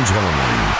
and 0.00 0.06
gentlemen, 0.08 0.79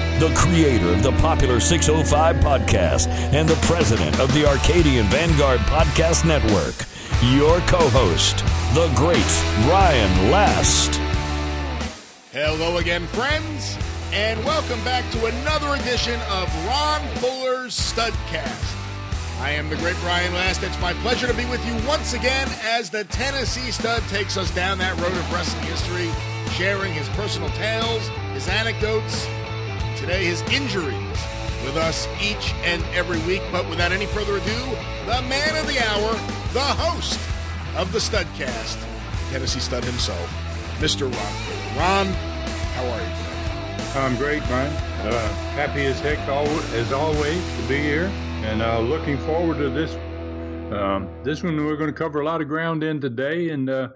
the 0.21 0.31
creator 0.35 0.89
of 0.89 1.01
the 1.01 1.11
popular 1.13 1.59
605 1.59 2.35
podcast 2.35 3.07
and 3.33 3.49
the 3.49 3.55
president 3.65 4.19
of 4.19 4.31
the 4.35 4.47
Arcadian 4.47 5.07
Vanguard 5.07 5.59
Podcast 5.61 6.25
Network, 6.25 6.75
your 7.33 7.59
co 7.61 7.89
host, 7.89 8.37
the 8.75 8.87
great 8.95 9.17
Brian 9.65 10.29
Last. 10.29 10.93
Hello 12.31 12.77
again, 12.77 13.07
friends, 13.07 13.75
and 14.13 14.39
welcome 14.45 14.79
back 14.83 15.09
to 15.13 15.25
another 15.25 15.73
edition 15.81 16.19
of 16.29 16.67
Ron 16.67 17.01
Fuller's 17.15 17.73
Studcast. 17.75 18.77
I 19.39 19.49
am 19.49 19.71
the 19.71 19.75
great 19.77 19.97
Brian 20.01 20.31
Last. 20.35 20.61
It's 20.61 20.79
my 20.79 20.93
pleasure 21.01 21.25
to 21.25 21.33
be 21.33 21.45
with 21.45 21.65
you 21.65 21.73
once 21.87 22.13
again 22.13 22.47
as 22.61 22.91
the 22.91 23.05
Tennessee 23.05 23.71
Stud 23.71 24.03
takes 24.03 24.37
us 24.37 24.53
down 24.53 24.77
that 24.77 24.95
road 25.01 25.13
of 25.13 25.33
wrestling 25.33 25.63
history, 25.63 26.11
sharing 26.51 26.93
his 26.93 27.09
personal 27.09 27.49
tales, 27.49 28.07
his 28.35 28.47
anecdotes, 28.47 29.25
today 30.01 30.25
his 30.25 30.41
injuries 30.51 31.19
with 31.63 31.77
us 31.77 32.07
each 32.19 32.53
and 32.65 32.83
every 32.95 33.19
week. 33.19 33.41
But 33.51 33.69
without 33.69 33.91
any 33.91 34.07
further 34.07 34.37
ado, 34.37 34.59
the 35.05 35.21
man 35.29 35.55
of 35.55 35.67
the 35.67 35.79
hour, 35.79 36.11
the 36.53 36.59
host 36.59 37.19
of 37.77 37.91
the 37.93 37.99
Studcast, 37.99 38.81
Tennessee 39.31 39.59
Stud 39.59 39.83
himself, 39.83 40.27
Mr. 40.79 41.03
Ron. 41.03 41.77
Ron, 41.77 42.07
how 42.07 42.85
are 42.85 42.99
you 42.99 43.05
today? 43.05 43.99
I'm 43.99 44.15
great, 44.17 44.43
Brian. 44.47 44.73
Uh, 45.05 45.33
happy 45.53 45.85
as 45.85 45.99
heck 45.99 46.17
as 46.19 46.91
always 46.91 47.57
to 47.57 47.67
be 47.67 47.77
here, 47.77 48.05
and 48.43 48.61
uh, 48.61 48.79
looking 48.79 49.17
forward 49.19 49.57
to 49.57 49.69
this. 49.69 49.93
Um, 50.73 51.09
this 51.23 51.43
one 51.43 51.57
we're 51.65 51.75
going 51.75 51.93
to 51.93 51.97
cover 51.97 52.21
a 52.21 52.25
lot 52.25 52.41
of 52.41 52.47
ground 52.47 52.83
in 52.83 52.99
today, 52.99 53.49
and 53.49 53.69
uh, 53.69 53.89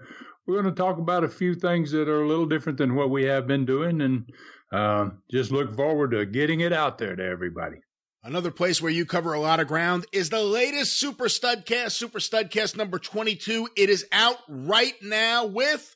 we're 0.46 0.62
going 0.62 0.74
to 0.74 0.82
talk 0.82 0.98
about 0.98 1.24
a 1.24 1.28
few 1.28 1.54
things 1.54 1.90
that 1.92 2.08
are 2.08 2.22
a 2.22 2.28
little 2.28 2.46
different 2.46 2.78
than 2.78 2.94
what 2.94 3.10
we 3.10 3.24
have 3.24 3.46
been 3.46 3.64
doing, 3.64 4.00
and 4.00 4.30
uh, 4.72 5.10
just 5.30 5.50
look 5.50 5.74
forward 5.74 6.12
to 6.12 6.24
getting 6.26 6.60
it 6.60 6.72
out 6.72 6.98
there 6.98 7.16
to 7.16 7.24
everybody. 7.24 7.78
Another 8.22 8.50
place 8.50 8.82
where 8.82 8.90
you 8.90 9.06
cover 9.06 9.32
a 9.32 9.40
lot 9.40 9.60
of 9.60 9.68
ground 9.68 10.04
is 10.12 10.30
the 10.30 10.42
latest 10.42 10.98
Super 10.98 11.26
Studcast, 11.26 11.92
Super 11.92 12.18
Studcast 12.18 12.76
number 12.76 12.98
22. 12.98 13.68
It 13.76 13.88
is 13.88 14.04
out 14.10 14.38
right 14.48 14.94
now 15.00 15.46
with 15.46 15.94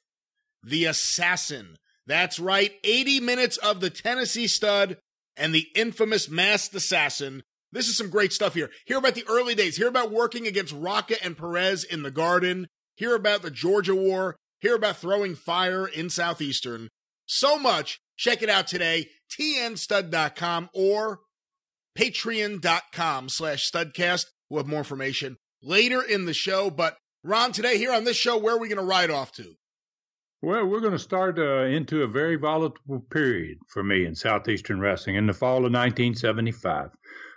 The 0.63 0.85
Assassin. 0.85 1.77
That's 2.07 2.39
right, 2.39 2.73
80 2.85 3.21
minutes 3.21 3.57
of 3.57 3.81
the 3.81 3.91
Tennessee 3.91 4.47
Stud 4.47 4.97
and 5.37 5.55
the 5.55 5.67
infamous 5.75 6.29
Masked 6.29 6.75
Assassin. 6.75 7.43
This 7.73 7.89
is 7.89 7.97
some 7.97 8.11
great 8.11 8.33
stuff 8.33 8.55
here. 8.55 8.71
Hear 8.87 8.99
about 8.99 9.15
the 9.15 9.27
early 9.29 9.55
days. 9.55 9.77
Hear 9.77 9.89
about 9.89 10.11
working 10.11 10.47
against 10.47 10.73
Rocca 10.73 11.23
and 11.25 11.37
Perez 11.37 11.85
in 11.85 12.03
the 12.03 12.11
Garden. 12.11 12.69
Hear 13.01 13.15
about 13.15 13.41
the 13.41 13.51
Georgia 13.51 13.95
War. 13.95 14.37
Hear 14.61 14.75
about 14.75 14.99
throwing 14.99 15.35
fire 15.35 15.87
in 15.87 16.11
Southeastern. 16.11 16.91
So 17.25 17.59
much. 17.59 17.99
Check 18.19 18.43
it 18.43 18.51
out 18.51 18.67
today. 18.67 19.09
tnstud.com 19.33 20.69
or 20.75 21.21
patreon.com 21.99 23.31
slash 23.31 23.73
studcast. 23.73 24.27
We'll 24.51 24.65
have 24.65 24.69
more 24.69 24.81
information 24.81 25.39
later 25.63 26.03
in 26.03 26.27
the 26.27 26.35
show. 26.35 26.69
But 26.69 26.99
Ron, 27.25 27.53
today 27.53 27.79
here 27.79 27.91
on 27.91 28.05
this 28.05 28.19
show, 28.19 28.37
where 28.37 28.57
are 28.57 28.61
we 28.61 28.69
going 28.69 28.77
to 28.77 28.85
ride 28.85 29.11
off 29.11 29.33
to? 29.33 29.55
Well, 30.43 30.67
we're 30.67 30.81
going 30.81 30.93
to 30.93 30.99
start 30.99 31.39
uh, 31.39 31.63
into 31.63 32.03
a 32.03 32.07
very 32.07 32.37
volatile 32.37 33.01
period 33.11 33.57
for 33.69 33.83
me 33.83 34.05
in 34.05 34.15
Southeastern 34.15 34.79
Wrestling 34.79 35.17
in 35.17 35.27
the 35.27 35.33
fall 35.33 35.65
of 35.65 35.73
1975. 35.73 36.91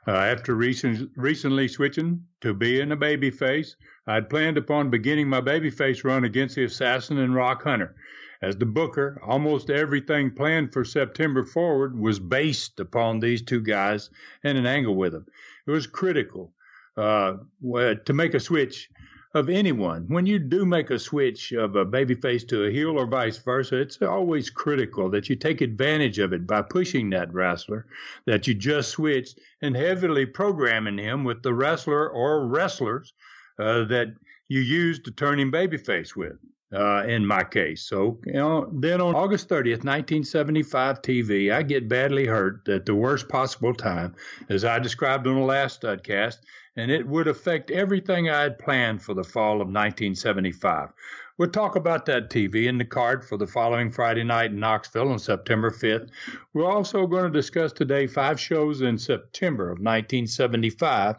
Uh, 0.05 0.11
after 0.11 0.55
recent, 0.55 1.09
recently 1.15 1.69
switching 1.69 2.21
to 2.41 2.53
being 2.53 2.91
a 2.91 2.97
babyface, 2.97 3.75
I'd 4.05 4.29
planned 4.29 4.57
upon 4.57 4.89
beginning 4.89 5.29
my 5.29 5.39
babyface 5.39 6.03
run 6.03 6.25
against 6.25 6.55
the 6.55 6.65
Assassin 6.65 7.17
and 7.19 7.33
Rock 7.33 7.63
Hunter. 7.63 7.95
As 8.41 8.57
the 8.57 8.65
booker, 8.65 9.17
almost 9.25 9.69
everything 9.69 10.31
planned 10.31 10.73
for 10.73 10.83
September 10.83 11.43
forward 11.43 11.97
was 11.97 12.19
based 12.19 12.81
upon 12.81 13.21
these 13.21 13.41
two 13.41 13.61
guys 13.61 14.09
and 14.43 14.57
an 14.57 14.65
angle 14.65 14.95
with 14.95 15.13
them. 15.13 15.25
It 15.65 15.71
was 15.71 15.87
critical 15.87 16.53
uh, 16.97 17.35
to 17.61 18.13
make 18.13 18.33
a 18.33 18.41
switch 18.41 18.89
of 19.33 19.47
anyone. 19.49 20.03
When 20.09 20.25
you 20.25 20.37
do 20.37 20.65
make 20.65 20.89
a 20.89 20.99
switch 20.99 21.53
of 21.53 21.77
a 21.77 21.85
babyface 21.85 22.45
to 22.49 22.65
a 22.65 22.71
heel 22.71 22.99
or 22.99 23.07
vice 23.07 23.37
versa, 23.37 23.77
it's 23.77 24.01
always 24.01 24.49
critical 24.49 25.09
that 25.11 25.29
you 25.29 25.37
take 25.37 25.61
advantage 25.61 26.19
of 26.19 26.33
it 26.33 26.45
by 26.45 26.61
pushing 26.61 27.09
that 27.11 27.33
wrestler 27.33 27.87
that 28.25 28.47
you 28.47 28.53
just 28.53 28.89
switched 28.89 29.39
and 29.61 29.77
heavily 29.77 30.25
programming 30.25 30.97
him 30.97 31.23
with 31.23 31.41
the 31.41 31.53
wrestler 31.53 32.09
or 32.09 32.45
wrestlers 32.45 33.13
uh, 33.59 33.85
that 33.85 34.13
you 34.47 34.61
used 34.61 35.05
to 35.05 35.11
turn 35.11 35.39
him 35.39 35.51
babyface 35.51 36.15
with. 36.15 36.37
Uh, 36.73 37.03
in 37.07 37.23
my 37.23 37.43
case. 37.43 37.83
So, 37.83 38.19
you 38.25 38.33
know, 38.33 38.67
then 38.73 38.99
on 38.99 39.13
August 39.13 39.47
30th, 39.47 39.85
1975 39.85 41.03
TV, 41.03 41.53
I 41.53 41.61
get 41.61 41.87
badly 41.87 42.25
hurt 42.25 42.67
at 42.67 42.87
the 42.87 42.95
worst 42.95 43.29
possible 43.29 43.75
time, 43.75 44.15
as 44.49 44.65
I 44.65 44.79
described 44.79 45.27
on 45.27 45.35
the 45.35 45.41
last 45.41 45.83
studcast, 45.83 46.37
and 46.75 46.89
it 46.89 47.07
would 47.07 47.27
affect 47.27 47.69
everything 47.69 48.27
I 48.27 48.41
had 48.41 48.57
planned 48.57 49.03
for 49.03 49.13
the 49.13 49.23
fall 49.23 49.61
of 49.61 49.67
1975. 49.67 50.89
We'll 51.37 51.49
talk 51.49 51.75
about 51.75 52.05
that 52.07 52.29
TV 52.29 52.67
in 52.67 52.77
the 52.77 52.85
card 52.85 53.23
for 53.23 53.37
the 53.37 53.47
following 53.47 53.91
Friday 53.91 54.23
night 54.23 54.51
in 54.51 54.59
Knoxville 54.59 55.11
on 55.11 55.19
September 55.19 55.71
5th. 55.71 56.09
We're 56.53 56.69
also 56.69 57.07
going 57.07 57.23
to 57.23 57.29
discuss 57.29 57.73
today 57.73 58.05
five 58.07 58.39
shows 58.39 58.81
in 58.81 58.97
September 58.97 59.65
of 59.65 59.79
1975. 59.79 61.15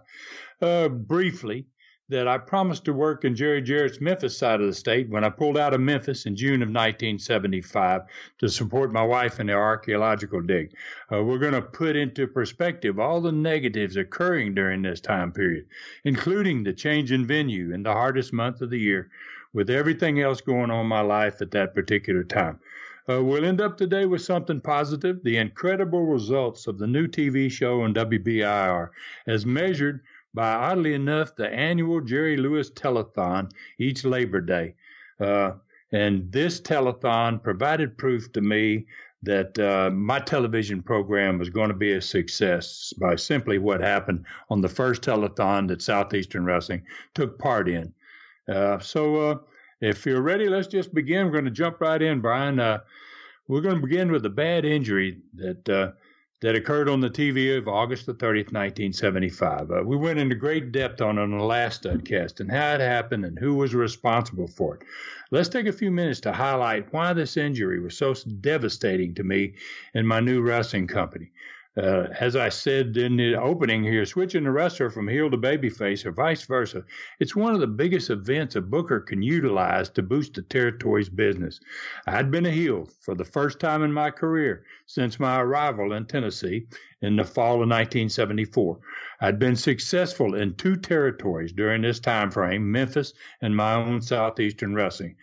Uh, 0.62 0.88
briefly, 0.88 1.66
that 2.10 2.28
I 2.28 2.36
promised 2.36 2.84
to 2.84 2.92
work 2.92 3.24
in 3.24 3.34
Jerry 3.34 3.62
Jarrett's 3.62 4.00
Memphis 4.00 4.36
side 4.36 4.60
of 4.60 4.66
the 4.66 4.74
state 4.74 5.08
when 5.08 5.24
I 5.24 5.30
pulled 5.30 5.56
out 5.56 5.72
of 5.72 5.80
Memphis 5.80 6.26
in 6.26 6.36
June 6.36 6.60
of 6.62 6.68
1975 6.68 8.02
to 8.38 8.48
support 8.48 8.92
my 8.92 9.02
wife 9.02 9.40
in 9.40 9.46
the 9.46 9.54
archaeological 9.54 10.42
dig. 10.42 10.74
Uh, 11.10 11.22
we're 11.22 11.38
going 11.38 11.54
to 11.54 11.62
put 11.62 11.96
into 11.96 12.26
perspective 12.26 12.98
all 12.98 13.22
the 13.22 13.32
negatives 13.32 13.96
occurring 13.96 14.54
during 14.54 14.82
this 14.82 15.00
time 15.00 15.32
period, 15.32 15.64
including 16.04 16.62
the 16.62 16.74
change 16.74 17.10
in 17.10 17.26
venue 17.26 17.72
in 17.72 17.82
the 17.82 17.92
hardest 17.92 18.34
month 18.34 18.60
of 18.60 18.68
the 18.68 18.78
year, 18.78 19.10
with 19.54 19.70
everything 19.70 20.20
else 20.20 20.42
going 20.42 20.70
on 20.70 20.82
in 20.82 20.86
my 20.86 21.00
life 21.00 21.40
at 21.40 21.52
that 21.52 21.74
particular 21.74 22.22
time. 22.22 22.60
Uh, 23.08 23.22
we'll 23.22 23.44
end 23.44 23.60
up 23.60 23.76
today 23.76 24.06
with 24.06 24.22
something 24.22 24.60
positive 24.60 25.22
the 25.24 25.36
incredible 25.36 26.04
results 26.04 26.66
of 26.66 26.78
the 26.78 26.86
new 26.86 27.06
TV 27.06 27.50
show 27.50 27.82
on 27.82 27.94
WBIR, 27.94 28.90
as 29.26 29.46
measured 29.46 30.00
by, 30.34 30.52
oddly 30.52 30.94
enough, 30.94 31.36
the 31.36 31.48
annual 31.48 32.00
Jerry 32.00 32.36
Lewis 32.36 32.70
Telethon 32.70 33.50
each 33.78 34.04
Labor 34.04 34.40
Day. 34.40 34.74
Uh, 35.20 35.52
and 35.92 36.30
this 36.32 36.60
telethon 36.60 37.42
provided 37.42 37.96
proof 37.96 38.32
to 38.32 38.40
me 38.40 38.86
that 39.22 39.58
uh, 39.58 39.90
my 39.90 40.18
television 40.18 40.82
program 40.82 41.38
was 41.38 41.48
going 41.48 41.68
to 41.68 41.74
be 41.74 41.92
a 41.92 42.02
success 42.02 42.92
by 43.00 43.16
simply 43.16 43.58
what 43.58 43.80
happened 43.80 44.24
on 44.50 44.60
the 44.60 44.68
first 44.68 45.02
telethon 45.02 45.68
that 45.68 45.80
Southeastern 45.80 46.44
Wrestling 46.44 46.82
took 47.14 47.38
part 47.38 47.68
in. 47.68 47.92
Uh, 48.48 48.78
so, 48.80 49.16
uh, 49.16 49.38
if 49.80 50.06
you're 50.06 50.22
ready, 50.22 50.48
let's 50.48 50.66
just 50.66 50.94
begin. 50.94 51.26
We're 51.26 51.32
going 51.32 51.44
to 51.44 51.50
jump 51.50 51.80
right 51.80 52.00
in, 52.00 52.20
Brian. 52.20 52.58
Uh, 52.58 52.80
we're 53.48 53.60
going 53.60 53.76
to 53.76 53.86
begin 53.86 54.10
with 54.10 54.24
a 54.26 54.30
bad 54.30 54.64
injury 54.64 55.18
that 55.34 55.68
uh, 55.68 55.92
that 56.44 56.54
occurred 56.54 56.90
on 56.90 57.00
the 57.00 57.08
TV 57.08 57.56
of 57.56 57.68
August 57.68 58.04
the 58.04 58.12
30th, 58.12 58.52
1975. 58.52 59.70
Uh, 59.70 59.82
we 59.82 59.96
went 59.96 60.18
into 60.18 60.34
great 60.34 60.72
depth 60.72 61.00
on 61.00 61.16
the 61.16 61.42
last 61.42 61.84
Studcast 61.84 62.38
and 62.38 62.52
how 62.52 62.74
it 62.74 62.82
happened 62.82 63.24
and 63.24 63.38
who 63.38 63.54
was 63.54 63.74
responsible 63.74 64.46
for 64.46 64.74
it. 64.74 64.82
Let's 65.30 65.48
take 65.48 65.66
a 65.66 65.72
few 65.72 65.90
minutes 65.90 66.20
to 66.20 66.34
highlight 66.34 66.92
why 66.92 67.14
this 67.14 67.38
injury 67.38 67.80
was 67.80 67.96
so 67.96 68.12
devastating 68.12 69.14
to 69.14 69.24
me 69.24 69.54
and 69.94 70.06
my 70.06 70.20
new 70.20 70.42
wrestling 70.42 70.86
company. 70.86 71.32
Uh, 71.76 72.06
as 72.20 72.36
I 72.36 72.50
said 72.50 72.96
in 72.96 73.16
the 73.16 73.34
opening 73.34 73.82
here, 73.82 74.06
switching 74.06 74.46
a 74.46 74.52
wrestler 74.52 74.90
from 74.90 75.08
heel 75.08 75.28
to 75.28 75.36
babyface 75.36 76.06
or 76.06 76.12
vice 76.12 76.44
versa, 76.44 76.84
it's 77.18 77.34
one 77.34 77.52
of 77.52 77.58
the 77.58 77.66
biggest 77.66 78.10
events 78.10 78.54
a 78.54 78.60
booker 78.60 79.00
can 79.00 79.22
utilize 79.22 79.90
to 79.90 80.02
boost 80.02 80.34
the 80.34 80.42
territory's 80.42 81.08
business. 81.08 81.58
I'd 82.06 82.30
been 82.30 82.46
a 82.46 82.50
heel 82.52 82.88
for 83.00 83.16
the 83.16 83.24
first 83.24 83.58
time 83.58 83.82
in 83.82 83.92
my 83.92 84.12
career 84.12 84.64
since 84.86 85.18
my 85.18 85.40
arrival 85.40 85.94
in 85.94 86.06
Tennessee 86.06 86.68
in 87.02 87.16
the 87.16 87.24
fall 87.24 87.54
of 87.54 87.68
1974. 87.68 88.78
I'd 89.20 89.40
been 89.40 89.56
successful 89.56 90.36
in 90.36 90.54
two 90.54 90.76
territories 90.76 91.52
during 91.52 91.82
this 91.82 91.98
time 91.98 92.30
frame, 92.30 92.70
Memphis 92.70 93.14
and 93.42 93.56
my 93.56 93.74
own 93.74 94.00
Southeastern 94.00 94.76
Wrestling. 94.76 95.16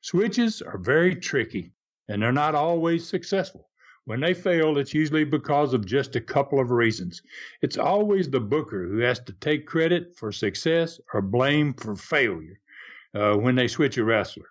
Switches 0.00 0.62
are 0.62 0.78
very 0.78 1.14
tricky 1.14 1.72
and 2.08 2.22
they're 2.22 2.32
not 2.32 2.54
always 2.54 3.06
successful. 3.06 3.67
When 4.08 4.20
they 4.20 4.32
fail, 4.32 4.78
it's 4.78 4.94
usually 4.94 5.24
because 5.24 5.74
of 5.74 5.84
just 5.84 6.16
a 6.16 6.20
couple 6.22 6.58
of 6.58 6.70
reasons. 6.70 7.20
It's 7.60 7.76
always 7.76 8.30
the 8.30 8.40
booker 8.40 8.86
who 8.86 9.00
has 9.00 9.20
to 9.20 9.34
take 9.34 9.66
credit 9.66 10.16
for 10.16 10.32
success 10.32 10.98
or 11.12 11.20
blame 11.20 11.74
for 11.74 11.94
failure 11.94 12.58
uh, 13.14 13.34
when 13.34 13.54
they 13.54 13.68
switch 13.68 13.98
a 13.98 14.04
wrestler. 14.04 14.46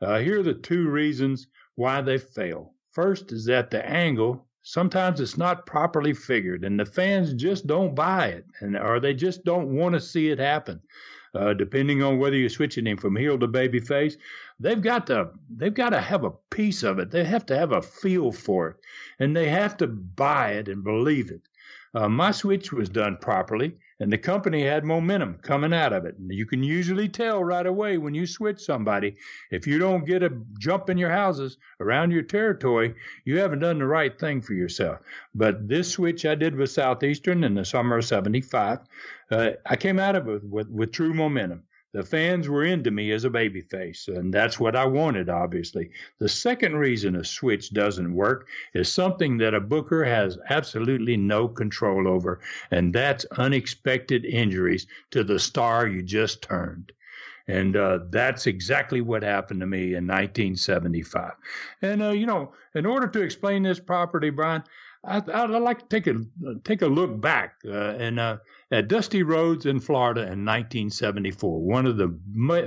Uh, 0.00 0.20
here 0.20 0.40
are 0.40 0.42
the 0.42 0.54
two 0.54 0.88
reasons 0.88 1.48
why 1.74 2.00
they 2.00 2.16
fail. 2.16 2.72
First 2.92 3.30
is 3.30 3.44
that 3.44 3.70
the 3.70 3.86
angle 3.86 4.46
sometimes 4.62 5.20
it's 5.20 5.36
not 5.36 5.66
properly 5.66 6.14
figured 6.14 6.64
and 6.64 6.80
the 6.80 6.86
fans 6.86 7.34
just 7.34 7.66
don't 7.66 7.94
buy 7.94 8.28
it 8.28 8.46
and 8.60 8.74
or 8.74 9.00
they 9.00 9.12
just 9.12 9.44
don't 9.44 9.76
want 9.76 9.92
to 9.92 10.00
see 10.00 10.30
it 10.30 10.38
happen 10.38 10.80
uh, 11.34 11.54
depending 11.54 12.02
on 12.02 12.18
whether 12.18 12.36
you're 12.36 12.48
switching 12.48 12.86
him 12.86 12.96
from 12.96 13.16
heel 13.16 13.38
to 13.38 13.46
baby 13.46 13.80
face 13.80 14.16
they've 14.60 14.82
got 14.82 15.06
to 15.06 15.30
they've 15.56 15.74
got 15.74 15.90
to 15.90 16.00
have 16.00 16.24
a 16.24 16.30
piece 16.50 16.82
of 16.82 16.98
it. 16.98 17.10
They 17.10 17.24
have 17.24 17.46
to 17.46 17.56
have 17.56 17.72
a 17.72 17.82
feel 17.82 18.32
for 18.32 18.68
it. 18.68 18.76
And 19.18 19.36
they 19.36 19.48
have 19.48 19.76
to 19.78 19.86
buy 19.86 20.52
it 20.52 20.68
and 20.68 20.84
believe 20.84 21.30
it. 21.30 21.42
Uh, 21.94 22.08
my 22.08 22.30
switch 22.30 22.72
was 22.72 22.88
done 22.88 23.18
properly 23.20 23.76
and 24.00 24.12
the 24.12 24.18
company 24.18 24.62
had 24.62 24.84
momentum 24.84 25.38
coming 25.42 25.72
out 25.72 25.92
of 25.92 26.04
it. 26.04 26.16
You 26.26 26.46
can 26.46 26.62
usually 26.62 27.08
tell 27.08 27.44
right 27.44 27.66
away 27.66 27.96
when 27.96 28.14
you 28.14 28.26
switch 28.26 28.60
somebody. 28.60 29.16
If 29.50 29.66
you 29.66 29.78
don't 29.78 30.04
get 30.04 30.22
a 30.22 30.36
jump 30.58 30.90
in 30.90 30.98
your 30.98 31.10
houses 31.10 31.58
around 31.80 32.10
your 32.10 32.22
territory, 32.22 32.94
you 33.24 33.38
haven't 33.38 33.60
done 33.60 33.78
the 33.78 33.86
right 33.86 34.18
thing 34.18 34.40
for 34.40 34.54
yourself. 34.54 34.98
But 35.34 35.68
this 35.68 35.92
switch 35.92 36.26
I 36.26 36.34
did 36.34 36.56
with 36.56 36.70
Southeastern 36.70 37.44
in 37.44 37.54
the 37.54 37.64
summer 37.64 37.98
of 37.98 38.04
75, 38.04 38.80
uh, 39.30 39.50
I 39.64 39.76
came 39.76 39.98
out 39.98 40.16
of 40.16 40.28
it 40.28 40.32
with, 40.32 40.44
with, 40.44 40.68
with 40.68 40.92
true 40.92 41.14
momentum. 41.14 41.62
The 41.94 42.02
fans 42.02 42.48
were 42.48 42.64
into 42.64 42.90
me 42.90 43.12
as 43.12 43.24
a 43.24 43.30
babyface, 43.30 44.08
and 44.08 44.34
that's 44.34 44.58
what 44.58 44.74
I 44.74 44.84
wanted, 44.84 45.28
obviously. 45.28 45.92
The 46.18 46.28
second 46.28 46.74
reason 46.76 47.14
a 47.14 47.24
switch 47.24 47.72
doesn't 47.72 48.12
work 48.12 48.48
is 48.74 48.92
something 48.92 49.38
that 49.38 49.54
a 49.54 49.60
booker 49.60 50.02
has 50.02 50.36
absolutely 50.50 51.16
no 51.16 51.46
control 51.46 52.08
over, 52.08 52.40
and 52.72 52.92
that's 52.92 53.24
unexpected 53.36 54.24
injuries 54.24 54.88
to 55.12 55.22
the 55.22 55.38
star 55.38 55.86
you 55.86 56.02
just 56.02 56.42
turned. 56.42 56.90
And 57.46 57.76
uh, 57.76 58.00
that's 58.10 58.48
exactly 58.48 59.00
what 59.00 59.22
happened 59.22 59.60
to 59.60 59.66
me 59.66 59.94
in 59.94 60.08
1975. 60.08 61.34
And, 61.80 62.02
uh, 62.02 62.10
you 62.10 62.26
know, 62.26 62.54
in 62.74 62.86
order 62.86 63.06
to 63.06 63.22
explain 63.22 63.62
this 63.62 63.78
properly, 63.78 64.30
Brian, 64.30 64.64
I, 65.06 65.46
would 65.46 65.60
like 65.60 65.80
to 65.80 65.86
take 65.88 66.06
a 66.06 66.14
take 66.64 66.82
a 66.82 66.86
look 66.86 67.20
back 67.20 67.56
uh, 67.66 67.94
and 67.96 68.18
uh, 68.18 68.38
at 68.70 68.88
Dusty 68.88 69.22
Rhodes 69.22 69.66
in 69.66 69.80
Florida 69.80 70.20
in 70.22 70.44
1974. 70.44 71.60
One 71.60 71.86
of 71.86 71.96
the 71.96 72.18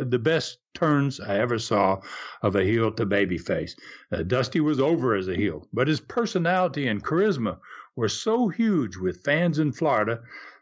the 0.06 0.20
best 0.20 0.60
turns 0.74 1.20
I 1.20 1.40
ever 1.40 1.58
saw 1.58 2.02
of 2.42 2.56
a 2.56 2.64
heel 2.64 2.92
to 2.92 3.06
babyface. 3.06 3.72
Uh, 4.12 4.24
Dusty 4.24 4.60
was 4.60 4.80
over 4.80 5.16
as 5.16 5.28
a 5.28 5.36
heel, 5.36 5.68
but 5.74 5.88
his 5.88 6.00
personality 6.00 6.88
and 6.88 7.04
charisma 7.04 7.58
were 7.96 8.10
so 8.10 8.48
huge 8.48 8.98
with 8.98 9.24
fans 9.24 9.60
in 9.60 9.72
Florida 9.72 10.22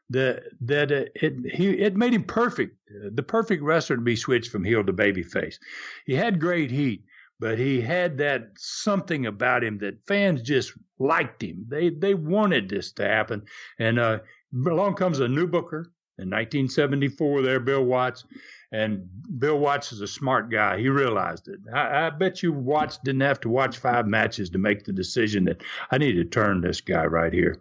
that 0.09 0.43
that 0.61 0.91
uh, 0.91 1.05
it 1.15 1.33
he 1.53 1.69
it 1.71 1.95
made 1.95 2.13
him 2.13 2.23
perfect, 2.23 2.77
the 3.11 3.23
perfect 3.23 3.63
wrestler 3.63 3.97
to 3.97 4.01
be 4.01 4.15
switched 4.15 4.51
from 4.51 4.63
heel 4.63 4.83
to 4.83 4.93
babyface. 4.93 5.57
He 6.05 6.15
had 6.15 6.39
great 6.39 6.71
heat 6.71 7.03
but 7.39 7.59
he 7.59 7.81
had 7.81 8.17
that 8.17 8.49
something 8.57 9.25
about 9.25 9.63
him 9.63 9.77
that 9.79 10.05
fans 10.07 10.41
just 10.41 10.73
liked 10.99 11.43
him. 11.43 11.65
They 11.67 11.89
they 11.89 12.13
wanted 12.13 12.69
this 12.69 12.91
to 12.93 13.07
happen, 13.07 13.43
and 13.79 13.99
uh, 13.99 14.19
along 14.67 14.95
comes 14.95 15.19
a 15.19 15.27
new 15.27 15.47
booker 15.47 15.91
in 16.17 16.29
1974. 16.29 17.41
There, 17.41 17.59
Bill 17.59 17.83
Watts, 17.83 18.23
and 18.71 19.07
Bill 19.37 19.59
Watts 19.59 19.91
is 19.91 20.01
a 20.01 20.07
smart 20.07 20.49
guy. 20.49 20.79
He 20.79 20.89
realized 20.89 21.47
it. 21.47 21.59
I, 21.73 22.07
I 22.07 22.09
bet 22.09 22.41
you 22.41 22.53
Watts 22.53 22.99
didn't 23.03 23.21
have 23.21 23.39
to 23.41 23.49
watch 23.49 23.77
five 23.77 24.07
matches 24.07 24.49
to 24.51 24.57
make 24.57 24.85
the 24.85 24.93
decision 24.93 25.45
that 25.45 25.61
I 25.91 25.97
need 25.97 26.13
to 26.13 26.25
turn 26.25 26.61
this 26.61 26.81
guy 26.81 27.05
right 27.05 27.33
here. 27.33 27.59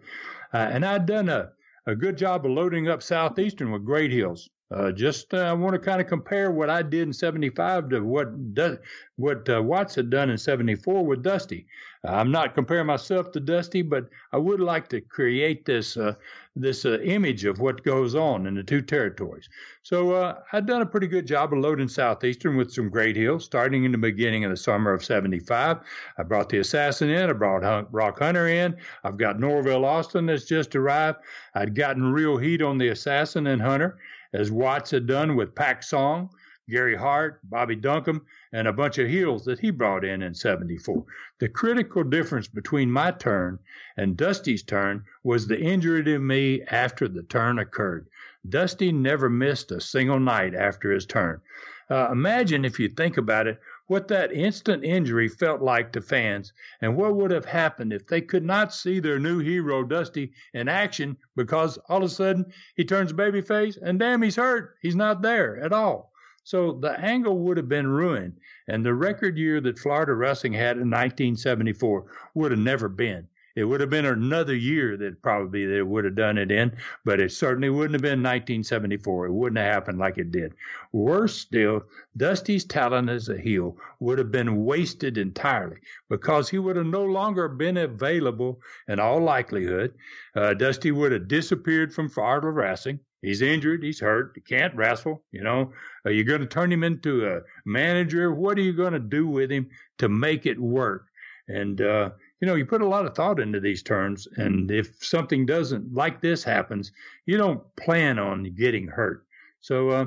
Uh, 0.53 0.69
and 0.71 0.85
I'd 0.85 1.05
done 1.05 1.29
a 1.29 1.51
a 1.87 1.95
good 1.95 2.17
job 2.17 2.45
of 2.45 2.51
loading 2.51 2.87
up 2.87 3.03
Southeastern 3.03 3.71
with 3.71 3.85
great 3.85 4.11
heels. 4.11 4.49
Uh, 4.71 4.91
just 4.91 5.31
uh, 5.33 5.37
I 5.37 5.53
want 5.53 5.73
to 5.73 5.79
kind 5.79 6.01
of 6.01 6.07
compare 6.07 6.49
what 6.49 6.71
I 6.71 6.81
did 6.81 7.03
in 7.03 7.13
'75 7.13 7.89
to 7.89 7.99
what 7.99 8.55
du- 8.55 8.79
what 9.15 9.47
uh, 9.47 9.61
Watts 9.61 9.93
had 9.93 10.09
done 10.09 10.31
in 10.31 10.39
'74 10.39 11.05
with 11.05 11.21
Dusty. 11.21 11.67
I'm 12.03 12.31
not 12.31 12.55
comparing 12.55 12.87
myself 12.87 13.31
to 13.31 13.39
Dusty, 13.39 13.81
but 13.83 14.09
I 14.31 14.37
would 14.37 14.59
like 14.59 14.87
to 14.89 15.01
create 15.01 15.65
this 15.65 15.97
uh, 15.97 16.15
this 16.55 16.83
image 16.83 17.45
of 17.45 17.59
what 17.59 17.83
goes 17.83 18.15
on 18.15 18.47
in 18.47 18.55
the 18.55 18.63
two 18.63 18.81
territories. 18.81 19.49
So 19.83 20.35
I've 20.51 20.65
done 20.65 20.81
a 20.81 20.85
pretty 20.85 21.07
good 21.07 21.27
job 21.27 21.53
of 21.53 21.59
loading 21.59 21.87
Southeastern 21.87 22.57
with 22.57 22.71
some 22.71 22.89
great 22.89 23.15
hills, 23.15 23.45
starting 23.45 23.83
in 23.83 23.91
the 23.91 23.97
beginning 23.99 24.45
of 24.45 24.51
the 24.51 24.57
summer 24.57 24.93
of 24.93 25.05
'75. 25.05 25.77
I 26.17 26.23
brought 26.23 26.49
the 26.49 26.59
Assassin 26.59 27.09
in, 27.11 27.29
I 27.29 27.33
brought 27.33 27.93
Rock 27.93 28.17
Hunter 28.17 28.47
in. 28.47 28.75
I've 29.03 29.17
got 29.17 29.39
Norvell 29.39 29.85
Austin 29.85 30.25
that's 30.25 30.45
just 30.45 30.75
arrived. 30.75 31.19
I'd 31.53 31.75
gotten 31.75 32.11
real 32.11 32.37
heat 32.37 32.63
on 32.63 32.79
the 32.79 32.89
Assassin 32.89 33.45
and 33.45 33.61
Hunter 33.61 33.99
as 34.35 34.51
Watts 34.51 34.91
had 34.91 35.07
done 35.07 35.35
with 35.35 35.55
Pak 35.55 35.81
Song, 35.81 36.29
Gary 36.69 36.95
Hart, 36.95 37.39
Bobby 37.43 37.75
Duncum, 37.75 38.21
and 38.51 38.67
a 38.67 38.73
bunch 38.73 38.97
of 38.97 39.07
heels 39.07 39.45
that 39.45 39.59
he 39.59 39.71
brought 39.71 40.03
in 40.03 40.21
in 40.21 40.33
74. 40.33 41.05
The 41.39 41.47
critical 41.47 42.03
difference 42.03 42.47
between 42.47 42.91
my 42.91 43.11
turn 43.11 43.59
and 43.95 44.17
Dusty's 44.17 44.63
turn 44.63 45.05
was 45.23 45.47
the 45.47 45.59
injury 45.59 46.03
to 46.03 46.19
me 46.19 46.63
after 46.63 47.07
the 47.07 47.23
turn 47.23 47.59
occurred. 47.59 48.07
Dusty 48.49 48.91
never 48.91 49.29
missed 49.29 49.71
a 49.71 49.79
single 49.79 50.19
night 50.19 50.53
after 50.53 50.91
his 50.91 51.05
turn. 51.05 51.41
Uh, 51.89 52.09
imagine, 52.11 52.65
if 52.65 52.79
you 52.79 52.89
think 52.89 53.17
about 53.17 53.47
it, 53.47 53.59
what 53.87 54.07
that 54.07 54.31
instant 54.31 54.83
injury 54.83 55.27
felt 55.27 55.61
like 55.61 55.91
to 55.91 56.01
fans, 56.01 56.53
and 56.81 56.95
what 56.95 57.15
would 57.15 57.31
have 57.31 57.45
happened 57.45 57.93
if 57.93 58.07
they 58.07 58.21
could 58.21 58.43
not 58.43 58.73
see 58.73 58.99
their 58.99 59.19
new 59.19 59.39
hero 59.39 59.83
Dusty 59.83 60.33
in 60.53 60.67
action 60.67 61.17
because 61.35 61.77
all 61.89 61.97
of 61.97 62.03
a 62.03 62.09
sudden 62.09 62.51
he 62.75 62.83
turns 62.83 63.13
babyface 63.13 63.77
and 63.81 63.99
damn, 63.99 64.21
he's 64.21 64.35
hurt. 64.35 64.75
He's 64.81 64.95
not 64.95 65.21
there 65.21 65.57
at 65.57 65.71
all. 65.71 66.11
So 66.43 66.73
the 66.73 66.99
angle 66.99 67.39
would 67.39 67.57
have 67.57 67.69
been 67.69 67.87
ruined, 67.87 68.37
and 68.67 68.85
the 68.85 68.93
record 68.93 69.37
year 69.37 69.61
that 69.61 69.79
Florida 69.79 70.13
wrestling 70.13 70.53
had 70.53 70.77
in 70.77 70.89
1974 70.89 72.05
would 72.35 72.51
have 72.51 72.59
never 72.59 72.87
been. 72.87 73.27
It 73.55 73.63
would 73.63 73.79
have 73.79 73.89
been 73.89 74.05
another 74.05 74.55
year 74.55 74.97
that 74.97 75.21
probably 75.21 75.65
they 75.65 75.81
would 75.81 76.03
have 76.03 76.15
done 76.15 76.37
it 76.37 76.51
in, 76.51 76.75
but 77.05 77.21
it 77.21 77.31
certainly 77.31 77.69
wouldn't 77.69 77.93
have 77.93 78.01
been 78.01 78.21
1974. 78.21 79.27
It 79.27 79.31
wouldn't 79.31 79.57
have 79.57 79.73
happened 79.73 79.97
like 79.97 80.17
it 80.17 80.31
did. 80.31 80.53
Worse 80.91 81.35
still, 81.35 81.83
Dusty's 82.17 82.65
talent 82.65 83.09
as 83.09 83.29
a 83.29 83.37
heel 83.37 83.77
would 84.01 84.17
have 84.17 84.31
been 84.31 84.65
wasted 84.65 85.17
entirely 85.17 85.77
because 86.09 86.49
he 86.49 86.57
would 86.57 86.75
have 86.75 86.85
no 86.85 87.05
longer 87.05 87.47
been 87.47 87.77
available 87.77 88.61
in 88.89 88.99
all 88.99 89.21
likelihood. 89.21 89.93
Uh, 90.35 90.53
Dusty 90.53 90.91
would 90.91 91.13
have 91.13 91.29
disappeared 91.29 91.93
from 91.93 92.09
Florida 92.09 92.49
wrestling. 92.49 92.99
He's 93.21 93.41
injured. 93.41 93.83
He's 93.83 93.99
hurt. 94.01 94.33
He 94.35 94.41
can't 94.41 94.75
wrestle. 94.75 95.23
You 95.31 95.43
know, 95.43 95.71
are 96.03 96.11
you 96.11 96.23
going 96.25 96.41
to 96.41 96.47
turn 96.47 96.71
him 96.71 96.83
into 96.83 97.25
a 97.25 97.41
manager? 97.65 98.33
What 98.33 98.57
are 98.57 98.61
you 98.61 98.73
going 98.73 98.93
to 98.93 98.99
do 98.99 99.27
with 99.27 99.49
him 99.49 99.69
to 99.99 100.09
make 100.09 100.45
it 100.45 100.59
work? 100.59 101.07
And, 101.47 101.79
uh, 101.79 102.11
you 102.41 102.47
know, 102.47 102.55
you 102.55 102.65
put 102.65 102.81
a 102.81 102.87
lot 102.87 103.05
of 103.05 103.15
thought 103.15 103.39
into 103.39 103.59
these 103.59 103.81
terms, 103.81 104.27
and 104.37 104.69
if 104.69 105.03
something 105.03 105.45
doesn't 105.45 105.93
like 105.93 106.21
this 106.21 106.43
happens, 106.43 106.91
you 107.25 107.37
don't 107.37 107.61
plan 107.75 108.19
on 108.19 108.53
getting 108.55 108.87
hurt. 108.87 109.25
So, 109.61 109.89
uh, 109.89 110.05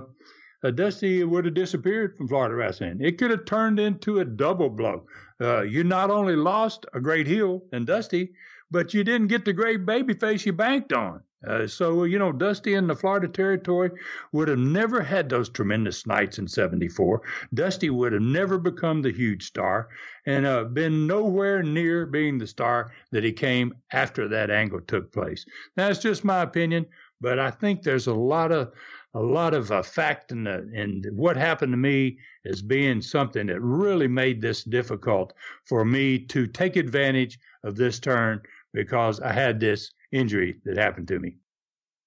Dusty 0.71 1.25
would 1.25 1.45
have 1.45 1.55
disappeared 1.55 2.17
from 2.17 2.29
Florida 2.29 2.55
wrestling. 2.55 2.99
It 3.01 3.17
could 3.19 3.31
have 3.31 3.45
turned 3.45 3.79
into 3.79 4.21
a 4.21 4.25
double 4.25 4.69
blow. 4.69 5.07
uh, 5.41 5.63
you 5.63 5.85
not 5.85 6.11
only 6.11 6.35
lost 6.35 6.85
a 6.95 7.01
great 7.01 7.27
heel 7.27 7.63
in 7.73 7.85
Dusty, 7.85 8.33
but 8.71 8.93
you 8.93 9.05
didn't 9.05 9.29
get 9.29 9.45
the 9.45 9.53
great 9.53 9.87
babyface 9.87 10.45
you 10.45 10.53
banked 10.53 10.93
on. 10.93 11.23
Uh, 11.47 11.69
so, 11.69 12.03
you 12.03 12.19
know, 12.19 12.33
Dusty 12.33 12.75
in 12.75 12.89
the 12.89 12.97
Florida 12.97 13.29
territory 13.29 13.91
would 14.33 14.49
have 14.49 14.59
never 14.59 15.01
had 15.01 15.29
those 15.29 15.49
tremendous 15.49 16.05
nights 16.05 16.39
in 16.39 16.49
74. 16.49 17.23
Dusty 17.55 17.91
would 17.91 18.13
have 18.13 18.23
never 18.23 18.59
become 18.59 19.03
the 19.03 19.13
huge 19.13 19.45
star 19.47 19.89
and 20.27 20.45
uh, 20.45 20.65
been 20.65 21.07
nowhere 21.07 21.63
near 21.63 22.07
being 22.07 22.39
the 22.39 22.47
star 22.47 22.93
that 23.13 23.23
he 23.23 23.33
came 23.33 23.73
after 23.93 24.27
that 24.27 24.51
angle 24.51 24.81
took 24.81 25.13
place. 25.13 25.47
That's 25.77 26.01
just 26.01 26.25
my 26.25 26.43
opinion, 26.43 26.87
but 27.21 27.39
I 27.39 27.53
think 27.53 27.83
there's 27.83 28.09
a 28.09 28.15
lot 28.15 28.51
of 28.51 28.73
a 29.15 29.23
lot 29.23 29.55
of 29.55 29.73
uh, 29.73 29.83
fact 29.83 30.33
in, 30.33 30.45
the, 30.45 30.71
in 30.75 31.03
what 31.13 31.37
happened 31.37 31.73
to 31.73 31.79
me 31.79 32.19
as 32.45 32.61
being 32.61 33.01
something 33.01 33.47
that 33.47 33.61
really 33.61 34.07
made 34.07 34.41
this 34.41 34.63
difficult 34.65 35.33
for 35.65 35.85
me 35.85 36.19
to 36.19 36.47
take 36.47 36.77
advantage 36.77 37.39
of 37.65 37.75
this 37.75 37.99
turn 37.99 38.41
because 38.75 39.19
I 39.21 39.33
had 39.33 39.59
this 39.59 39.93
injury 40.13 40.61
that 40.65 40.77
happened 40.77 41.09
to 41.09 41.19
me. 41.19 41.37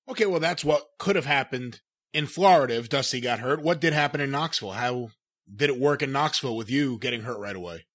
Okay, 0.09 0.25
well, 0.25 0.39
that's 0.39 0.65
what 0.65 0.89
could 0.97 1.15
have 1.15 1.25
happened 1.25 1.81
in 2.13 2.27
Florida 2.27 2.75
if 2.75 2.89
Dusty 2.89 3.21
got 3.21 3.39
hurt. 3.39 3.61
What 3.61 3.79
did 3.79 3.93
happen 3.93 4.21
in 4.21 4.31
Knoxville? 4.31 4.71
How 4.71 5.11
did 5.53 5.69
it 5.69 5.79
work 5.79 6.01
in 6.01 6.11
Knoxville 6.11 6.55
with 6.55 6.69
you 6.69 6.97
getting 6.97 7.21
hurt 7.21 7.39
right 7.39 7.55
away? 7.55 7.85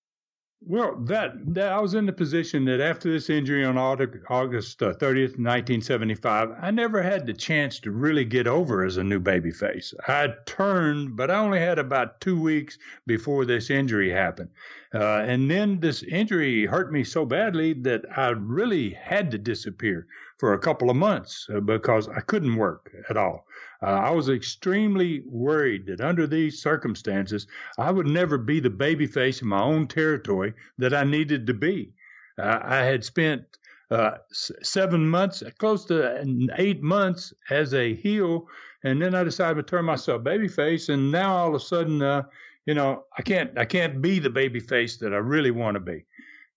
Well, 0.69 0.97
that, 1.05 1.55
that 1.55 1.71
I 1.71 1.79
was 1.79 1.95
in 1.95 2.07
the 2.07 2.13
position 2.13 2.65
that 2.65 2.81
after 2.81 3.09
this 3.09 3.31
injury 3.31 3.65
on 3.65 3.79
August 3.79 4.83
uh, 4.83 4.95
30th, 4.95 5.39
1975, 5.39 6.57
I 6.61 6.73
never 6.73 7.03
had 7.03 7.25
the 7.25 7.35
chance 7.35 7.79
to 7.81 7.93
really 7.93 8.25
get 8.25 8.49
over 8.49 8.85
as 8.85 8.97
a 8.97 9.05
new 9.05 9.21
babyface. 9.21 9.95
I 10.09 10.35
turned, 10.45 11.15
but 11.15 11.31
I 11.31 11.39
only 11.39 11.61
had 11.61 11.79
about 11.79 12.21
two 12.21 12.41
weeks 12.41 12.79
before 13.07 13.45
this 13.45 13.71
injury 13.71 14.11
happened. 14.11 14.49
Uh, 14.93 15.23
and 15.25 15.49
then 15.49 15.79
this 15.79 16.03
injury 16.03 16.67
hurt 16.67 16.91
me 16.93 17.05
so 17.05 17.25
badly 17.25 17.73
that 17.75 18.05
I 18.17 18.31
really 18.31 18.91
had 18.91 19.31
to 19.31 19.39
disappear 19.39 20.09
for 20.39 20.53
a 20.53 20.59
couple 20.59 20.91
of 20.91 20.97
months 20.97 21.47
uh, 21.55 21.61
because 21.61 22.09
I 22.09 22.21
couldn't 22.21 22.57
work 22.57 22.93
at 23.09 23.17
all. 23.17 23.47
Uh, 23.83 23.87
I 23.87 24.11
was 24.11 24.29
extremely 24.29 25.23
worried 25.27 25.87
that 25.87 26.01
under 26.01 26.27
these 26.27 26.63
circumstances, 26.63 27.47
I 27.79 27.91
would 27.91 28.07
never 28.07 28.39
be 28.39 28.61
the 28.61 28.71
babyface 28.71 29.43
in 29.43 29.49
my 29.49 29.63
own 29.63 29.87
territory 29.87 30.55
that 30.79 30.95
I 30.95 31.05
needed 31.05 31.47
to 31.47 31.55
be. 31.55 31.93
Uh, 32.39 32.59
I 32.63 32.77
had 32.79 33.05
spent 33.05 33.45
uh, 33.91 34.13
seven 34.33 35.09
months, 35.09 35.43
close 35.59 35.85
to 35.87 36.49
eight 36.57 36.83
months 36.83 37.33
as 37.51 37.73
a 37.73 37.95
heel, 37.95 38.47
and 38.85 39.01
then 39.01 39.15
I 39.15 39.25
decided 39.25 39.57
to 39.57 39.63
turn 39.63 39.85
myself 39.85 40.23
babyface, 40.23 40.93
and 40.93 41.11
now 41.11 41.37
all 41.37 41.49
of 41.49 41.55
a 41.55 41.61
sudden, 41.61 42.03
uh, 42.03 42.23
you 42.67 42.75
know, 42.75 43.05
I 43.17 43.23
can't, 43.23 43.57
I 43.57 43.65
can't 43.65 44.03
be 44.03 44.19
the 44.19 44.29
babyface 44.29 44.99
that 44.99 45.15
I 45.15 45.19
really 45.19 45.53
want 45.53 45.77
to 45.77 45.81
be. 45.81 46.05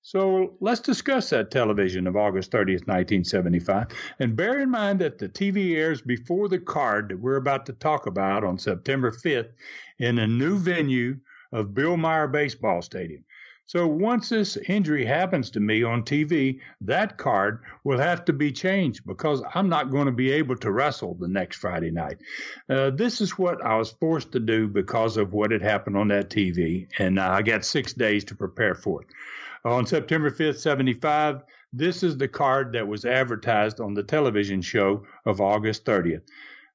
So 0.01 0.56
let's 0.62 0.79
discuss 0.79 1.29
that 1.29 1.51
television 1.51 2.08
of 2.08 2.15
August 2.15 2.51
30th, 2.51 2.88
1975. 2.88 3.88
And 4.20 4.36
bear 4.36 4.60
in 4.62 4.72
mind 4.72 5.00
that 5.00 5.18
the 5.18 5.27
TV 5.27 5.75
airs 5.75 6.01
before 6.01 6.48
the 6.48 6.60
card 6.60 7.10
that 7.10 7.20
we're 7.20 7.36
about 7.36 7.65
to 7.65 7.74
talk 7.74 8.08
about 8.08 8.44
on 8.44 8.58
September 8.58 9.12
5th 9.12 9.50
in 10.00 10.20
a 10.20 10.27
new 10.27 10.58
venue 10.58 11.18
of 11.51 11.74
Bill 11.74 11.98
Meyer 11.98 12.27
Baseball 12.27 12.82
Stadium. 12.82 13.25
So 13.65 13.86
once 13.86 14.29
this 14.29 14.58
injury 14.68 15.06
happens 15.06 15.51
to 15.51 15.60
me 15.60 15.84
on 15.84 16.01
TV, 16.01 16.60
that 16.82 17.18
card 17.18 17.62
will 17.84 18.00
have 18.00 18.25
to 18.25 18.34
be 18.34 18.51
changed 18.51 19.06
because 19.06 19.44
I'm 19.53 19.70
not 19.70 19.91
going 19.91 20.08
to 20.08 20.12
be 20.12 20.32
able 20.32 20.56
to 20.56 20.72
wrestle 20.72 21.13
the 21.13 21.27
next 21.27 21.58
Friday 21.58 21.91
night. 21.91 22.18
Uh, 22.68 22.89
this 22.89 23.22
is 23.22 23.38
what 23.38 23.63
I 23.63 23.75
was 23.75 23.91
forced 23.91 24.32
to 24.32 24.39
do 24.39 24.68
because 24.68 25.18
of 25.18 25.34
what 25.34 25.51
had 25.51 25.62
happened 25.62 25.98
on 25.98 26.08
that 26.08 26.32
TV, 26.32 26.88
and 26.98 27.20
I 27.20 27.44
got 27.44 27.63
six 27.63 27.94
days 27.94 28.24
to 28.25 28.36
prepare 28.36 28.74
for 28.74 29.03
it 29.03 29.10
on 29.66 29.86
September 29.86 30.30
5th, 30.32 30.60
75. 30.60 31.44
This 31.74 32.04
is 32.04 32.18
the 32.18 32.28
card 32.28 32.74
that 32.74 32.88
was 32.88 33.06
advertised 33.06 33.80
on 33.80 33.94
the 33.94 34.04
television 34.04 34.62
show 34.62 35.06
of 35.25 35.42
August 35.42 35.86
30th. 35.86 36.24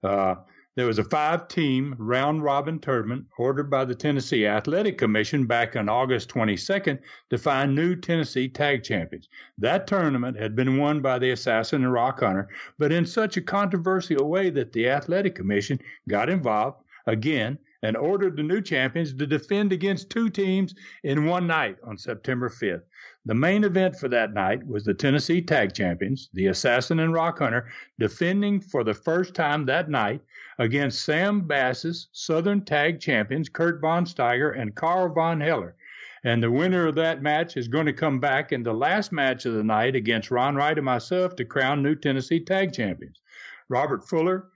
Uh, 0.02 0.36
there 0.76 0.86
was 0.86 0.98
a 0.98 1.04
five 1.04 1.46
team 1.46 1.94
round 1.98 2.42
robin 2.42 2.80
tournament 2.80 3.26
ordered 3.38 3.70
by 3.70 3.84
the 3.84 3.94
Tennessee 3.94 4.44
Athletic 4.44 4.98
Commission 4.98 5.46
back 5.46 5.76
on 5.76 5.88
August 5.88 6.28
22nd 6.30 6.98
to 7.30 7.38
find 7.38 7.74
new 7.74 7.94
Tennessee 7.94 8.48
tag 8.48 8.82
champions. 8.82 9.28
That 9.56 9.86
tournament 9.86 10.36
had 10.36 10.56
been 10.56 10.78
won 10.78 11.00
by 11.00 11.20
the 11.20 11.30
Assassin 11.30 11.84
and 11.84 11.92
Rock 11.92 12.20
Hunter, 12.20 12.48
but 12.76 12.90
in 12.90 13.06
such 13.06 13.36
a 13.36 13.42
controversial 13.42 14.28
way 14.28 14.50
that 14.50 14.72
the 14.72 14.88
Athletic 14.88 15.36
Commission 15.36 15.78
got 16.08 16.28
involved 16.28 16.82
again 17.06 17.56
and 17.84 17.98
ordered 17.98 18.34
the 18.34 18.42
new 18.42 18.62
champions 18.62 19.12
to 19.12 19.26
defend 19.26 19.70
against 19.70 20.08
two 20.08 20.30
teams 20.30 20.74
in 21.02 21.26
one 21.26 21.46
night 21.46 21.76
on 21.84 21.98
September 21.98 22.48
5th. 22.48 22.80
The 23.26 23.34
main 23.34 23.62
event 23.62 23.96
for 23.96 24.08
that 24.08 24.32
night 24.32 24.66
was 24.66 24.84
the 24.84 24.94
Tennessee 24.94 25.42
Tag 25.42 25.74
Champions, 25.74 26.30
the 26.32 26.46
Assassin 26.46 27.00
and 27.00 27.12
Rock 27.12 27.40
Hunter, 27.40 27.68
defending 27.98 28.58
for 28.58 28.84
the 28.84 28.94
first 28.94 29.34
time 29.34 29.66
that 29.66 29.90
night 29.90 30.22
against 30.58 31.04
Sam 31.04 31.42
Bass's 31.46 32.08
Southern 32.12 32.64
Tag 32.64 33.00
Champions, 33.00 33.50
Kurt 33.50 33.82
Von 33.82 34.06
Steiger 34.06 34.58
and 34.58 34.74
Karl 34.74 35.12
Von 35.12 35.42
Heller. 35.42 35.76
And 36.24 36.42
the 36.42 36.50
winner 36.50 36.86
of 36.86 36.94
that 36.94 37.20
match 37.20 37.54
is 37.58 37.68
going 37.68 37.84
to 37.84 37.92
come 37.92 38.18
back 38.18 38.50
in 38.50 38.62
the 38.62 38.72
last 38.72 39.12
match 39.12 39.44
of 39.44 39.52
the 39.52 39.62
night 39.62 39.94
against 39.94 40.30
Ron 40.30 40.56
Wright 40.56 40.78
and 40.78 40.86
myself 40.86 41.36
to 41.36 41.44
crown 41.44 41.82
new 41.82 41.94
Tennessee 41.94 42.40
Tag 42.40 42.72
Champions. 42.72 43.20
Robert 43.68 44.08
Fuller, 44.08 44.48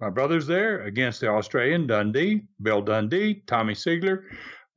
my 0.00 0.10
brother's 0.10 0.46
there 0.46 0.82
against 0.82 1.20
the 1.20 1.28
Australian 1.28 1.86
Dundee, 1.86 2.42
Bill 2.62 2.82
Dundee, 2.82 3.42
Tommy 3.46 3.74
Sigler, 3.74 4.24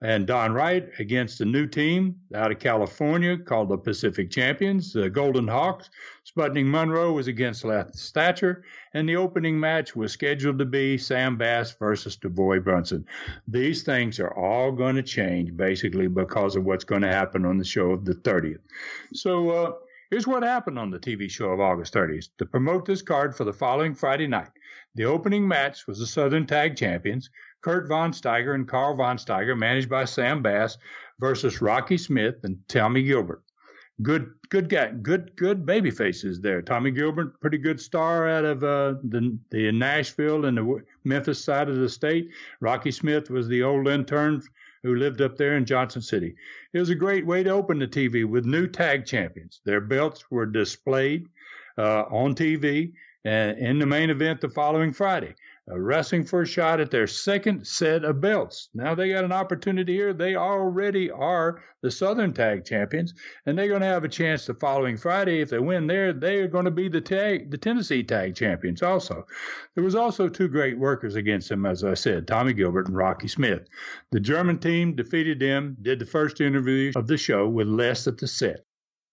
and 0.02 0.28
Don 0.28 0.54
Wright 0.54 0.88
against 1.00 1.40
the 1.40 1.46
new 1.46 1.66
team 1.66 2.16
out 2.36 2.52
of 2.52 2.60
California 2.60 3.36
called 3.36 3.70
the 3.70 3.78
Pacific 3.78 4.30
Champions, 4.30 4.94
the 4.94 5.10
Golden 5.10 5.48
Hawks. 5.48 5.90
Sputnik 6.24 6.66
Monroe 6.66 7.14
was 7.14 7.28
against 7.28 7.66
Lance 7.66 8.12
Thatcher, 8.12 8.64
and 8.94 9.10
the 9.10 9.16
opening 9.16 9.60
match 9.60 9.96
was 9.96 10.12
scheduled 10.12 10.60
to 10.60 10.66
be 10.66 10.98
Sam 10.98 11.36
Bass 11.36 11.72
versus 11.72 12.16
DeVoy 12.16 12.64
Brunson. 12.64 13.06
These 13.48 13.84
things 13.84 14.20
are 14.20 14.34
all 14.36 14.72
going 14.72 14.96
to 14.96 15.04
change 15.04 15.56
basically 15.58 16.08
because 16.08 16.56
of 16.56 16.64
what's 16.64 16.84
going 16.84 17.02
to 17.02 17.12
happen 17.12 17.44
on 17.46 17.58
the 17.58 17.66
show 17.66 17.92
of 17.92 18.06
the 18.06 18.16
30th. 18.16 18.60
So, 19.14 19.50
uh, 19.50 19.74
Here's 20.10 20.26
what 20.26 20.42
happened 20.42 20.80
on 20.80 20.90
the 20.90 21.00
TV 21.00 21.30
show 21.30 21.50
of 21.50 21.60
August 21.60 21.94
30th. 21.94 22.30
To 22.38 22.46
promote 22.46 22.86
this 22.86 23.02
card 23.02 23.36
for 23.36 23.44
the 23.44 23.52
following 23.52 23.94
Friday 23.94 24.26
night, 24.26 24.52
the 24.98 25.06
opening 25.06 25.48
match 25.48 25.88
was 25.88 26.00
the 26.00 26.08
Southern 26.08 26.46
Tag 26.46 26.76
Champions, 26.76 27.30
Kurt 27.62 27.88
Von 27.88 28.12
Steiger 28.12 28.56
and 28.56 28.68
Karl 28.68 28.96
Von 28.96 29.18
Steiger, 29.18 29.58
managed 29.58 29.90
by 29.90 30.06
Sam 30.06 30.42
Bass, 30.42 30.78
versus 31.20 31.62
Rocky 31.62 31.98
Smith 31.98 32.36
and 32.44 32.58
Tommy 32.68 33.04
Gilbert. 33.04 33.44
Good, 34.02 34.34
good 34.50 34.70
guy, 34.70 34.92
good, 34.92 35.36
good 35.36 35.66
baby 35.66 35.92
faces 35.92 36.42
there. 36.42 36.62
Tommy 36.62 36.92
Gilbert, 36.92 37.40
pretty 37.40 37.58
good 37.58 37.80
star 37.80 38.28
out 38.28 38.46
of 38.46 38.64
uh, 38.64 38.96
the 39.04 39.38
the 39.50 39.72
Nashville 39.72 40.46
and 40.46 40.58
the 40.58 40.84
Memphis 41.04 41.44
side 41.44 41.70
of 41.70 41.78
the 41.78 41.90
state. 41.90 42.30
Rocky 42.60 42.92
Smith 42.92 43.30
was 43.30 43.48
the 43.48 43.64
old 43.64 43.88
intern 43.88 44.42
who 44.84 44.96
lived 44.96 45.22
up 45.22 45.38
there 45.38 45.58
in 45.58 45.66
Johnson 45.66 46.02
City. 46.02 46.36
It 46.74 46.80
was 46.80 46.90
a 46.90 46.96
great 46.96 47.26
way 47.26 47.44
to 47.44 47.50
open 47.50 47.80
the 47.80 47.88
TV 47.88 48.26
with 48.26 48.46
new 48.46 48.68
tag 48.68 49.06
champions. 49.06 49.62
Their 49.66 49.82
belts 49.82 50.30
were 50.30 50.46
displayed 50.46 51.28
uh, 51.78 52.04
on 52.04 52.36
TV 52.36 52.94
in 53.26 53.80
the 53.80 53.86
main 53.86 54.10
event 54.10 54.42
the 54.42 54.50
following 54.50 54.94
Friday 54.94 55.36
wrestling 55.70 56.24
for 56.24 56.44
a 56.44 56.48
shot 56.48 56.80
at 56.80 56.92
their 56.92 57.08
second 57.08 57.68
set 57.68 58.06
of 58.06 58.22
belts. 58.22 58.70
Now 58.74 58.96
they 58.96 59.12
got 59.12 59.26
an 59.26 59.34
opportunity 59.34 59.94
here. 59.94 60.14
They 60.14 60.36
already 60.36 61.12
are 61.12 61.62
the 61.82 61.92
Southern 61.92 62.34
Tag 62.34 62.64
Champions, 62.64 63.14
and 63.46 63.58
they're 63.58 63.68
going 63.68 63.82
to 63.82 63.88
have 63.88 64.06
a 64.06 64.10
chance 64.10 64.46
the 64.46 64.54
following 64.54 64.96
Friday. 64.96 65.42
If 65.42 65.50
they 65.50 65.60
win 65.60 65.86
there, 65.86 66.14
they 66.14 66.38
are 66.38 66.48
going 66.48 66.66
to 66.66 66.72
be 66.72 66.88
the 66.88 67.02
tag, 67.02 67.52
the 67.52 67.58
Tennessee 67.58 68.04
Tag 68.04 68.36
Champions. 68.36 68.82
Also, 68.82 69.26
there 69.76 69.84
was 69.84 69.96
also 69.96 70.30
two 70.30 70.48
great 70.48 70.78
workers 70.78 71.16
against 71.16 71.50
them, 71.50 71.66
as 71.66 71.84
I 71.84 71.96
said, 71.96 72.28
Tommy 72.28 72.54
Gilbert 72.54 72.88
and 72.88 72.96
Rocky 72.96 73.28
Smith. 73.28 73.68
The 74.12 74.20
German 74.22 74.60
team 74.60 74.96
defeated 74.96 75.40
them. 75.40 75.76
Did 75.82 76.00
the 76.00 76.06
first 76.06 76.40
interview 76.40 76.94
of 76.96 77.08
the 77.08 77.18
show 77.18 77.48
with 77.48 77.68
Les 77.68 78.08
at 78.08 78.18
the 78.18 78.28
set. 78.28 78.67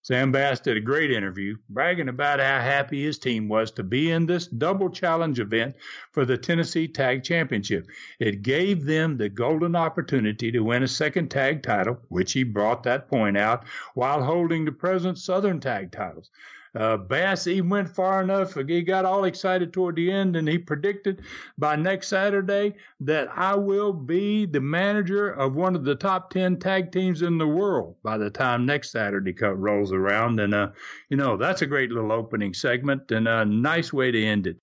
Sam 0.05 0.31
Bass 0.31 0.59
did 0.59 0.77
a 0.77 0.81
great 0.81 1.09
interview, 1.09 1.57
bragging 1.67 2.09
about 2.09 2.39
how 2.39 2.59
happy 2.59 3.03
his 3.03 3.17
team 3.17 3.47
was 3.47 3.71
to 3.71 3.81
be 3.81 4.11
in 4.11 4.27
this 4.27 4.45
double 4.45 4.91
challenge 4.91 5.39
event 5.39 5.77
for 6.11 6.25
the 6.25 6.37
Tennessee 6.37 6.87
Tag 6.87 7.23
Championship. 7.23 7.87
It 8.19 8.43
gave 8.43 8.85
them 8.85 9.17
the 9.17 9.29
golden 9.29 9.75
opportunity 9.75 10.51
to 10.51 10.59
win 10.59 10.83
a 10.83 10.87
second 10.87 11.29
tag 11.29 11.63
title, 11.63 11.97
which 12.09 12.33
he 12.33 12.43
brought 12.43 12.83
that 12.83 13.07
point 13.07 13.35
out, 13.35 13.65
while 13.95 14.21
holding 14.23 14.63
the 14.63 14.71
present 14.71 15.17
Southern 15.17 15.59
tag 15.59 15.91
titles. 15.91 16.29
Uh, 16.75 16.97
Bass 16.97 17.47
even 17.47 17.69
went 17.69 17.87
far 17.87 18.21
enough. 18.21 18.55
He 18.55 18.81
got 18.81 19.05
all 19.05 19.23
excited 19.23 19.71
toward 19.71 19.95
the 19.95 20.11
end, 20.11 20.35
and 20.35 20.47
he 20.47 20.57
predicted 20.57 21.21
by 21.57 21.77
next 21.77 22.09
Saturday 22.09 22.75
that 22.99 23.29
I 23.33 23.55
will 23.55 23.93
be 23.93 24.45
the 24.45 24.59
manager 24.59 25.29
of 25.29 25.55
one 25.55 25.75
of 25.75 25.85
the 25.85 25.95
top 25.95 26.31
10 26.31 26.59
tag 26.59 26.91
teams 26.91 27.21
in 27.21 27.37
the 27.37 27.47
world 27.47 27.95
by 28.03 28.17
the 28.17 28.29
time 28.29 28.65
next 28.65 28.91
Saturday 28.91 29.33
rolls 29.41 29.93
around. 29.93 30.39
And, 30.39 30.53
uh, 30.53 30.71
you 31.09 31.15
know, 31.15 31.37
that's 31.37 31.61
a 31.61 31.67
great 31.67 31.91
little 31.91 32.11
opening 32.11 32.53
segment 32.53 33.09
and 33.11 33.27
a 33.27 33.45
nice 33.45 33.93
way 33.93 34.11
to 34.11 34.23
end 34.23 34.47
it. 34.47 34.57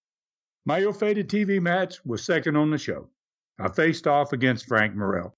My 0.67 0.81
ill 0.81 0.93
fated 0.93 1.29
TV 1.29 1.61
match 1.61 2.05
was 2.05 2.25
second 2.25 2.57
on 2.57 2.71
the 2.71 2.79
show. 2.79 3.09
I 3.59 3.69
faced 3.69 4.07
off 4.07 4.33
against 4.33 4.67
Frank 4.67 4.95
Morrell. 4.95 5.35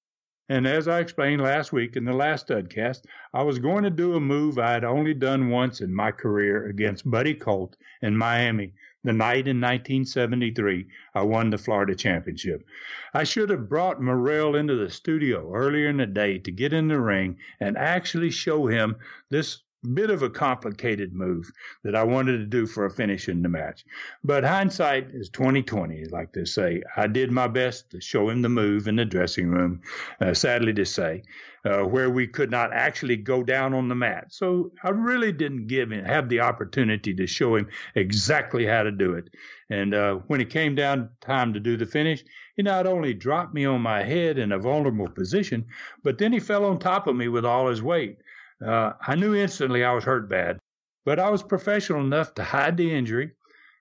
And 0.49 0.67
as 0.67 0.89
I 0.89 1.01
explained 1.01 1.41
last 1.41 1.73
week 1.73 1.97
in 1.97 2.05
the 2.05 2.13
last 2.13 2.49
studcast, 2.49 3.07
I 3.33 3.43
was 3.43 3.59
going 3.59 3.85
to 3.85 3.91
do 3.91 4.15
a 4.15 4.21
move 4.21 4.59
I 4.59 4.73
had 4.73 4.85
only 4.85 5.15
done 5.15 5.49
once 5.49 5.81
in 5.81 5.95
my 5.95 6.11
career 6.11 6.67
against 6.67 7.11
Buddy 7.11 7.35
Colt 7.35 7.77
in 8.03 8.17
Miami 8.17 8.75
the 9.05 9.13
night 9.13 9.47
in 9.47 9.61
1973 9.61 10.87
I 11.15 11.23
won 11.23 11.51
the 11.51 11.59
Florida 11.59 11.95
Championship. 11.95 12.67
I 13.13 13.25
should 13.25 13.51
have 13.51 13.69
brought 13.69 14.01
Morrell 14.01 14.57
into 14.57 14.77
the 14.77 14.89
studio 14.91 15.53
earlier 15.55 15.89
in 15.89 15.99
the 15.99 16.07
day 16.07 16.39
to 16.39 16.51
get 16.51 16.73
in 16.73 16.89
the 16.89 16.99
ring 16.99 17.37
and 17.61 17.77
actually 17.77 18.31
show 18.31 18.67
him 18.67 18.97
this 19.29 19.61
bit 19.93 20.11
of 20.11 20.23
a 20.23 20.31
complicated 20.31 21.13
move 21.13 21.51
that 21.83 21.95
I 21.95 22.05
wanted 22.05 22.39
to 22.39 22.47
do 22.47 22.67
for 22.67 22.87
a 22.87 22.91
finish 22.91 23.29
in 23.29 23.43
the 23.43 23.49
match. 23.49 23.85
But 24.23 24.45
hindsight 24.45 25.09
is 25.13 25.29
2020, 25.31 26.07
like 26.07 26.33
they 26.33 26.45
say. 26.45 26.83
I 26.97 27.07
did 27.07 27.31
my 27.31 27.49
best 27.49 27.91
to 27.91 28.01
show 28.01 28.29
him 28.29 28.43
the 28.43 28.49
move 28.49 28.89
in 28.89 28.97
the 28.97 29.05
dressing 29.05 29.49
room, 29.49 29.83
uh, 30.21 30.35
sadly 30.35 30.73
to 30.75 30.85
say, 30.85 31.23
uh, 31.65 31.83
where 31.83 32.11
we 32.11 32.27
could 32.27 32.51
not 32.51 32.73
actually 32.73 33.17
go 33.17 33.43
down 33.43 33.75
on 33.75 33.89
the 33.89 33.95
mat. 33.95 34.27
So 34.31 34.73
I 34.83 34.91
really 34.91 35.33
didn't 35.33 35.67
give 35.67 35.93
him 35.93 36.05
have 36.05 36.29
the 36.29 36.41
opportunity 36.41 37.15
to 37.15 37.27
show 37.27 37.57
him 37.57 37.69
exactly 37.95 38.67
how 38.67 38.83
to 38.83 38.91
do 38.91 39.15
it. 39.15 39.29
And 39.71 39.95
uh, 39.95 40.17
when 40.27 40.41
it 40.41 40.51
came 40.51 40.75
down 40.75 41.11
time 41.21 41.55
to 41.55 41.61
do 41.61 41.77
the 41.77 41.87
finish, 41.87 42.23
he 42.57 42.63
not 42.63 42.87
only 42.87 43.15
dropped 43.15 43.55
me 43.55 43.65
on 43.65 43.81
my 43.81 44.03
head 44.03 44.39
in 44.39 44.53
a 44.53 44.59
vulnerable 44.59 45.09
position, 45.09 45.67
but 46.03 46.19
then 46.19 46.33
he 46.33 46.39
fell 46.39 46.65
on 46.65 46.79
top 46.79 47.07
of 47.07 47.17
me 47.17 47.29
with 47.29 47.45
all 47.45 47.69
his 47.69 47.83
weight. 47.83 48.19
Uh, 48.65 48.93
I 49.01 49.15
knew 49.15 49.35
instantly 49.35 49.85
I 49.85 49.93
was 49.93 50.05
hurt 50.05 50.29
bad, 50.29 50.59
but 51.05 51.19
I 51.19 51.31
was 51.31 51.43
professional 51.43 52.01
enough 52.01 52.35
to 52.35 52.45
hide 52.45 52.77
the 52.77 52.93
injury. 52.93 53.33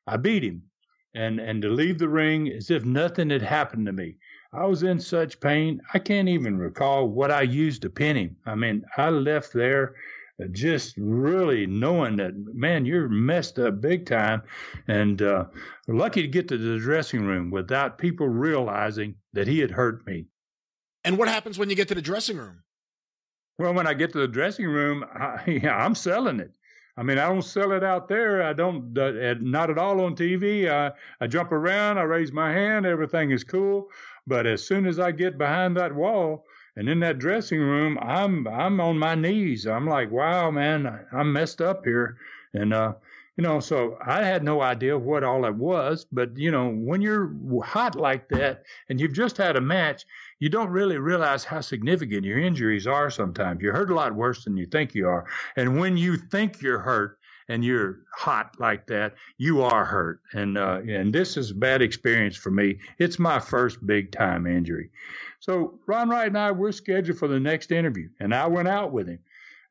I 0.08 0.18
beat 0.18 0.44
him 0.44 0.64
and, 1.14 1.40
and 1.40 1.62
to 1.62 1.70
leave 1.70 2.00
the 2.00 2.10
ring 2.10 2.50
as 2.50 2.70
if 2.72 2.86
nothing 2.86 3.30
had 3.30 3.42
happened 3.42 3.86
to 3.86 3.94
me. 3.94 4.18
I 4.54 4.66
was 4.66 4.84
in 4.84 5.00
such 5.00 5.40
pain, 5.40 5.82
I 5.94 6.00
can't 6.00 6.30
even 6.30 6.58
recall 6.58 7.08
what 7.08 7.32
I 7.32 7.42
used 7.42 7.82
to 7.84 7.90
pin 7.90 8.16
him. 8.16 8.36
I 8.46 8.56
mean, 8.56 8.84
I 8.98 9.10
left 9.10 9.54
there 9.54 9.96
just 10.52 10.96
really 10.98 11.66
knowing 11.66 12.16
that, 12.18 12.34
man, 12.36 12.86
you're 12.86 13.08
messed 13.08 13.60
up 13.60 13.82
big 13.82 14.06
time. 14.06 14.42
And 14.88 15.22
uh, 15.22 15.46
lucky 15.88 16.22
to 16.22 16.28
get 16.28 16.48
to 16.50 16.58
the 16.58 16.80
dressing 16.80 17.26
room 17.26 17.52
without 17.52 17.98
people 17.98 18.28
realizing 18.28 19.16
that 19.34 19.48
he 19.48 19.60
had 19.60 19.72
hurt 19.72 20.06
me. 20.06 20.26
And 21.04 21.18
what 21.18 21.28
happens 21.28 21.58
when 21.58 21.70
you 21.70 21.76
get 21.76 21.88
to 21.90 21.96
the 21.96 22.02
dressing 22.02 22.38
room? 22.38 22.63
Well, 23.58 23.74
when 23.74 23.88
I 23.88 23.94
get 23.94 24.12
to 24.14 24.20
the 24.20 24.28
dressing 24.28 24.66
room, 24.66 25.06
I, 25.14 25.44
yeah, 25.64 25.76
I'm 25.76 25.96
selling 25.96 26.40
it. 26.40 26.52
I 26.96 27.02
mean, 27.04 27.18
I 27.18 27.28
don't 27.28 27.42
sell 27.42 27.72
it 27.72 27.84
out 27.84 28.08
there. 28.08 28.44
I 28.44 28.54
don't, 28.54 28.96
uh, 28.98 29.34
not 29.40 29.72
at 29.72 29.80
all 29.80 30.02
on 30.02 30.16
TV. 30.16 30.70
I, 30.70 30.92
I 31.20 31.28
jump 31.28 31.52
around, 31.52 31.98
I 31.98 32.04
raise 32.04 32.32
my 32.32 32.52
hand, 32.52 32.86
everything 32.86 33.32
is 33.32 33.44
cool. 33.44 33.90
But 34.28 34.46
as 34.46 34.66
soon 34.66 34.86
as 34.86 35.00
I 35.00 35.12
get 35.12 35.38
behind 35.38 35.76
that 35.76 35.94
wall 35.94 36.46
and 36.76 36.88
in 36.88 37.00
that 37.02 37.20
dressing 37.20 37.60
room, 37.60 37.98
I'm 38.02 38.48
I'm 38.48 38.80
on 38.80 38.98
my 38.98 39.16
knees. 39.16 39.68
I'm 39.68 39.88
like, 39.88 40.12
wow, 40.12 40.50
man, 40.52 41.06
I'm 41.12 41.34
messed 41.34 41.62
up 41.62 41.84
here. 41.84 42.18
And 42.54 42.74
uh, 42.74 42.94
you 43.38 43.44
know, 43.44 43.60
so 43.60 43.98
I 44.06 44.24
had 44.24 44.44
no 44.44 44.62
idea 44.62 44.98
what 44.98 45.24
all 45.24 45.46
it 45.46 45.56
was. 45.56 46.06
But 46.12 46.38
you 46.38 46.52
know, 46.52 46.70
when 46.70 47.02
you're 47.02 47.34
hot 47.64 47.96
like 47.96 48.30
that 48.30 48.64
and 48.90 49.00
you've 49.00 49.14
just 49.14 49.38
had 49.38 49.56
a 49.56 49.62
match, 49.62 50.06
you 50.44 50.50
don't 50.50 50.72
really 50.72 50.98
realize 50.98 51.46
how 51.46 51.62
significant 51.62 52.26
your 52.26 52.38
injuries 52.38 52.86
are 52.86 53.10
sometimes. 53.10 53.62
You're 53.62 53.74
hurt 53.74 53.92
a 53.92 53.96
lot 53.96 54.14
worse 54.14 54.44
than 54.44 54.58
you 54.58 54.66
think 54.66 54.94
you 54.94 55.08
are. 55.08 55.26
And 55.56 55.80
when 55.80 55.96
you 55.96 56.18
think 56.18 56.62
you're 56.62 56.80
hurt 56.80 57.18
and 57.48 57.64
you're 57.64 58.00
hot 58.14 58.54
like 58.60 58.86
that, 58.88 59.14
you 59.38 59.62
are 59.62 59.86
hurt. 59.86 60.20
And, 60.34 60.58
uh, 60.58 60.82
and 60.86 61.16
this 61.16 61.38
is 61.38 61.52
a 61.52 61.56
bad 61.56 61.82
experience 61.82 62.36
for 62.36 62.52
me. 62.52 62.80
It's 63.00 63.20
my 63.20 63.40
first 63.40 63.88
big 63.88 64.12
time 64.12 64.46
injury. 64.46 64.90
So 65.40 65.80
Ron 65.88 66.10
Wright 66.10 66.28
and 66.28 66.38
I, 66.38 66.52
we're 66.52 66.74
scheduled 66.74 67.20
for 67.20 67.30
the 67.30 67.40
next 67.40 67.72
interview. 67.72 68.10
And 68.20 68.36
I 68.36 68.46
went 68.48 68.68
out 68.68 68.92
with 68.92 69.08
him. 69.08 69.20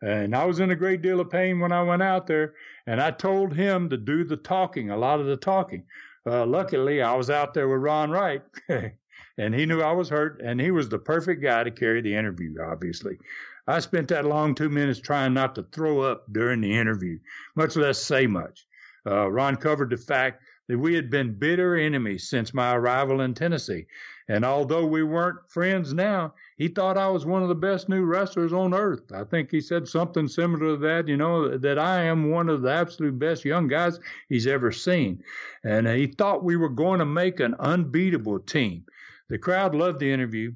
And 0.01 0.35
I 0.35 0.47
was 0.47 0.59
in 0.59 0.71
a 0.71 0.75
great 0.75 1.03
deal 1.03 1.21
of 1.21 1.29
pain 1.29 1.61
when 1.61 1.73
I 1.73 1.83
went 1.83 2.01
out 2.01 2.27
there. 2.27 2.55
And 2.87 2.99
I 2.99 3.11
told 3.11 3.53
him 3.53 3.91
to 3.91 3.99
do 3.99 4.25
the 4.25 4.39
talking, 4.39 4.89
a 4.89 4.97
lot 4.97 5.21
of 5.21 5.27
the 5.27 5.37
talking. 5.37 5.85
Uh, 6.25 6.47
luckily, 6.47 7.03
I 7.03 7.15
was 7.15 7.29
out 7.29 7.53
there 7.53 7.69
with 7.69 7.83
Ron 7.83 8.11
Wright. 8.11 8.43
and 9.39 9.55
he 9.55 9.67
knew 9.67 9.81
I 9.81 9.93
was 9.93 10.09
hurt, 10.09 10.41
and 10.43 10.61
he 10.61 10.71
was 10.71 10.89
the 10.89 10.99
perfect 10.99 11.43
guy 11.43 11.65
to 11.65 11.71
carry 11.71 12.01
the 12.01 12.15
interview, 12.15 12.57
obviously. 12.63 13.19
I 13.67 13.81
spent 13.81 14.09
that 14.09 14.25
long 14.25 14.55
two 14.55 14.69
minutes 14.69 15.01
trying 15.01 15.35
not 15.35 15.55
to 15.55 15.63
throw 15.63 16.01
up 16.01 16.25
during 16.33 16.61
the 16.61 16.77
interview, 16.77 17.19
much 17.55 17.77
less 17.77 18.03
say 18.03 18.27
much. 18.27 18.67
Uh, 19.07 19.31
Ron 19.31 19.57
covered 19.57 19.91
the 19.91 19.97
fact 19.97 20.43
that 20.69 20.79
we 20.79 20.95
had 20.95 21.11
been 21.11 21.35
bitter 21.35 21.77
enemies 21.77 22.29
since 22.29 22.55
my 22.55 22.75
arrival 22.75 23.21
in 23.21 23.35
Tennessee. 23.35 23.87
And 24.29 24.45
although 24.45 24.87
we 24.87 25.03
weren't 25.03 25.51
friends 25.51 25.93
now, 25.93 26.35
he 26.57 26.69
thought 26.69 26.97
I 26.97 27.09
was 27.09 27.27
one 27.27 27.43
of 27.43 27.49
the 27.49 27.55
best 27.55 27.89
new 27.89 28.05
wrestlers 28.05 28.53
on 28.53 28.73
earth. 28.73 29.13
I 29.13 29.25
think 29.25 29.51
he 29.51 29.61
said 29.61 29.89
something 29.89 30.29
similar 30.29 30.75
to 30.75 30.77
that, 30.79 31.09
you 31.09 31.17
know, 31.17 31.59
that 31.59 31.79
I 31.79 32.05
am 32.05 32.31
one 32.31 32.49
of 32.49 32.63
the 32.63 32.71
absolute 32.71 33.19
best 33.19 33.45
young 33.45 33.67
guys 33.67 33.99
he's 34.29 34.47
ever 34.47 34.71
seen. 34.71 35.23
And 35.65 35.87
he 35.89 36.07
thought 36.07 36.45
we 36.45 36.57
were 36.57 36.69
going 36.69 37.01
to 37.01 37.05
make 37.05 37.41
an 37.41 37.55
unbeatable 37.59 38.39
team. 38.39 38.85
The 39.33 39.39
crowd 39.39 39.75
loved 39.75 39.99
the 39.99 40.13
interview. 40.13 40.53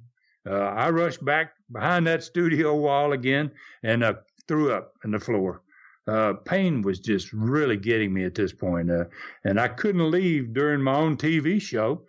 Uh, 0.47 0.53
I 0.53 0.91
rushed 0.91 1.25
back 1.25 1.55
behind 1.73 2.07
that 2.07 2.23
studio 2.23 2.77
wall 2.77 3.12
again 3.12 3.51
and 3.83 4.05
uh, 4.05 4.17
threw 4.47 4.71
up 4.71 4.93
on 5.03 5.12
the 5.12 5.19
floor. 5.19 5.62
Uh, 6.07 6.35
pain 6.35 6.83
was 6.83 7.01
just 7.01 7.33
really 7.33 7.79
getting 7.79 8.12
me 8.12 8.25
at 8.25 8.35
this 8.35 8.53
point, 8.53 8.91
uh, 8.91 9.05
and 9.45 9.59
I 9.59 9.69
couldn't 9.69 10.11
leave 10.11 10.53
during 10.53 10.83
my 10.83 10.95
own 10.95 11.17
TV 11.17 11.59
show. 11.59 12.03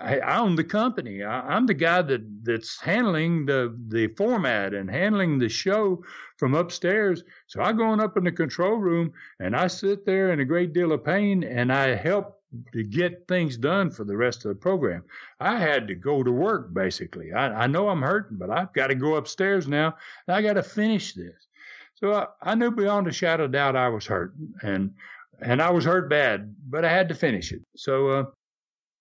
I, 0.00 0.20
I 0.20 0.38
own 0.38 0.54
the 0.54 0.62
company. 0.62 1.24
I, 1.24 1.56
am 1.56 1.66
the 1.66 1.74
guy 1.74 2.00
that 2.02 2.22
that's 2.44 2.80
handling 2.80 3.44
the 3.44 3.76
the 3.88 4.06
format 4.16 4.72
and 4.72 4.88
handling 4.88 5.40
the 5.40 5.48
show 5.48 6.04
from 6.38 6.54
upstairs. 6.54 7.24
So 7.48 7.60
I 7.60 7.72
go 7.72 7.86
on 7.86 7.98
up 7.98 8.16
in 8.16 8.22
the 8.22 8.30
control 8.30 8.76
room 8.76 9.12
and 9.40 9.56
I 9.56 9.66
sit 9.66 10.06
there 10.06 10.32
in 10.32 10.38
a 10.38 10.44
great 10.44 10.72
deal 10.72 10.92
of 10.92 11.04
pain 11.04 11.42
and 11.42 11.72
I 11.72 11.96
help 11.96 12.40
to 12.72 12.82
get 12.82 13.26
things 13.28 13.56
done 13.56 13.90
for 13.90 14.04
the 14.04 14.16
rest 14.16 14.44
of 14.44 14.48
the 14.50 14.54
program. 14.54 15.04
I 15.40 15.58
had 15.58 15.88
to 15.88 15.94
go 15.94 16.22
to 16.22 16.30
work 16.30 16.72
basically. 16.74 17.32
I, 17.32 17.64
I 17.64 17.66
know 17.66 17.88
I'm 17.88 18.02
hurting, 18.02 18.38
but 18.38 18.50
I've 18.50 18.72
got 18.72 18.88
to 18.88 18.94
go 18.94 19.16
upstairs 19.16 19.66
now. 19.68 19.96
I 20.28 20.42
got 20.42 20.54
to 20.54 20.62
finish 20.62 21.14
this. 21.14 21.46
So 21.94 22.12
I, 22.12 22.26
I, 22.42 22.54
knew 22.54 22.70
beyond 22.70 23.06
a 23.06 23.12
shadow 23.12 23.44
of 23.44 23.52
doubt 23.52 23.76
I 23.76 23.88
was 23.88 24.04
hurt, 24.04 24.34
and 24.62 24.92
and 25.40 25.62
I 25.62 25.70
was 25.70 25.84
hurt 25.84 26.10
bad, 26.10 26.54
but 26.68 26.84
I 26.84 26.90
had 26.90 27.08
to 27.08 27.14
finish 27.14 27.52
it. 27.52 27.62
So 27.76 28.08
uh, 28.08 28.24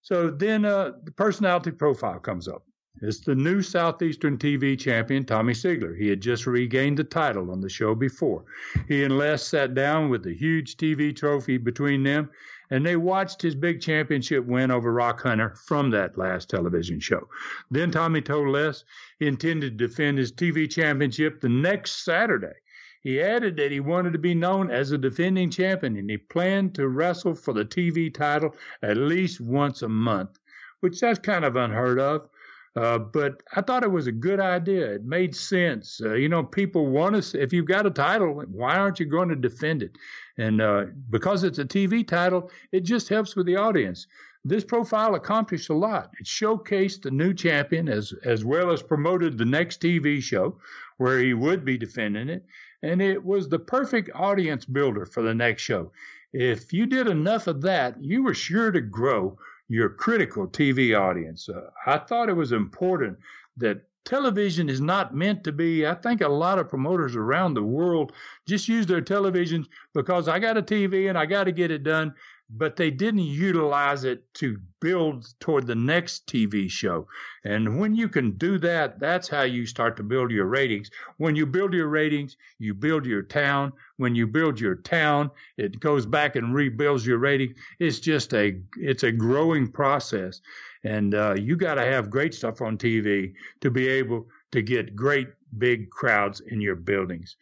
so 0.02 0.30
then 0.30 0.66
uh, 0.66 0.92
the 1.04 1.12
personality 1.12 1.72
profile 1.72 2.20
comes 2.20 2.48
up. 2.48 2.64
It's 3.02 3.22
the 3.22 3.36
new 3.36 3.62
Southeastern 3.62 4.38
TV 4.38 4.80
champion, 4.80 5.26
Tommy 5.26 5.54
Sigler. 5.54 5.98
He 5.98 6.08
had 6.08 6.22
just 6.22 6.46
regained 6.46 6.98
the 6.98 7.04
title 7.04 7.52
on 7.52 7.60
the 7.60 7.70
show 7.70 7.96
before. 7.96 8.46
He 8.88 9.04
and 9.04 9.18
Les 9.18 9.44
sat 9.44 9.74
down 9.74 10.10
with 10.10 10.24
the 10.24 10.34
huge 10.34 10.78
TV 10.78 11.16
trophy 11.16 11.58
between 11.58 12.04
them 12.04 12.30
and 12.70 12.86
they 12.86 12.96
watched 12.96 13.42
his 13.42 13.56
big 13.56 13.82
championship 13.82 14.46
win 14.46 14.72
over 14.72 14.92
Rock 14.92 15.22
Hunter 15.22 15.56
from 15.56 15.90
that 15.92 16.18
last 16.18 16.50
television 16.50 17.00
show. 17.00 17.28
Then 17.70 17.92
Tommy 17.92 18.22
told 18.22 18.50
Les 18.50 18.84
he 19.20 19.28
intended 19.28 19.78
to 19.78 19.88
defend 19.88 20.18
his 20.18 20.32
TV 20.32 20.70
championship 20.70 21.42
the 21.42 21.50
next 21.50 22.04
Saturday. 22.04 22.54
He 23.02 23.22
added 23.22 23.58
that 23.58 23.72
he 23.72 23.82
wanted 23.82 24.14
to 24.14 24.20
be 24.20 24.34
known 24.34 24.72
as 24.72 24.92
a 24.92 24.98
defending 24.98 25.50
champion 25.50 25.98
and 25.98 26.10
he 26.10 26.18
planned 26.18 26.74
to 26.76 26.88
wrestle 26.88 27.36
for 27.36 27.54
the 27.54 27.66
TV 27.66 28.14
title 28.14 28.56
at 28.82 28.96
least 28.96 29.42
once 29.42 29.82
a 29.82 29.90
month, 29.90 30.40
which 30.80 31.02
that's 31.02 31.20
kind 31.20 31.44
of 31.44 31.58
unheard 31.58 32.00
of. 32.00 32.30
Uh, 32.76 32.98
but 32.98 33.44
I 33.56 33.62
thought 33.62 33.84
it 33.84 33.92
was 33.92 34.08
a 34.08 34.12
good 34.12 34.40
idea. 34.40 34.94
It 34.94 35.06
made 35.06 35.36
sense. 35.36 36.02
Uh, 36.04 36.14
you 36.14 36.28
know, 36.28 36.44
people 36.44 36.88
want 36.88 37.22
to, 37.22 37.42
if 37.42 37.54
you've 37.54 37.68
got 37.68 37.86
a 37.86 37.92
title, 37.92 38.44
why 38.52 38.76
aren't 38.78 39.00
you 39.00 39.06
going 39.06 39.30
to 39.30 39.36
defend 39.36 39.84
it? 39.84 39.96
And 40.38 40.60
uh, 40.60 40.86
because 41.12 41.44
it's 41.44 41.60
a 41.60 41.66
TV 41.66 42.08
title, 42.08 42.50
it 42.72 42.82
just 42.82 43.10
helps 43.10 43.36
with 43.36 43.46
the 43.46 43.58
audience. 43.58 44.08
This 44.44 44.64
profile 44.64 45.16
accomplished 45.16 45.70
a 45.70 45.76
lot. 45.76 46.12
It 46.20 46.26
showcased 46.26 47.04
the 47.04 47.12
new 47.12 47.34
champion 47.34 47.88
as, 47.88 48.14
as 48.26 48.44
well 48.44 48.72
as 48.72 48.82
promoted 48.82 49.38
the 49.38 49.46
next 49.46 49.80
TV 49.80 50.22
show 50.22 50.58
where 50.98 51.20
he 51.20 51.34
would 51.34 51.64
be 51.64 51.78
defending 51.78 52.28
it. 52.28 52.44
And 52.82 53.02
it 53.02 53.24
was 53.24 53.48
the 53.48 53.60
perfect 53.60 54.10
audience 54.16 54.66
builder 54.66 55.06
for 55.06 55.22
the 55.22 55.34
next 55.34 55.62
show. 55.62 55.92
If 56.34 56.74
you 56.74 56.88
did 56.88 57.08
enough 57.08 57.46
of 57.46 57.62
that, 57.62 58.04
you 58.04 58.24
were 58.24 58.34
sure 58.34 58.72
to 58.72 58.82
grow 58.82 59.38
your 59.70 59.90
critical 59.90 60.48
TV 60.48 60.98
audience. 60.98 61.50
Uh, 61.50 61.70
I 61.86 61.98
thought 61.98 62.30
it 62.30 62.36
was 62.36 62.52
important 62.52 63.18
that 63.58 63.82
television 64.06 64.70
is 64.70 64.82
not 64.82 65.16
meant 65.16 65.44
to 65.46 65.52
be. 65.52 65.88
I 65.88 65.96
think 65.96 66.22
a 66.22 66.28
lot 66.28 66.60
of 66.60 66.70
promoters 66.70 67.16
around 67.16 67.54
the 67.54 67.64
world 67.64 68.12
just 68.46 68.68
use 68.68 68.86
their 68.86 69.02
televisions 69.02 69.66
because 69.94 70.28
I 70.28 70.40
got 70.40 70.58
a 70.58 70.62
TV 70.62 71.10
and 71.10 71.18
I 71.18 71.26
got 71.26 71.46
to 71.46 71.52
get 71.52 71.72
it 71.72 71.84
done 71.84 72.14
but 72.50 72.76
they 72.76 72.92
didn't 72.92 73.22
utilize 73.22 74.04
it 74.04 74.32
to 74.36 74.58
build 74.80 75.26
toward 75.40 75.66
the 75.66 75.76
next 75.76 76.28
TV 76.28 76.70
show. 76.70 77.08
And 77.44 77.80
when 77.80 77.96
you 77.96 78.10
can 78.10 78.32
do 78.32 78.58
that, 78.60 79.00
that's 79.00 79.28
how 79.28 79.44
you 79.44 79.66
start 79.66 79.98
to 79.98 80.04
build 80.04 80.30
your 80.32 80.46
ratings. 80.46 80.92
When 81.18 81.36
you 81.36 81.46
build 81.46 81.74
your 81.74 81.88
ratings, 81.88 82.38
you 82.60 82.74
build 82.74 83.06
your 83.06 83.24
town. 83.24 83.74
When 83.98 84.16
you 84.16 84.28
build 84.28 84.60
your 84.60 84.76
town, 84.76 85.32
it 85.58 85.80
goes 85.80 86.06
back 86.06 86.36
and 86.36 86.54
rebuilds 86.54 87.06
your 87.06 87.18
rating. 87.18 87.56
It's 87.80 88.00
just 88.00 88.34
a 88.34 88.62
it's 88.78 89.04
a 89.04 89.12
growing 89.12 89.72
process, 89.72 90.42
and 90.84 91.16
uh, 91.16 91.36
you 91.38 91.56
got 91.56 91.76
to 91.76 91.86
have 91.86 92.10
great 92.10 92.34
stuff 92.34 92.62
on 92.62 92.78
TV 92.78 93.34
to 93.62 93.72
be 93.72 93.88
able 93.88 94.28
to 94.52 94.62
get 94.62 94.96
great 94.96 95.30
big 95.58 95.90
crowds 95.90 96.42
in 96.42 96.62
your 96.62 96.76
buildings. 96.76 97.38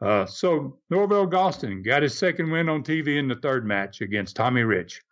Uh, 0.00 0.24
so 0.26 0.78
Norvell 0.88 1.34
Austin 1.34 1.82
got 1.82 2.02
his 2.02 2.16
second 2.16 2.50
win 2.50 2.68
on 2.68 2.82
TV 2.82 3.18
in 3.18 3.28
the 3.28 3.34
third 3.34 3.66
match 3.66 4.00
against 4.00 4.36
Tommy 4.36 4.62
Rich. 4.62 5.02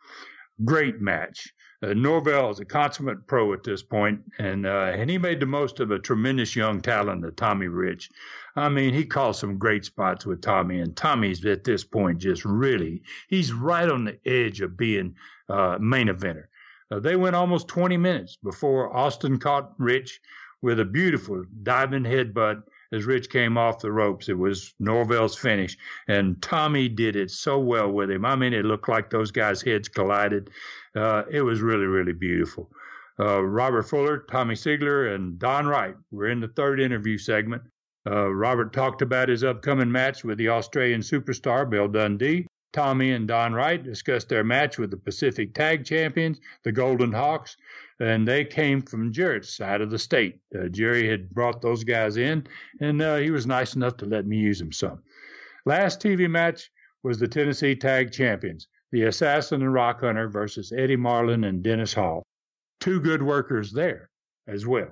Great 0.64 1.00
match. 1.00 1.52
Uh, 1.80 1.94
Norvell 1.94 2.50
is 2.50 2.58
a 2.58 2.64
consummate 2.64 3.26
pro 3.28 3.52
at 3.52 3.62
this 3.62 3.82
point, 3.82 4.20
and 4.40 4.66
uh, 4.66 4.92
and 4.92 5.08
he 5.08 5.16
made 5.16 5.38
the 5.38 5.46
most 5.46 5.78
of 5.78 5.92
a 5.92 5.98
tremendous 5.98 6.56
young 6.56 6.80
talent 6.80 7.24
of 7.24 7.36
Tommy 7.36 7.68
Rich. 7.68 8.10
I 8.56 8.68
mean, 8.68 8.92
he 8.92 9.04
called 9.04 9.36
some 9.36 9.58
great 9.58 9.84
spots 9.84 10.26
with 10.26 10.42
Tommy, 10.42 10.80
and 10.80 10.96
Tommy's 10.96 11.44
at 11.44 11.62
this 11.62 11.84
point 11.84 12.18
just 12.18 12.44
really 12.44 13.02
he's 13.28 13.52
right 13.52 13.88
on 13.88 14.04
the 14.04 14.18
edge 14.26 14.60
of 14.60 14.76
being 14.76 15.14
uh, 15.48 15.78
main 15.80 16.08
eventer. 16.08 16.46
Uh, 16.90 16.98
they 16.98 17.14
went 17.14 17.36
almost 17.36 17.68
20 17.68 17.96
minutes 17.96 18.36
before 18.42 18.96
Austin 18.96 19.38
caught 19.38 19.74
Rich 19.78 20.20
with 20.62 20.80
a 20.80 20.84
beautiful 20.84 21.44
diving 21.62 22.02
headbutt 22.02 22.62
as 22.92 23.04
Rich 23.04 23.30
came 23.30 23.58
off 23.58 23.80
the 23.80 23.92
ropes. 23.92 24.28
It 24.28 24.38
was 24.38 24.74
Norvell's 24.78 25.36
finish, 25.36 25.76
and 26.08 26.40
Tommy 26.42 26.88
did 26.88 27.16
it 27.16 27.30
so 27.30 27.58
well 27.58 27.90
with 27.90 28.10
him. 28.10 28.24
I 28.24 28.36
mean, 28.36 28.52
it 28.52 28.64
looked 28.64 28.88
like 28.88 29.10
those 29.10 29.30
guys' 29.30 29.62
heads 29.62 29.88
collided. 29.88 30.50
Uh, 30.94 31.24
it 31.30 31.42
was 31.42 31.60
really, 31.60 31.86
really 31.86 32.12
beautiful. 32.12 32.70
Uh, 33.20 33.42
Robert 33.42 33.82
Fuller, 33.82 34.18
Tommy 34.30 34.54
Sigler, 34.54 35.14
and 35.14 35.38
Don 35.38 35.66
Wright 35.66 35.96
were 36.10 36.28
in 36.28 36.40
the 36.40 36.48
third 36.48 36.80
interview 36.80 37.18
segment. 37.18 37.62
Uh, 38.08 38.28
Robert 38.28 38.72
talked 38.72 39.02
about 39.02 39.28
his 39.28 39.44
upcoming 39.44 39.90
match 39.90 40.24
with 40.24 40.38
the 40.38 40.48
Australian 40.48 41.00
superstar 41.00 41.68
Bill 41.68 41.88
Dundee. 41.88 42.46
Tommy 42.72 43.12
and 43.12 43.26
Don 43.26 43.54
Wright 43.54 43.82
discussed 43.82 44.28
their 44.28 44.44
match 44.44 44.78
with 44.78 44.90
the 44.90 44.96
Pacific 44.96 45.54
Tag 45.54 45.84
Champions, 45.84 46.38
the 46.64 46.72
Golden 46.72 47.12
Hawks, 47.12 47.56
and 48.00 48.26
they 48.26 48.44
came 48.44 48.82
from 48.82 49.12
Jarrett's 49.12 49.56
side 49.56 49.80
of 49.80 49.90
the 49.90 49.98
state. 49.98 50.40
Uh, 50.54 50.68
Jerry 50.68 51.08
had 51.08 51.30
brought 51.30 51.62
those 51.62 51.84
guys 51.84 52.16
in, 52.16 52.46
and 52.80 53.00
uh, 53.00 53.16
he 53.16 53.30
was 53.30 53.46
nice 53.46 53.74
enough 53.74 53.96
to 53.98 54.06
let 54.06 54.26
me 54.26 54.36
use 54.36 54.58
them 54.58 54.72
some. 54.72 55.02
Last 55.64 56.00
TV 56.00 56.30
match 56.30 56.70
was 57.02 57.18
the 57.18 57.28
Tennessee 57.28 57.74
Tag 57.74 58.12
Champions 58.12 58.68
the 58.90 59.04
Assassin 59.04 59.62
and 59.62 59.72
Rock 59.72 60.00
Hunter 60.00 60.28
versus 60.28 60.72
Eddie 60.72 60.96
Marlin 60.96 61.44
and 61.44 61.62
Dennis 61.62 61.92
Hall. 61.92 62.22
Two 62.80 63.00
good 63.00 63.22
workers 63.22 63.72
there 63.72 64.08
as 64.46 64.66
well. 64.66 64.88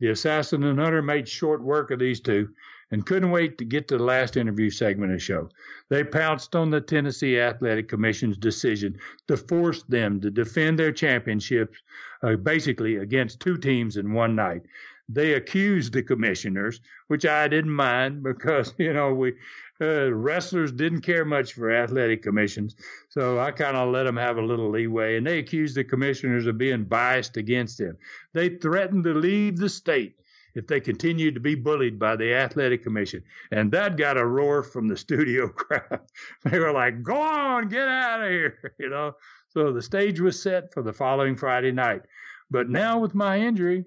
The 0.00 0.08
Assassin 0.08 0.64
and 0.64 0.78
Hunter 0.78 1.00
made 1.02 1.28
short 1.28 1.62
work 1.62 1.90
of 1.90 1.98
these 1.98 2.20
two 2.20 2.48
and 2.90 3.06
couldn't 3.06 3.30
wait 3.30 3.58
to 3.58 3.64
get 3.64 3.88
to 3.88 3.98
the 3.98 4.04
last 4.04 4.36
interview 4.36 4.70
segment 4.70 5.12
of 5.12 5.16
the 5.18 5.24
show. 5.24 5.48
They 5.88 6.04
pounced 6.04 6.54
on 6.54 6.70
the 6.70 6.80
Tennessee 6.80 7.38
Athletic 7.38 7.88
Commission's 7.88 8.36
decision 8.36 8.98
to 9.28 9.36
force 9.36 9.82
them 9.84 10.20
to 10.20 10.30
defend 10.30 10.78
their 10.78 10.92
championships 10.92 11.78
uh, 12.22 12.36
basically 12.36 12.96
against 12.96 13.40
two 13.40 13.58
teams 13.58 13.96
in 13.96 14.12
one 14.12 14.34
night 14.34 14.62
they 15.08 15.34
accused 15.34 15.92
the 15.92 16.02
commissioners, 16.02 16.80
which 17.06 17.24
I 17.24 17.48
didn't 17.48 17.72
mind 17.72 18.22
because 18.22 18.74
you 18.78 18.92
know 18.92 19.14
we 19.14 19.34
uh, 19.80 20.10
wrestlers 20.12 20.72
didn't 20.72 21.02
care 21.02 21.24
much 21.24 21.52
for 21.52 21.70
athletic 21.70 22.22
commissions, 22.22 22.76
so 23.10 23.38
I 23.38 23.50
kind 23.50 23.76
of 23.76 23.92
let 23.92 24.04
them 24.04 24.16
have 24.16 24.38
a 24.38 24.42
little 24.42 24.70
leeway. 24.70 25.16
And 25.16 25.26
they 25.26 25.38
accused 25.38 25.76
the 25.76 25.84
commissioners 25.84 26.46
of 26.46 26.58
being 26.58 26.84
biased 26.84 27.36
against 27.36 27.78
them. 27.78 27.96
They 28.32 28.48
threatened 28.48 29.04
to 29.04 29.14
leave 29.14 29.58
the 29.58 29.68
state 29.68 30.18
if 30.56 30.66
they 30.66 30.80
continued 30.80 31.34
to 31.34 31.40
be 31.40 31.54
bullied 31.54 31.98
by 31.98 32.16
the 32.16 32.34
athletic 32.34 32.82
commission. 32.82 33.22
And 33.52 33.70
that 33.70 33.96
got 33.96 34.16
a 34.16 34.26
roar 34.26 34.64
from 34.64 34.88
the 34.88 34.96
studio 35.06 35.48
crowd. 35.48 36.00
they 36.44 36.58
were 36.58 36.72
like, 36.72 37.02
"Go 37.04 37.16
on, 37.16 37.68
get 37.68 37.86
out 37.86 38.22
of 38.22 38.30
here!" 38.30 38.72
You 38.80 38.90
know. 38.90 39.14
So 39.50 39.72
the 39.72 39.82
stage 39.82 40.20
was 40.20 40.42
set 40.42 40.74
for 40.74 40.82
the 40.82 40.92
following 40.92 41.36
Friday 41.36 41.72
night. 41.72 42.02
But 42.50 42.68
now 42.68 42.98
with 42.98 43.14
my 43.14 43.38
injury, 43.38 43.84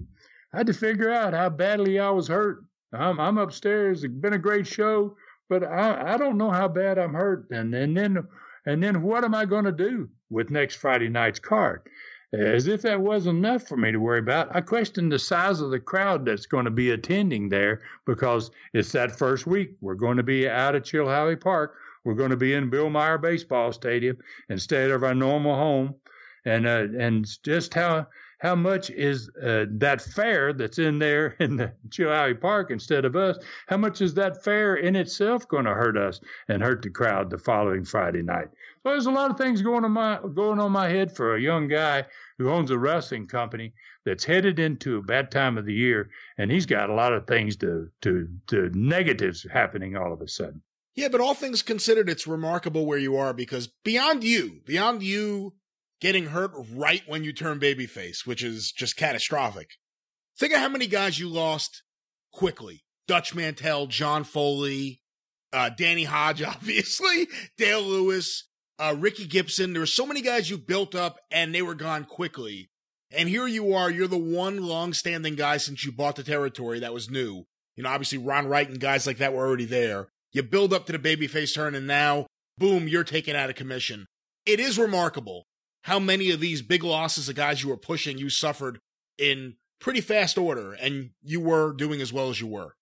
I 0.54 0.58
had 0.58 0.68
to 0.68 0.74
figure 0.74 1.12
out 1.12 1.34
how 1.34 1.50
badly 1.50 2.00
I 2.00 2.10
was 2.10 2.28
hurt. 2.28 2.64
I'm, 2.94 3.20
I'm 3.20 3.38
upstairs. 3.38 4.04
It's 4.04 4.14
been 4.14 4.34
a 4.34 4.40
great 4.40 4.66
show 4.66 5.16
but 5.50 5.64
I, 5.64 6.14
I 6.14 6.18
don't 6.18 6.38
know 6.38 6.52
how 6.52 6.68
bad 6.68 6.98
I'm 6.98 7.14
hurt. 7.14 7.48
And, 7.50 7.74
and 7.74 7.98
then 7.98 8.28
and 8.66 8.84
then 8.84 9.02
what 9.02 9.24
am 9.24 9.34
I 9.34 9.46
going 9.46 9.66
to 9.66 9.72
do 9.72 10.10
with 10.30 10.52
next 10.52 10.76
Friday 10.76 11.10
night's 11.10 11.40
card? 11.40 11.82
As 12.32 12.68
if 12.68 12.84
that 12.84 13.02
wasn't 13.02 13.40
enough 13.40 13.68
for 13.68 13.76
me 13.76 13.92
to 13.92 14.00
worry 14.00 14.20
about, 14.20 14.56
I 14.56 14.62
question 14.62 15.10
the 15.10 15.18
size 15.18 15.62
of 15.62 15.72
the 15.72 15.80
crowd 15.80 16.26
that's 16.26 16.46
going 16.46 16.66
to 16.66 16.72
be 16.72 16.92
attending 16.92 17.50
there 17.50 17.82
because 18.06 18.52
it's 18.74 18.92
that 18.92 19.18
first 19.18 19.48
week. 19.48 19.72
We're 19.82 19.96
going 19.96 20.18
to 20.18 20.24
be 20.24 20.48
out 20.48 20.76
at 20.76 20.84
Chilhowee 20.84 21.42
Park. 21.42 21.76
We're 22.04 22.14
going 22.14 22.30
to 22.30 22.38
be 22.38 22.54
in 22.54 22.70
Bill 22.70 22.90
Meyer 22.92 23.18
Baseball 23.18 23.72
Stadium 23.72 24.18
instead 24.48 24.92
of 24.92 25.04
our 25.04 25.16
normal 25.16 25.56
home, 25.56 25.96
and 26.46 26.68
uh, 26.68 26.88
and 26.98 27.28
just 27.44 27.74
how 27.74 28.08
how 28.40 28.56
much 28.56 28.90
is 28.90 29.30
uh, 29.42 29.66
that 29.70 30.02
fare 30.02 30.54
that's 30.54 30.80
in 30.80 30.98
there 30.98 31.36
in 31.40 31.58
the 31.58 31.74
Chilhowee 31.90 32.40
Park 32.40 32.72
instead 32.72 33.06
of 33.06 33.16
us? 33.16 33.38
How 33.68 33.78
much 33.78 34.02
is 34.02 34.14
that 34.16 34.44
fare 34.44 34.76
in 34.76 34.96
itself 34.96 35.48
going 35.48 35.66
to 35.66 35.74
hurt 35.74 35.98
us 35.98 36.20
and 36.48 36.64
hurt 36.64 36.82
the 36.82 36.90
crowd 36.90 37.30
the 37.30 37.38
following 37.38 37.84
Friday 37.84 38.22
night? 38.22 38.48
So 38.84 38.90
there's 38.90 39.08
a 39.08 39.12
lot 39.12 39.30
of 39.30 39.38
things 39.38 39.62
going 39.62 39.84
on 39.84 39.92
my 39.92 40.20
going 40.34 40.60
on 40.60 40.72
my 40.72 40.88
head 40.88 41.16
for 41.16 41.36
a 41.36 41.42
young 41.42 41.68
guy 41.68 42.06
who 42.38 42.50
owns 42.50 42.72
a 42.72 42.78
wrestling 42.78 43.28
company 43.28 43.74
that's 44.06 44.24
headed 44.24 44.58
into 44.58 44.98
a 44.98 45.04
bad 45.04 45.30
time 45.32 45.58
of 45.58 45.66
the 45.66 45.74
year, 45.74 46.10
and 46.38 46.50
he's 46.50 46.66
got 46.66 46.90
a 46.90 46.94
lot 46.94 47.14
of 47.14 47.28
things 47.28 47.58
to 47.58 47.90
to 48.02 48.28
to 48.48 48.72
negatives 48.74 49.46
happening 49.52 49.98
all 49.98 50.14
of 50.14 50.22
a 50.22 50.28
sudden. 50.28 50.62
Yeah, 50.96 51.10
but 51.10 51.22
all 51.22 51.34
things 51.34 51.62
considered, 51.62 52.10
it's 52.10 52.28
remarkable 52.28 52.86
where 52.86 52.98
you 52.98 53.16
are 53.16 53.34
because 53.34 53.68
beyond 53.68 54.24
you, 54.24 54.62
beyond 54.66 55.04
you 55.04 55.54
getting 56.02 56.28
hurt 56.28 56.52
right 56.74 57.04
when 57.08 57.24
you 57.24 57.34
turn 57.34 57.60
babyface, 57.60 58.26
which 58.26 58.44
is 58.44 58.72
just 58.72 58.96
catastrophic. 58.96 59.72
Think 60.38 60.54
of 60.54 60.60
how 60.60 60.70
many 60.70 60.88
guys 60.88 61.20
you 61.20 61.28
lost 61.28 61.84
quickly. 62.32 62.84
Dutch 63.08 63.36
Mantell, 63.36 63.88
John 63.88 64.24
Foley, 64.24 65.02
uh, 65.52 65.70
Danny 65.70 66.06
Hodge, 66.06 66.42
obviously, 66.44 67.28
Dale 67.58 67.82
Lewis, 67.82 68.48
uh, 68.78 68.96
Ricky 68.98 69.26
Gibson. 69.26 69.74
There 69.74 69.82
were 69.82 69.88
so 69.88 70.06
many 70.06 70.22
guys 70.22 70.50
you 70.50 70.58
built 70.58 70.96
up 70.96 71.20
and 71.32 71.54
they 71.54 71.62
were 71.62 71.76
gone 71.76 72.06
quickly. 72.06 72.70
And 73.12 73.28
here 73.28 73.48
you 73.48 73.74
are, 73.74 73.90
you're 73.90 74.08
the 74.08 74.18
one 74.18 74.62
long-standing 74.62 75.36
guy 75.36 75.58
since 75.58 75.84
you 75.84 75.92
bought 75.92 76.16
the 76.16 76.24
territory 76.24 76.80
that 76.80 76.94
was 76.94 77.10
new. 77.10 77.46
You 77.76 77.84
know, 77.84 77.90
obviously 77.90 78.20
Ron 78.20 78.48
Wright 78.48 78.70
and 78.70 78.80
guys 78.80 79.08
like 79.08 79.18
that 79.18 79.34
were 79.34 79.46
already 79.46 79.66
there. 79.66 80.10
You 80.32 80.44
build 80.44 80.74
up 80.74 80.86
to 80.86 80.92
the 80.92 81.00
babyface 81.00 81.56
turn 81.56 81.74
and 81.74 81.88
now, 81.88 82.28
boom, 82.58 82.88
you're 82.88 83.04
taken 83.04 83.36
out 83.36 83.50
of 83.50 83.56
commission. 83.56 84.06
It 84.46 84.60
is 84.60 84.78
remarkable 84.78 85.46
how 85.84 86.00
many 86.00 86.32
of 86.32 86.40
these 86.40 86.62
big 86.62 86.84
losses 86.84 87.30
of 87.30 87.36
guys 87.36 87.64
you 87.64 87.70
were 87.70 87.78
pushing 87.78 88.18
you 88.18 88.30
suffered 88.30 88.80
in 89.18 89.56
pretty 89.80 90.02
fast 90.02 90.38
order 90.38 90.74
and 90.74 91.12
you 91.24 91.40
were 91.40 91.74
doing 91.74 92.02
as 92.02 92.12
well 92.12 92.30
as 92.30 92.40
you 92.40 92.48
were. 92.48 92.76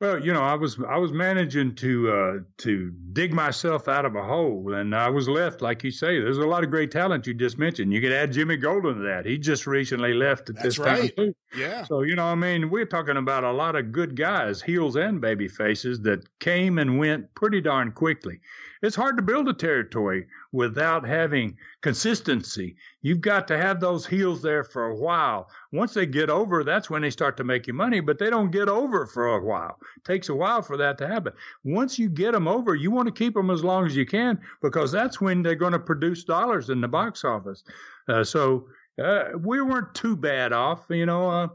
Well, 0.00 0.22
you 0.22 0.32
know, 0.32 0.42
I 0.42 0.54
was 0.54 0.76
I 0.88 0.98
was 0.98 1.12
managing 1.12 1.76
to 1.76 2.10
uh, 2.10 2.38
to 2.58 2.92
dig 3.12 3.32
myself 3.32 3.86
out 3.86 4.04
of 4.04 4.16
a 4.16 4.22
hole, 4.24 4.74
and 4.74 4.94
I 4.94 5.08
was 5.08 5.28
left, 5.28 5.62
like 5.62 5.84
you 5.84 5.92
say. 5.92 6.20
There's 6.20 6.36
a 6.36 6.46
lot 6.46 6.64
of 6.64 6.70
great 6.70 6.90
talent 6.90 7.28
you 7.28 7.32
just 7.32 7.58
mentioned. 7.58 7.92
You 7.92 8.00
could 8.00 8.12
add 8.12 8.32
Jimmy 8.32 8.56
Golden 8.56 8.96
to 8.96 9.02
that. 9.02 9.24
He 9.24 9.38
just 9.38 9.68
recently 9.68 10.12
left 10.12 10.50
at 10.50 10.56
That's 10.56 10.66
this 10.66 10.78
right. 10.78 11.16
time 11.16 11.28
too. 11.28 11.34
Yeah. 11.56 11.84
So 11.84 12.02
you 12.02 12.16
know, 12.16 12.26
I 12.26 12.34
mean, 12.34 12.70
we're 12.70 12.86
talking 12.86 13.16
about 13.16 13.44
a 13.44 13.52
lot 13.52 13.76
of 13.76 13.92
good 13.92 14.16
guys, 14.16 14.60
heels 14.60 14.96
and 14.96 15.20
baby 15.20 15.46
faces, 15.46 16.00
that 16.00 16.28
came 16.40 16.78
and 16.78 16.98
went 16.98 17.32
pretty 17.36 17.60
darn 17.60 17.92
quickly. 17.92 18.40
It's 18.82 18.96
hard 18.96 19.16
to 19.16 19.22
build 19.22 19.48
a 19.48 19.54
territory 19.54 20.26
without 20.52 21.06
having 21.06 21.56
consistency. 21.84 22.76
You've 23.02 23.20
got 23.20 23.46
to 23.48 23.58
have 23.58 23.78
those 23.78 24.06
heels 24.06 24.40
there 24.40 24.64
for 24.64 24.86
a 24.86 24.96
while. 24.96 25.50
Once 25.70 25.92
they 25.92 26.06
get 26.06 26.30
over, 26.30 26.64
that's 26.64 26.88
when 26.88 27.02
they 27.02 27.10
start 27.10 27.36
to 27.36 27.44
make 27.44 27.66
you 27.66 27.74
money, 27.74 28.00
but 28.00 28.18
they 28.18 28.30
don't 28.30 28.50
get 28.50 28.70
over 28.70 29.04
for 29.04 29.36
a 29.36 29.44
while. 29.44 29.78
It 29.98 30.04
takes 30.04 30.30
a 30.30 30.34
while 30.34 30.62
for 30.62 30.78
that 30.78 30.96
to 30.96 31.06
happen. 31.06 31.34
Once 31.62 31.98
you 31.98 32.08
get 32.08 32.32
them 32.32 32.48
over, 32.48 32.74
you 32.74 32.90
want 32.90 33.08
to 33.08 33.12
keep 33.12 33.34
them 33.34 33.50
as 33.50 33.62
long 33.62 33.84
as 33.84 33.94
you 33.94 34.06
can 34.06 34.40
because 34.62 34.92
that's 34.92 35.20
when 35.20 35.42
they're 35.42 35.56
going 35.56 35.74
to 35.74 35.78
produce 35.78 36.24
dollars 36.24 36.70
in 36.70 36.80
the 36.80 36.88
box 36.88 37.22
office. 37.22 37.62
Uh, 38.08 38.24
so 38.24 38.66
uh, 38.98 39.24
we 39.38 39.60
weren't 39.60 39.94
too 39.94 40.16
bad 40.16 40.54
off, 40.54 40.86
you 40.88 41.04
know. 41.04 41.28
Uh, 41.28 41.48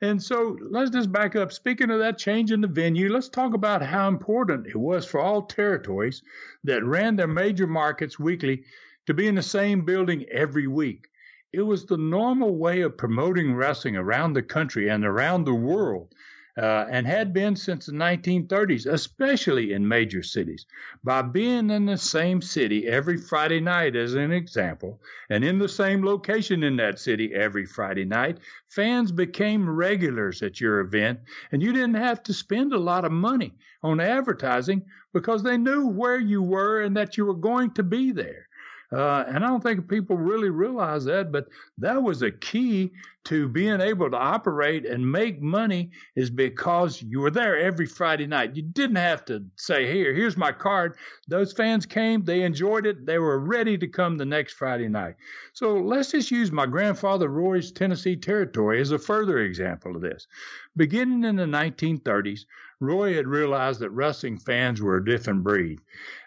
and 0.00 0.22
so 0.22 0.56
let's 0.70 0.90
just 0.90 1.12
back 1.12 1.36
up. 1.36 1.52
Speaking 1.52 1.90
of 1.90 1.98
that 1.98 2.16
change 2.16 2.50
in 2.50 2.62
the 2.62 2.66
venue, 2.66 3.12
let's 3.12 3.28
talk 3.28 3.52
about 3.52 3.82
how 3.82 4.08
important 4.08 4.68
it 4.68 4.76
was 4.76 5.04
for 5.04 5.20
all 5.20 5.42
territories 5.42 6.22
that 6.64 6.82
ran 6.82 7.16
their 7.16 7.28
major 7.28 7.66
markets 7.66 8.18
weekly 8.18 8.64
to 9.06 9.14
be 9.14 9.26
in 9.28 9.34
the 9.34 9.42
same 9.42 9.84
building 9.84 10.24
every 10.30 10.66
week. 10.66 11.08
It 11.52 11.62
was 11.62 11.86
the 11.86 11.96
normal 11.96 12.56
way 12.58 12.82
of 12.82 12.98
promoting 12.98 13.54
wrestling 13.54 13.96
around 13.96 14.32
the 14.32 14.42
country 14.42 14.88
and 14.88 15.04
around 15.04 15.44
the 15.44 15.54
world 15.54 16.12
uh, 16.58 16.86
and 16.90 17.06
had 17.06 17.34
been 17.34 17.54
since 17.54 17.86
the 17.86 17.92
1930s, 17.92 18.86
especially 18.86 19.72
in 19.72 19.86
major 19.86 20.22
cities. 20.22 20.64
By 21.04 21.22
being 21.22 21.70
in 21.70 21.84
the 21.84 21.98
same 21.98 22.40
city 22.40 22.86
every 22.86 23.18
Friday 23.18 23.60
night, 23.60 23.94
as 23.94 24.14
an 24.14 24.32
example, 24.32 25.00
and 25.28 25.44
in 25.44 25.58
the 25.58 25.68
same 25.68 26.04
location 26.04 26.62
in 26.62 26.76
that 26.76 26.98
city 26.98 27.34
every 27.34 27.66
Friday 27.66 28.04
night, 28.06 28.38
fans 28.68 29.12
became 29.12 29.68
regulars 29.68 30.42
at 30.42 30.60
your 30.60 30.80
event, 30.80 31.20
and 31.52 31.62
you 31.62 31.72
didn't 31.72 31.94
have 31.94 32.22
to 32.22 32.32
spend 32.32 32.72
a 32.72 32.78
lot 32.78 33.04
of 33.04 33.12
money 33.12 33.52
on 33.82 34.00
advertising 34.00 34.82
because 35.12 35.42
they 35.42 35.58
knew 35.58 35.86
where 35.86 36.18
you 36.18 36.42
were 36.42 36.82
and 36.82 36.96
that 36.96 37.16
you 37.16 37.26
were 37.26 37.34
going 37.34 37.70
to 37.72 37.82
be 37.82 38.12
there. 38.12 38.48
Uh, 38.92 39.24
and 39.26 39.44
I 39.44 39.48
don't 39.48 39.62
think 39.62 39.88
people 39.88 40.16
really 40.16 40.50
realize 40.50 41.04
that, 41.06 41.32
but 41.32 41.48
that 41.78 42.00
was 42.00 42.22
a 42.22 42.30
key 42.30 42.92
to 43.24 43.48
being 43.48 43.80
able 43.80 44.08
to 44.08 44.16
operate 44.16 44.86
and 44.86 45.10
make 45.10 45.42
money 45.42 45.90
is 46.14 46.30
because 46.30 47.02
you 47.02 47.18
were 47.18 47.30
there 47.30 47.58
every 47.58 47.86
Friday 47.86 48.26
night. 48.26 48.54
You 48.54 48.62
didn't 48.62 48.96
have 48.96 49.24
to 49.24 49.44
say, 49.56 49.92
here, 49.92 50.14
here's 50.14 50.36
my 50.36 50.52
card. 50.52 50.96
Those 51.26 51.52
fans 51.52 51.84
came, 51.84 52.22
they 52.22 52.42
enjoyed 52.42 52.86
it, 52.86 53.04
they 53.04 53.18
were 53.18 53.40
ready 53.40 53.76
to 53.78 53.88
come 53.88 54.16
the 54.16 54.24
next 54.24 54.52
Friday 54.52 54.88
night. 54.88 55.16
So 55.52 55.74
let's 55.74 56.12
just 56.12 56.30
use 56.30 56.52
my 56.52 56.66
grandfather 56.66 57.28
Roy's 57.28 57.72
Tennessee 57.72 58.16
territory 58.16 58.80
as 58.80 58.92
a 58.92 58.98
further 58.98 59.40
example 59.40 59.96
of 59.96 60.02
this. 60.02 60.28
Beginning 60.76 61.24
in 61.24 61.34
the 61.34 61.46
1930s, 61.46 62.42
Roy 62.78 63.14
had 63.14 63.26
realized 63.26 63.80
that 63.80 63.90
wrestling 63.90 64.38
fans 64.38 64.80
were 64.80 64.98
a 64.98 65.04
different 65.04 65.42
breed. 65.42 65.80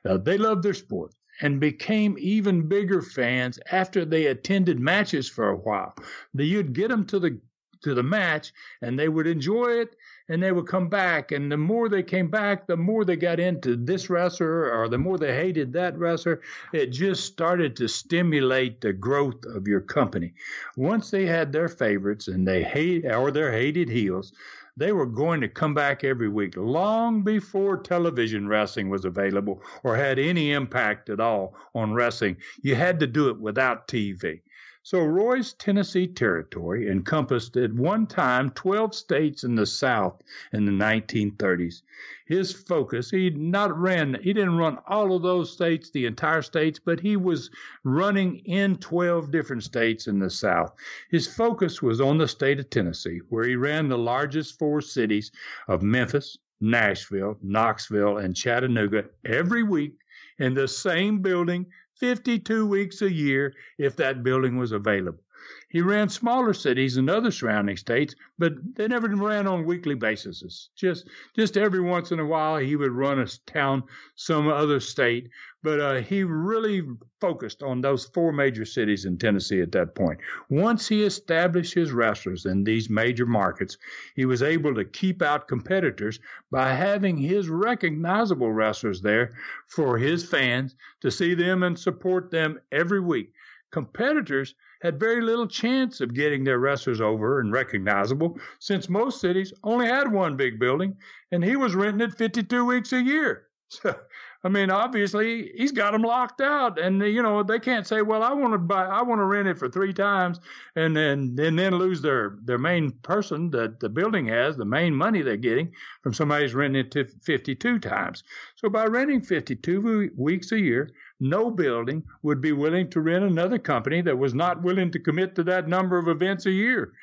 Uh, 0.04 0.18
they 0.18 0.38
loved 0.38 0.64
their 0.64 0.74
sport 0.74 1.14
and 1.42 1.60
became 1.60 2.16
even 2.20 2.68
bigger 2.68 3.02
fans 3.02 3.60
after 3.72 4.06
they 4.06 4.28
attended 4.28 4.80
matches 4.80 5.30
for 5.30 5.50
a 5.50 5.56
while. 5.58 5.96
You'd 6.34 6.74
get 6.74 6.90
them 6.90 7.06
to 7.08 7.20
the 7.20 7.40
to 7.82 7.94
the 7.94 8.04
match 8.04 8.52
and 8.82 9.00
they 9.00 9.08
would 9.08 9.26
enjoy 9.28 9.70
it 9.80 9.96
and 10.28 10.44
they 10.44 10.52
would 10.52 10.68
come 10.68 10.90
back 10.90 11.32
and 11.32 11.50
the 11.52 11.58
more 11.58 11.88
they 11.88 12.04
came 12.04 12.28
back 12.30 12.68
the 12.68 12.76
more 12.76 13.06
they 13.06 13.16
got 13.16 13.40
into 13.40 13.76
this 13.78 14.10
wrestler 14.10 14.70
or 14.72 14.90
the 14.90 14.98
more 14.98 15.18
they 15.18 15.34
hated 15.34 15.72
that 15.72 15.98
wrestler 15.98 16.42
it 16.74 16.88
just 16.88 17.24
started 17.26 17.76
to 17.76 17.88
stimulate 17.88 18.82
the 18.82 18.92
growth 18.92 19.46
of 19.46 19.68
your 19.68 19.80
company 19.80 20.34
once 20.76 21.10
they 21.10 21.26
had 21.26 21.52
their 21.54 21.70
favorites 21.70 22.28
and 22.28 22.46
they 22.48 22.64
hate 22.64 23.06
or 23.06 23.32
their 23.32 23.52
hated 23.52 23.88
heels 23.88 24.34
they 24.80 24.94
were 24.94 25.06
going 25.06 25.42
to 25.42 25.50
come 25.50 25.74
back 25.74 26.04
every 26.04 26.30
week, 26.30 26.56
long 26.56 27.22
before 27.22 27.78
television 27.78 28.48
wrestling 28.48 28.90
was 28.90 29.04
available 29.04 29.62
or 29.84 29.96
had 29.96 30.18
any 30.18 30.54
impact 30.54 31.10
at 31.10 31.20
all 31.20 31.54
on 31.76 31.94
wrestling. 31.94 32.38
You 32.64 32.76
had 32.76 33.00
to 33.02 33.08
do 33.08 33.30
it 33.30 33.40
without 33.40 33.88
TV. 33.88 34.42
So 34.90 35.06
Roy's 35.06 35.54
Tennessee 35.54 36.08
territory 36.08 36.90
encompassed 36.90 37.56
at 37.58 37.72
one 37.72 38.08
time 38.08 38.50
12 38.50 38.96
states 38.96 39.44
in 39.44 39.54
the 39.54 39.68
South 39.68 40.20
in 40.52 40.66
the 40.66 40.72
1930s. 40.72 41.84
His 42.26 42.52
focus, 42.52 43.12
he 43.12 43.30
not 43.30 43.78
ran, 43.78 44.18
he 44.24 44.34
didn't 44.34 44.58
run 44.58 44.80
all 44.88 45.16
of 45.16 45.22
those 45.22 45.52
states, 45.52 45.92
the 45.92 46.08
entire 46.08 46.42
states, 46.42 46.80
but 46.84 47.00
he 47.00 47.18
was 47.18 47.52
running 47.84 48.38
in 48.46 48.78
12 48.78 49.30
different 49.30 49.64
states 49.64 50.08
in 50.08 50.18
the 50.18 50.32
South. 50.32 50.74
His 51.12 51.28
focus 51.28 51.84
was 51.84 52.02
on 52.02 52.18
the 52.18 52.28
state 52.28 52.60
of 52.60 52.72
Tennessee, 52.72 53.20
where 53.30 53.48
he 53.48 53.56
ran 53.56 53.90
the 53.90 53.98
largest 54.00 54.58
four 54.58 54.82
cities 54.82 55.32
of 55.68 55.84
Memphis, 55.84 56.36
Nashville, 56.62 57.38
Knoxville, 57.44 58.18
and 58.18 58.36
Chattanooga 58.36 59.06
every 59.24 59.62
week 59.62 60.00
in 60.40 60.56
the 60.56 60.68
same 60.68 61.22
building 61.22 61.68
52 62.00 62.66
weeks 62.66 63.02
a 63.02 63.12
year 63.12 63.54
if 63.78 63.96
that 63.98 64.24
building 64.24 64.58
was 64.58 64.72
available. 64.72 65.24
He 65.72 65.82
ran 65.82 66.10
smaller 66.10 66.54
cities 66.54 66.98
in 66.98 67.10
other 67.10 67.30
surrounding 67.30 67.78
states, 67.78 68.16
but 68.40 68.54
they 68.74 68.88
never 68.88 69.08
ran 69.08 69.46
on 69.46 69.66
weekly 69.66 69.94
basis. 69.94 70.70
Just 70.76 71.08
just 71.36 71.58
every 71.58 71.80
once 71.80 72.12
in 72.12 72.20
a 72.20 72.26
while 72.26 72.58
he 72.58 72.76
would 72.76 72.92
run 72.92 73.20
a 73.20 73.28
town 73.46 73.84
some 74.16 74.48
other 74.48 74.80
state, 74.80 75.30
but 75.62 75.80
uh, 75.80 76.02
he 76.02 76.24
really 76.24 76.88
focused 77.22 77.62
on 77.62 77.82
those 77.82 78.06
four 78.06 78.32
major 78.32 78.66
cities 78.66 79.06
in 79.06 79.20
Tennessee 79.20 79.62
at 79.62 79.72
that 79.74 79.94
point. 79.94 80.20
Once 80.50 80.88
he 80.88 81.04
established 81.04 81.76
his 81.76 81.92
wrestlers 81.92 82.48
in 82.48 82.64
these 82.64 82.90
major 82.90 83.28
markets, 83.28 83.78
he 84.16 84.26
was 84.26 84.42
able 84.42 84.74
to 84.74 84.86
keep 84.86 85.22
out 85.22 85.48
competitors 85.48 86.20
by 86.50 86.74
having 86.74 87.16
his 87.16 87.48
recognizable 87.48 88.52
wrestlers 88.52 89.02
there 89.02 89.36
for 89.68 90.00
his 90.00 90.28
fans 90.28 90.76
to 91.02 91.12
see 91.12 91.36
them 91.36 91.62
and 91.62 91.78
support 91.78 92.32
them 92.32 92.60
every 92.72 93.02
week. 93.02 93.34
Competitors 93.72 94.56
had 94.82 95.00
very 95.00 95.22
little 95.22 95.48
chance 95.48 96.02
of 96.02 96.14
getting 96.14 96.44
their 96.44 96.60
wrestlers 96.60 97.02
over 97.02 97.40
and 97.40 97.52
recognizable 97.52 98.40
since 98.60 98.90
most 98.90 99.20
cities 99.20 99.54
only 99.64 99.88
had 99.88 100.12
one 100.12 100.38
big 100.38 100.60
building 100.60 100.96
and 101.32 101.44
he 101.44 101.56
was 101.56 101.76
renting 101.76 102.08
it 102.08 102.18
52 102.18 102.66
weeks 102.66 102.94
a 102.94 103.02
year. 103.02 103.46
So 103.72 103.96
I 104.42 104.48
mean, 104.48 104.72
obviously 104.72 105.52
he's 105.56 105.74
got 105.74 105.92
them 105.92 106.04
locked 106.04 106.40
out, 106.40 106.80
and 106.80 107.02
you 107.02 107.22
know 107.22 107.44
they 107.44 107.60
can't 107.60 107.86
say, 107.86 108.02
"Well, 108.02 108.24
I 108.24 108.32
want 108.32 108.54
to 108.54 108.58
buy, 108.58 108.86
I 108.86 109.02
want 109.02 109.20
to 109.20 109.26
rent 109.26 109.50
it 109.50 109.60
for 109.60 109.68
three 109.68 109.92
times," 109.92 110.40
and 110.78 110.96
then 110.96 111.36
and 111.38 111.60
then 111.60 111.76
lose 111.76 112.02
their 112.02 112.38
their 112.46 112.58
main 112.58 112.92
person 113.04 113.50
that 113.52 113.82
the 113.82 113.90
building 113.90 114.28
has, 114.28 114.56
the 114.56 114.64
main 114.64 114.96
money 114.96 115.22
they're 115.22 115.36
getting 115.36 115.74
from 116.02 116.14
somebody's 116.14 116.56
renting 116.56 116.86
it 116.86 116.92
to 116.92 117.06
52 117.06 117.80
times. 117.80 118.24
So 118.56 118.70
by 118.70 118.86
renting 118.86 119.22
52 119.22 120.12
weeks 120.16 120.54
a 120.54 120.60
year, 120.60 120.90
no 121.20 121.52
building 121.52 122.04
would 122.24 122.42
be 122.42 122.52
willing 122.52 122.90
to 122.90 123.02
rent 123.02 123.24
another 123.24 123.60
company 123.60 124.02
that 124.02 124.18
was 124.18 124.34
not 124.34 124.62
willing 124.62 124.92
to 124.92 125.00
commit 125.00 125.36
to 125.36 125.44
that 125.44 125.68
number 125.68 125.98
of 125.98 126.08
events 126.08 126.46
a 126.46 126.52
year. 126.52 126.94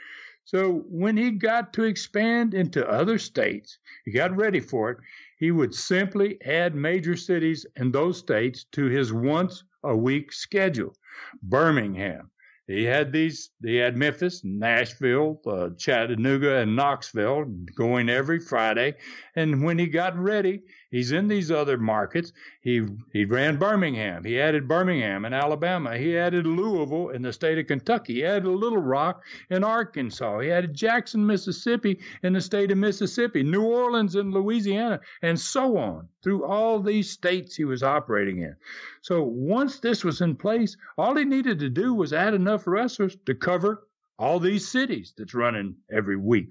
So 0.45 0.85
when 0.89 1.17
he 1.17 1.33
got 1.33 1.73
to 1.73 1.85
expand 1.85 2.55
into 2.55 2.89
other 2.89 3.19
states, 3.19 3.79
he 4.05 4.13
got 4.13 4.37
ready 4.37 4.61
for 4.61 4.91
it 4.93 4.99
he 5.37 5.51
would 5.51 5.75
simply 5.75 6.43
add 6.45 6.75
major 6.75 7.17
cities 7.17 7.67
in 7.77 7.93
those 7.93 8.19
states 8.19 8.65
to 8.73 8.87
his 8.87 9.13
once 9.13 9.65
a 9.85 9.95
week 9.95 10.33
schedule. 10.33 10.97
Birmingham. 11.43 12.31
He 12.67 12.83
had 12.83 13.13
these, 13.13 13.51
he 13.63 13.77
had 13.77 13.97
Memphis, 13.97 14.43
Nashville, 14.43 15.41
uh, 15.47 15.71
Chattanooga, 15.79 16.57
and 16.57 16.75
Knoxville 16.75 17.45
going 17.77 18.09
every 18.09 18.41
Friday. 18.41 18.95
And 19.37 19.63
when 19.63 19.79
he 19.79 19.87
got 19.87 20.19
ready, 20.19 20.63
He's 20.91 21.13
in 21.13 21.29
these 21.29 21.51
other 21.51 21.77
markets. 21.77 22.33
He 22.61 22.87
he 23.13 23.25
ran 23.25 23.57
Birmingham. 23.57 24.25
He 24.25 24.41
added 24.41 24.69
Birmingham 24.69 25.25
in 25.25 25.33
Alabama. 25.33 25.99
He 25.99 26.17
added 26.17 26.47
Louisville 26.47 27.09
in 27.09 27.23
the 27.23 27.33
state 27.33 27.59
of 27.59 27.67
Kentucky. 27.67 28.15
He 28.15 28.25
added 28.25 28.47
Little 28.47 28.79
Rock 28.79 29.25
in 29.51 29.65
Arkansas. 29.65 30.41
He 30.41 30.51
added 30.51 30.75
Jackson, 30.75 31.27
Mississippi 31.27 31.99
in 32.23 32.33
the 32.33 32.41
state 32.41 32.71
of 32.71 32.79
Mississippi, 32.79 33.43
New 33.43 33.65
Orleans 33.65 34.15
in 34.15 34.31
Louisiana, 34.31 35.01
and 35.23 35.39
so 35.39 35.77
on 35.77 36.09
through 36.23 36.45
all 36.45 36.81
these 36.81 37.11
states 37.11 37.57
he 37.57 37.65
was 37.65 37.83
operating 37.83 38.43
in. 38.43 38.55
So 39.03 39.23
once 39.23 39.81
this 39.81 40.05
was 40.05 40.21
in 40.21 40.37
place, 40.37 40.77
all 40.97 41.17
he 41.17 41.25
needed 41.25 41.59
to 41.61 41.69
do 41.69 41.95
was 41.95 42.13
add 42.13 42.35
enough 42.35 42.67
wrestlers 42.67 43.17
to 43.27 43.35
cover 43.35 43.87
all 44.19 44.41
these 44.41 44.67
cities 44.67 45.13
that's 45.17 45.35
running 45.35 45.77
every 45.91 46.17
week. 46.17 46.51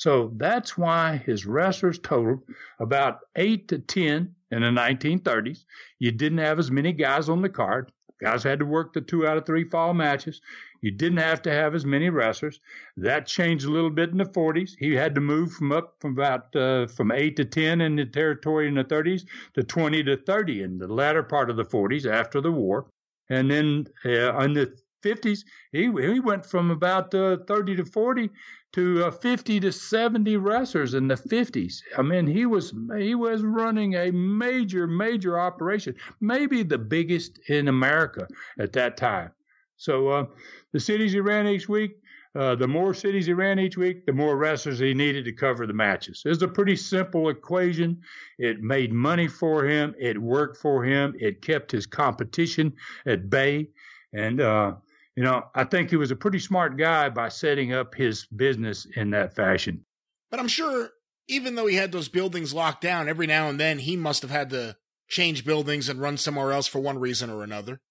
So 0.00 0.32
that's 0.36 0.78
why 0.78 1.18
his 1.26 1.44
wrestlers 1.44 1.98
totaled 1.98 2.40
about 2.78 3.18
eight 3.36 3.68
to 3.68 3.78
10 3.78 4.34
in 4.50 4.62
the 4.62 4.68
1930s. 4.68 5.66
You 5.98 6.10
didn't 6.10 6.38
have 6.38 6.58
as 6.58 6.70
many 6.70 6.94
guys 6.94 7.28
on 7.28 7.42
the 7.42 7.50
card. 7.50 7.92
Guys 8.18 8.42
had 8.42 8.60
to 8.60 8.64
work 8.64 8.94
the 8.94 9.02
two 9.02 9.26
out 9.26 9.36
of 9.36 9.44
three 9.44 9.68
fall 9.68 9.92
matches. 9.92 10.40
You 10.80 10.90
didn't 10.90 11.18
have 11.18 11.42
to 11.42 11.52
have 11.52 11.74
as 11.74 11.84
many 11.84 12.08
wrestlers. 12.08 12.60
That 12.96 13.26
changed 13.26 13.66
a 13.66 13.70
little 13.70 13.90
bit 13.90 14.08
in 14.08 14.16
the 14.16 14.24
40s. 14.24 14.70
He 14.78 14.94
had 14.94 15.14
to 15.16 15.20
move 15.20 15.52
from 15.52 15.70
up 15.70 15.96
from 16.00 16.12
about 16.12 16.56
uh, 16.56 16.86
from 16.86 17.12
eight 17.12 17.36
to 17.36 17.44
10 17.44 17.82
in 17.82 17.96
the 17.96 18.06
territory 18.06 18.68
in 18.68 18.76
the 18.76 18.84
30s 18.84 19.26
to 19.52 19.62
20 19.62 20.02
to 20.04 20.16
30 20.16 20.62
in 20.62 20.78
the 20.78 20.88
latter 20.88 21.22
part 21.22 21.50
of 21.50 21.58
the 21.58 21.64
40s 21.64 22.10
after 22.10 22.40
the 22.40 22.50
war. 22.50 22.86
And 23.28 23.50
then 23.50 23.86
uh, 24.06 24.38
in 24.38 24.54
the 24.54 24.74
50s, 25.02 25.44
he, 25.72 25.82
he 25.82 26.20
went 26.20 26.44
from 26.44 26.70
about 26.70 27.14
uh, 27.14 27.38
30 27.46 27.76
to 27.76 27.84
40 27.84 28.30
to 28.72 29.06
uh, 29.06 29.10
50 29.10 29.60
to 29.60 29.72
70 29.72 30.36
wrestlers 30.36 30.94
in 30.94 31.08
the 31.08 31.16
50s. 31.16 31.82
I 31.98 32.02
mean, 32.02 32.26
he 32.26 32.46
was 32.46 32.72
he 32.96 33.14
was 33.14 33.42
running 33.42 33.94
a 33.94 34.10
major 34.12 34.86
major 34.86 35.38
operation, 35.38 35.94
maybe 36.20 36.62
the 36.62 36.78
biggest 36.78 37.38
in 37.48 37.68
America 37.68 38.28
at 38.58 38.72
that 38.74 38.96
time. 38.96 39.32
So 39.76 40.08
uh, 40.08 40.26
the 40.72 40.80
cities 40.80 41.12
he 41.12 41.20
ran 41.20 41.46
each 41.46 41.68
week, 41.68 41.96
uh, 42.38 42.54
the 42.54 42.68
more 42.68 42.94
cities 42.94 43.26
he 43.26 43.32
ran 43.32 43.58
each 43.58 43.76
week, 43.76 44.06
the 44.06 44.12
more 44.12 44.36
wrestlers 44.36 44.78
he 44.78 44.94
needed 44.94 45.24
to 45.24 45.32
cover 45.32 45.66
the 45.66 45.72
matches. 45.72 46.22
It's 46.24 46.42
a 46.42 46.48
pretty 46.48 46.76
simple 46.76 47.28
equation. 47.28 48.00
It 48.38 48.60
made 48.60 48.92
money 48.92 49.26
for 49.26 49.64
him. 49.64 49.94
It 49.98 50.20
worked 50.20 50.58
for 50.58 50.84
him. 50.84 51.14
It 51.18 51.42
kept 51.42 51.72
his 51.72 51.86
competition 51.86 52.72
at 53.06 53.30
bay. 53.30 53.70
And 54.12 54.40
uh, 54.40 54.74
you 55.20 55.26
know, 55.26 55.44
I 55.54 55.64
think 55.64 55.90
he 55.90 55.96
was 55.96 56.10
a 56.10 56.16
pretty 56.16 56.38
smart 56.38 56.78
guy 56.78 57.10
by 57.10 57.28
setting 57.28 57.74
up 57.74 57.94
his 57.94 58.24
business 58.24 58.86
in 58.96 59.10
that 59.10 59.36
fashion. 59.36 59.84
But 60.30 60.40
I'm 60.40 60.48
sure 60.48 60.88
even 61.28 61.56
though 61.56 61.66
he 61.66 61.76
had 61.76 61.92
those 61.92 62.08
buildings 62.08 62.54
locked 62.54 62.80
down, 62.80 63.06
every 63.06 63.26
now 63.26 63.50
and 63.50 63.60
then 63.60 63.80
he 63.80 63.98
must 63.98 64.22
have 64.22 64.30
had 64.30 64.48
to 64.48 64.78
change 65.10 65.44
buildings 65.44 65.90
and 65.90 66.00
run 66.00 66.16
somewhere 66.16 66.52
else 66.52 66.66
for 66.66 66.78
one 66.78 66.98
reason 66.98 67.28
or 67.28 67.42
another. 67.42 67.82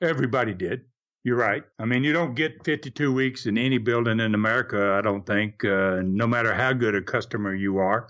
Everybody 0.00 0.54
did. 0.54 0.82
You're 1.24 1.38
right. 1.38 1.64
I 1.80 1.86
mean, 1.86 2.04
you 2.04 2.12
don't 2.12 2.36
get 2.36 2.64
52 2.64 3.12
weeks 3.12 3.46
in 3.46 3.58
any 3.58 3.78
building 3.78 4.20
in 4.20 4.36
America, 4.36 4.92
I 4.92 5.00
don't 5.00 5.26
think, 5.26 5.64
uh, 5.64 6.02
no 6.04 6.28
matter 6.28 6.54
how 6.54 6.72
good 6.72 6.94
a 6.94 7.02
customer 7.02 7.52
you 7.52 7.78
are. 7.78 8.06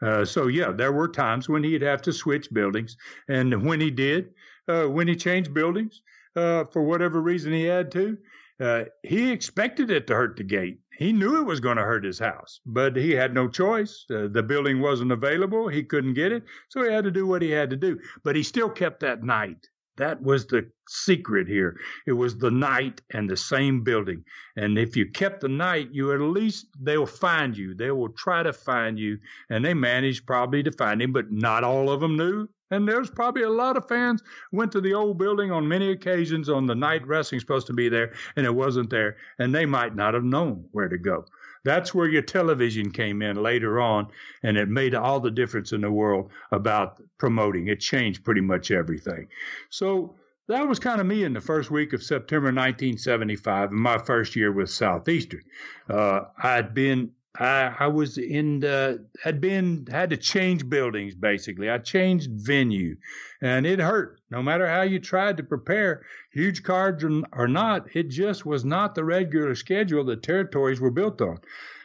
Uh, 0.00 0.24
so, 0.24 0.46
yeah, 0.46 0.70
there 0.70 0.92
were 0.92 1.08
times 1.08 1.48
when 1.48 1.64
he'd 1.64 1.82
have 1.82 2.02
to 2.02 2.12
switch 2.12 2.52
buildings. 2.52 2.96
And 3.26 3.66
when 3.66 3.80
he 3.80 3.90
did, 3.90 4.28
uh, 4.68 4.84
when 4.84 5.08
he 5.08 5.16
changed 5.16 5.52
buildings, 5.52 6.02
uh, 6.36 6.64
for 6.66 6.82
whatever 6.82 7.20
reason 7.20 7.52
he 7.52 7.64
had 7.64 7.90
to. 7.92 8.18
Uh, 8.60 8.84
he 9.02 9.30
expected 9.30 9.90
it 9.90 10.06
to 10.06 10.14
hurt 10.14 10.36
the 10.36 10.44
gate. 10.44 10.78
He 10.98 11.12
knew 11.12 11.40
it 11.40 11.44
was 11.46 11.60
going 11.60 11.76
to 11.76 11.82
hurt 11.84 12.04
his 12.04 12.18
house, 12.18 12.60
but 12.64 12.96
he 12.96 13.12
had 13.12 13.34
no 13.34 13.48
choice. 13.48 14.04
Uh, 14.10 14.28
the 14.30 14.42
building 14.42 14.80
wasn't 14.80 15.12
available. 15.12 15.68
He 15.68 15.82
couldn't 15.84 16.14
get 16.14 16.32
it. 16.32 16.44
So 16.70 16.82
he 16.82 16.90
had 16.92 17.04
to 17.04 17.10
do 17.10 17.26
what 17.26 17.42
he 17.42 17.50
had 17.50 17.70
to 17.70 17.76
do. 17.76 18.00
But 18.24 18.36
he 18.36 18.42
still 18.42 18.70
kept 18.70 19.00
that 19.00 19.22
night 19.24 19.68
That 19.98 20.22
was 20.22 20.46
the 20.46 20.70
secret 20.88 21.48
here. 21.48 21.78
It 22.06 22.12
was 22.12 22.36
the 22.38 22.50
night 22.50 23.00
and 23.12 23.28
the 23.30 23.36
same 23.36 23.82
building. 23.82 24.24
And 24.56 24.78
if 24.78 24.96
you 24.96 25.10
kept 25.10 25.40
the 25.40 25.48
night, 25.48 25.88
you 25.92 26.12
at 26.12 26.20
least 26.20 26.66
they'll 26.80 27.06
find 27.06 27.56
you. 27.56 27.74
They 27.74 27.90
will 27.90 28.10
try 28.10 28.42
to 28.42 28.52
find 28.52 28.98
you. 28.98 29.18
And 29.50 29.64
they 29.64 29.74
managed 29.74 30.26
probably 30.26 30.62
to 30.64 30.72
find 30.72 31.00
him, 31.02 31.12
but 31.12 31.30
not 31.30 31.64
all 31.64 31.90
of 31.90 32.00
them 32.00 32.16
knew. 32.16 32.48
And 32.70 32.88
there's 32.88 33.10
probably 33.10 33.42
a 33.42 33.50
lot 33.50 33.76
of 33.76 33.88
fans 33.88 34.22
went 34.52 34.72
to 34.72 34.80
the 34.80 34.94
old 34.94 35.18
building 35.18 35.52
on 35.52 35.68
many 35.68 35.90
occasions 35.90 36.48
on 36.48 36.66
the 36.66 36.74
night 36.74 37.06
wrestling 37.06 37.40
supposed 37.40 37.66
to 37.68 37.72
be 37.72 37.88
there, 37.88 38.12
and 38.34 38.44
it 38.44 38.54
wasn't 38.54 38.90
there, 38.90 39.16
and 39.38 39.54
they 39.54 39.66
might 39.66 39.94
not 39.94 40.14
have 40.14 40.24
known 40.24 40.68
where 40.72 40.88
to 40.88 40.98
go. 40.98 41.24
That's 41.64 41.92
where 41.92 42.08
your 42.08 42.22
television 42.22 42.92
came 42.92 43.22
in 43.22 43.42
later 43.42 43.80
on, 43.80 44.08
and 44.44 44.56
it 44.56 44.68
made 44.68 44.94
all 44.94 45.18
the 45.18 45.30
difference 45.30 45.72
in 45.72 45.80
the 45.80 45.90
world 45.90 46.30
about 46.52 47.02
promoting. 47.18 47.66
It 47.66 47.80
changed 47.80 48.24
pretty 48.24 48.40
much 48.40 48.70
everything. 48.70 49.28
So 49.70 50.14
that 50.48 50.68
was 50.68 50.78
kind 50.78 51.00
of 51.00 51.08
me 51.08 51.24
in 51.24 51.32
the 51.32 51.40
first 51.40 51.70
week 51.70 51.92
of 51.92 52.02
September 52.02 52.46
1975, 52.46 53.72
in 53.72 53.78
my 53.78 53.98
first 53.98 54.36
year 54.36 54.52
with 54.52 54.70
Southeastern. 54.70 55.42
Uh, 55.90 56.20
I'd 56.40 56.72
been 56.72 57.10
I, 57.38 57.74
I 57.80 57.86
was 57.88 58.18
in 58.18 58.60
the 58.60 59.06
had 59.22 59.40
been 59.40 59.86
had 59.90 60.10
to 60.10 60.16
change 60.16 60.68
buildings 60.68 61.14
basically. 61.14 61.68
I 61.68 61.78
changed 61.78 62.30
venue, 62.30 62.96
and 63.40 63.66
it 63.66 63.78
hurt. 63.78 64.20
No 64.30 64.42
matter 64.42 64.66
how 64.66 64.82
you 64.82 64.98
tried 64.98 65.36
to 65.36 65.42
prepare, 65.42 66.04
huge 66.30 66.62
cards 66.62 67.04
or, 67.04 67.48
not, 67.48 67.94
it 67.94 68.08
just 68.08 68.46
was 68.46 68.64
not 68.64 68.94
the 68.94 69.04
regular 69.04 69.54
schedule 69.54 70.04
the 70.04 70.16
territories 70.16 70.80
were 70.80 70.90
built 70.90 71.20
on. 71.20 71.38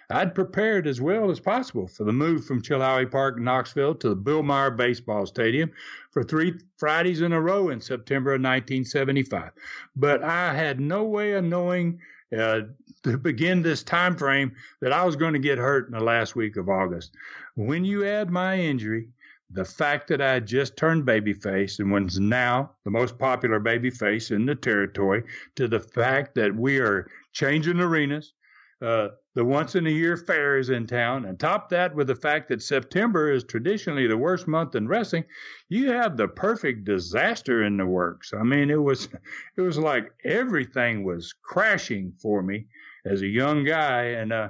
I'd 0.09 0.35
prepared 0.35 0.87
as 0.87 0.99
well 0.99 1.31
as 1.31 1.39
possible 1.39 1.87
for 1.87 2.03
the 2.03 2.11
move 2.11 2.45
from 2.45 2.61
Chilhowee 2.61 3.09
Park, 3.09 3.39
Knoxville, 3.39 3.95
to 3.95 4.09
the 4.09 4.15
Bill 4.15 4.43
Meyer 4.43 4.71
Baseball 4.71 5.25
Stadium 5.25 5.71
for 6.11 6.23
three 6.23 6.59
Fridays 6.77 7.21
in 7.21 7.31
a 7.31 7.41
row 7.41 7.69
in 7.69 7.79
September 7.79 8.31
of 8.31 8.41
1975. 8.41 9.51
But 9.95 10.21
I 10.21 10.53
had 10.53 10.81
no 10.81 11.05
way 11.05 11.33
of 11.33 11.45
knowing 11.45 11.99
uh, 12.37 12.61
to 13.03 13.17
begin 13.17 13.61
this 13.61 13.83
time 13.83 14.15
frame 14.15 14.55
that 14.81 14.93
I 14.93 15.03
was 15.03 15.15
going 15.15 15.33
to 15.33 15.39
get 15.39 15.57
hurt 15.57 15.87
in 15.87 15.93
the 15.93 16.03
last 16.03 16.35
week 16.35 16.57
of 16.57 16.69
August. 16.69 17.11
When 17.55 17.83
you 17.83 18.05
add 18.05 18.29
my 18.29 18.57
injury, 18.57 19.09
the 19.53 19.65
fact 19.65 20.07
that 20.07 20.21
I 20.21 20.33
had 20.33 20.45
just 20.45 20.77
turned 20.77 21.05
babyface 21.05 21.79
and 21.79 21.91
was 21.91 22.19
now 22.19 22.71
the 22.85 22.91
most 22.91 23.17
popular 23.17 23.59
babyface 23.59 24.31
in 24.31 24.45
the 24.45 24.55
territory, 24.55 25.23
to 25.55 25.67
the 25.67 25.79
fact 25.79 26.35
that 26.35 26.55
we 26.55 26.79
are 26.79 27.07
changing 27.33 27.79
arenas, 27.79 28.33
uh, 28.81 29.09
the 29.35 29.45
once 29.45 29.75
in 29.75 29.87
a 29.87 29.91
year 29.91 30.17
fair 30.17 30.57
is 30.57 30.69
in 30.69 30.87
town, 30.87 31.25
and 31.25 31.39
top 31.39 31.69
that 31.69 31.95
with 31.95 32.07
the 32.07 32.15
fact 32.15 32.49
that 32.49 32.61
September 32.61 33.31
is 33.31 33.43
traditionally 33.43 34.07
the 34.07 34.17
worst 34.17 34.47
month 34.47 34.75
in 34.75 34.87
wrestling, 34.87 35.23
you 35.69 35.91
have 35.91 36.17
the 36.17 36.27
perfect 36.27 36.83
disaster 36.83 37.63
in 37.63 37.77
the 37.77 37.85
works. 37.85 38.33
I 38.33 38.43
mean, 38.43 38.69
it 38.69 38.81
was 38.81 39.07
it 39.57 39.61
was 39.61 39.77
like 39.77 40.11
everything 40.25 41.03
was 41.03 41.33
crashing 41.33 42.13
for 42.21 42.41
me 42.41 42.67
as 43.05 43.21
a 43.21 43.27
young 43.27 43.63
guy, 43.63 44.03
and 44.03 44.33
uh, 44.33 44.49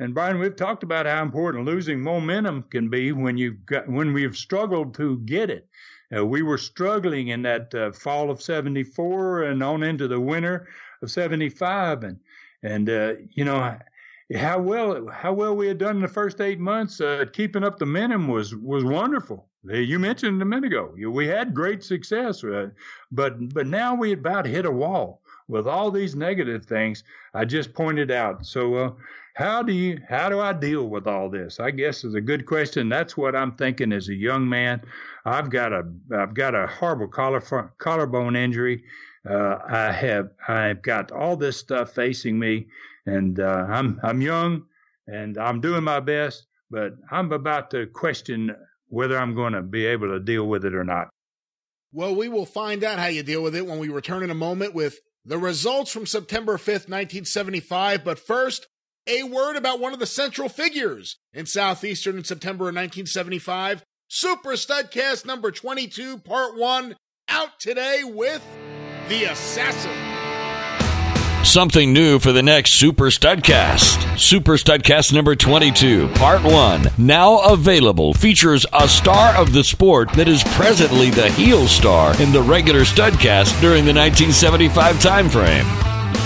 and 0.00 0.14
Brian, 0.14 0.38
we've 0.38 0.56
talked 0.56 0.82
about 0.82 1.06
how 1.06 1.22
important 1.22 1.64
losing 1.64 2.00
momentum 2.00 2.64
can 2.70 2.88
be 2.88 3.12
when 3.12 3.36
you 3.36 3.52
got 3.52 3.88
when 3.88 4.12
we've 4.12 4.36
struggled 4.36 4.94
to 4.94 5.18
get 5.20 5.50
it. 5.50 5.68
Uh, 6.16 6.24
we 6.24 6.42
were 6.42 6.58
struggling 6.58 7.28
in 7.28 7.42
that 7.42 7.74
uh, 7.74 7.92
fall 7.92 8.30
of 8.30 8.42
'74 8.42 9.44
and 9.44 9.62
on 9.62 9.82
into 9.82 10.08
the 10.08 10.20
winter 10.20 10.68
of 11.02 11.10
'75, 11.10 12.04
and 12.04 12.18
and 12.62 12.90
uh, 12.90 13.14
you 13.30 13.44
know 13.44 13.76
how 14.36 14.58
well 14.58 15.08
how 15.08 15.32
well 15.32 15.56
we 15.56 15.68
had 15.68 15.78
done 15.78 15.96
in 15.96 16.02
the 16.02 16.08
first 16.08 16.40
eight 16.40 16.58
months 16.58 17.00
uh, 17.00 17.24
keeping 17.32 17.64
up 17.64 17.78
the 17.78 17.86
momentum 17.86 18.28
was 18.28 18.54
was 18.54 18.84
wonderful. 18.84 19.46
You 19.64 19.98
mentioned 19.98 20.40
a 20.40 20.44
minute 20.44 20.72
ago 20.72 20.92
we 20.96 21.26
had 21.26 21.54
great 21.54 21.82
success, 21.82 22.44
uh, 22.44 22.68
but 23.10 23.54
but 23.54 23.66
now 23.66 23.94
we 23.94 24.12
about 24.12 24.46
hit 24.46 24.66
a 24.66 24.70
wall 24.70 25.20
with 25.48 25.66
all 25.66 25.90
these 25.90 26.14
negative 26.14 26.66
things 26.66 27.02
I 27.34 27.44
just 27.44 27.74
pointed 27.74 28.10
out. 28.10 28.46
So 28.46 28.74
uh, 28.74 28.92
how 29.34 29.62
do 29.62 29.72
you 29.72 30.00
how 30.08 30.28
do 30.28 30.40
I 30.40 30.52
deal 30.52 30.88
with 30.88 31.06
all 31.06 31.30
this? 31.30 31.60
I 31.60 31.70
guess 31.70 32.04
is 32.04 32.14
a 32.14 32.20
good 32.20 32.46
question. 32.46 32.88
That's 32.88 33.16
what 33.16 33.34
I'm 33.34 33.52
thinking 33.52 33.92
as 33.92 34.08
a 34.08 34.14
young 34.14 34.48
man. 34.48 34.82
I've 35.24 35.50
got 35.50 35.72
a 35.72 35.84
I've 36.16 36.34
got 36.34 36.54
a 36.54 36.66
horrible 36.66 37.08
collar, 37.08 37.40
collarbone 37.78 38.36
injury. 38.36 38.84
Uh, 39.28 39.58
I 39.68 39.92
have 39.92 40.30
I've 40.46 40.82
got 40.82 41.12
all 41.12 41.36
this 41.36 41.56
stuff 41.56 41.92
facing 41.92 42.38
me 42.38 42.66
and 43.06 43.40
uh, 43.40 43.66
I'm 43.68 44.00
I'm 44.02 44.20
young 44.20 44.64
and 45.06 45.38
I'm 45.38 45.60
doing 45.60 45.84
my 45.84 46.00
best, 46.00 46.46
but 46.70 46.94
I'm 47.10 47.32
about 47.32 47.70
to 47.70 47.86
question 47.86 48.54
whether 48.88 49.18
I'm 49.18 49.34
going 49.34 49.52
to 49.52 49.62
be 49.62 49.86
able 49.86 50.08
to 50.08 50.20
deal 50.20 50.46
with 50.46 50.64
it 50.64 50.74
or 50.74 50.84
not. 50.84 51.08
Well, 51.92 52.14
we 52.14 52.28
will 52.28 52.46
find 52.46 52.84
out 52.84 52.98
how 52.98 53.06
you 53.06 53.22
deal 53.22 53.42
with 53.42 53.54
it 53.54 53.66
when 53.66 53.78
we 53.78 53.88
return 53.88 54.22
in 54.22 54.30
a 54.30 54.34
moment 54.34 54.74
with 54.74 54.98
the 55.28 55.38
results 55.38 55.92
from 55.92 56.06
September 56.06 56.56
5th, 56.56 56.88
1975. 56.88 58.02
But 58.02 58.18
first, 58.18 58.66
a 59.06 59.22
word 59.24 59.56
about 59.56 59.78
one 59.78 59.92
of 59.92 59.98
the 59.98 60.06
central 60.06 60.48
figures 60.48 61.18
in 61.34 61.44
Southeastern 61.44 62.16
in 62.16 62.24
September 62.24 62.64
of 62.64 62.74
1975. 62.74 63.84
Super 64.08 64.52
Studcast 64.52 65.26
number 65.26 65.50
22, 65.50 66.18
part 66.18 66.56
one, 66.56 66.96
out 67.28 67.60
today 67.60 68.00
with 68.04 68.42
The 69.10 69.24
Assassin. 69.24 70.17
Something 71.44 71.92
new 71.94 72.18
for 72.18 72.32
the 72.32 72.42
next 72.42 72.72
Super 72.72 73.06
Studcast. 73.06 74.18
Super 74.18 74.54
Studcast 74.54 75.14
number 75.14 75.34
22, 75.34 76.08
Part 76.08 76.42
1, 76.42 76.88
now 76.98 77.38
available, 77.38 78.12
features 78.12 78.66
a 78.74 78.86
star 78.86 79.34
of 79.34 79.52
the 79.52 79.64
sport 79.64 80.12
that 80.12 80.28
is 80.28 80.44
presently 80.44 81.08
the 81.10 81.30
heel 81.30 81.66
star 81.66 82.20
in 82.20 82.32
the 82.32 82.42
regular 82.42 82.80
Studcast 82.80 83.58
during 83.62 83.86
the 83.86 83.94
1975 83.94 84.96
timeframe. 84.96 85.64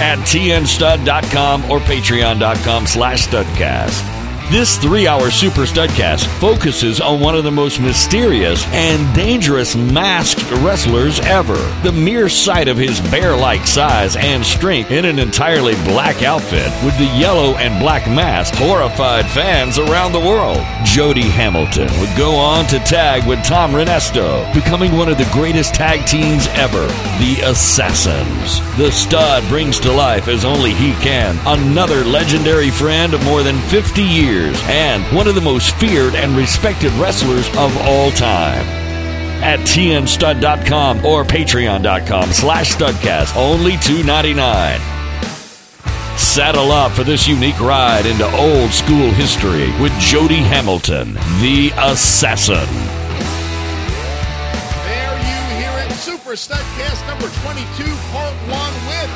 At 0.00 0.18
tnstud.com 0.20 1.70
or 1.70 1.78
patreon.com 1.80 2.86
slash 2.86 3.28
studcast. 3.28 4.21
This 4.52 4.76
three 4.76 5.06
hour 5.06 5.30
Super 5.30 5.62
Studcast 5.62 6.26
focuses 6.38 7.00
on 7.00 7.20
one 7.20 7.34
of 7.34 7.42
the 7.42 7.50
most 7.50 7.80
mysterious 7.80 8.66
and 8.66 9.16
dangerous 9.16 9.74
masked 9.74 10.42
wrestlers 10.60 11.20
ever. 11.20 11.56
The 11.82 11.92
mere 11.92 12.28
sight 12.28 12.68
of 12.68 12.76
his 12.76 13.00
bear 13.00 13.34
like 13.34 13.66
size 13.66 14.14
and 14.14 14.44
strength 14.44 14.90
in 14.90 15.06
an 15.06 15.18
entirely 15.18 15.74
black 15.86 16.22
outfit 16.22 16.70
with 16.84 16.98
the 16.98 17.06
yellow 17.18 17.56
and 17.56 17.80
black 17.80 18.06
mask 18.06 18.52
horrified 18.56 19.24
fans 19.24 19.78
around 19.78 20.12
the 20.12 20.20
world. 20.20 20.60
Jody 20.84 21.30
Hamilton 21.30 21.88
would 21.98 22.14
go 22.14 22.34
on 22.34 22.66
to 22.66 22.78
tag 22.80 23.26
with 23.26 23.42
Tom 23.44 23.72
Renesto, 23.72 24.52
becoming 24.52 24.98
one 24.98 25.08
of 25.08 25.16
the 25.16 25.30
greatest 25.32 25.74
tag 25.74 26.04
teams 26.04 26.46
ever, 26.48 26.86
the 27.18 27.40
Assassins. 27.42 28.60
The 28.76 28.90
stud 28.90 29.48
brings 29.48 29.80
to 29.80 29.90
life 29.90 30.28
as 30.28 30.44
only 30.44 30.74
he 30.74 30.92
can 30.96 31.38
another 31.46 32.04
legendary 32.04 32.68
friend 32.68 33.14
of 33.14 33.24
more 33.24 33.42
than 33.42 33.58
50 33.70 34.02
years 34.02 34.41
years 34.42 34.60
and 34.66 35.04
one 35.16 35.26
of 35.28 35.34
the 35.34 35.40
most 35.40 35.74
feared 35.76 36.14
and 36.14 36.36
respected 36.36 36.92
wrestlers 36.92 37.48
of 37.56 37.76
all 37.82 38.10
time. 38.12 38.64
At 39.42 39.60
tnstud.com 39.60 41.04
or 41.04 41.24
patreon.com 41.24 42.32
slash 42.32 42.74
studcast, 42.74 43.36
only 43.36 43.72
$2.99. 43.72 44.78
Saddle 46.18 46.70
up 46.70 46.92
for 46.92 47.02
this 47.02 47.26
unique 47.26 47.58
ride 47.58 48.06
into 48.06 48.24
old 48.36 48.70
school 48.70 49.10
history 49.10 49.72
with 49.80 49.92
Jody 49.98 50.36
Hamilton, 50.36 51.14
the 51.40 51.72
Assassin. 51.76 52.68
There 54.86 55.18
you 55.18 55.40
hear 55.58 55.86
it, 55.86 55.92
Super 55.92 56.34
Studcast 56.34 57.06
number 57.08 57.28
22, 57.42 57.84
part 58.12 58.34
one 58.48 58.74
with 58.86 59.10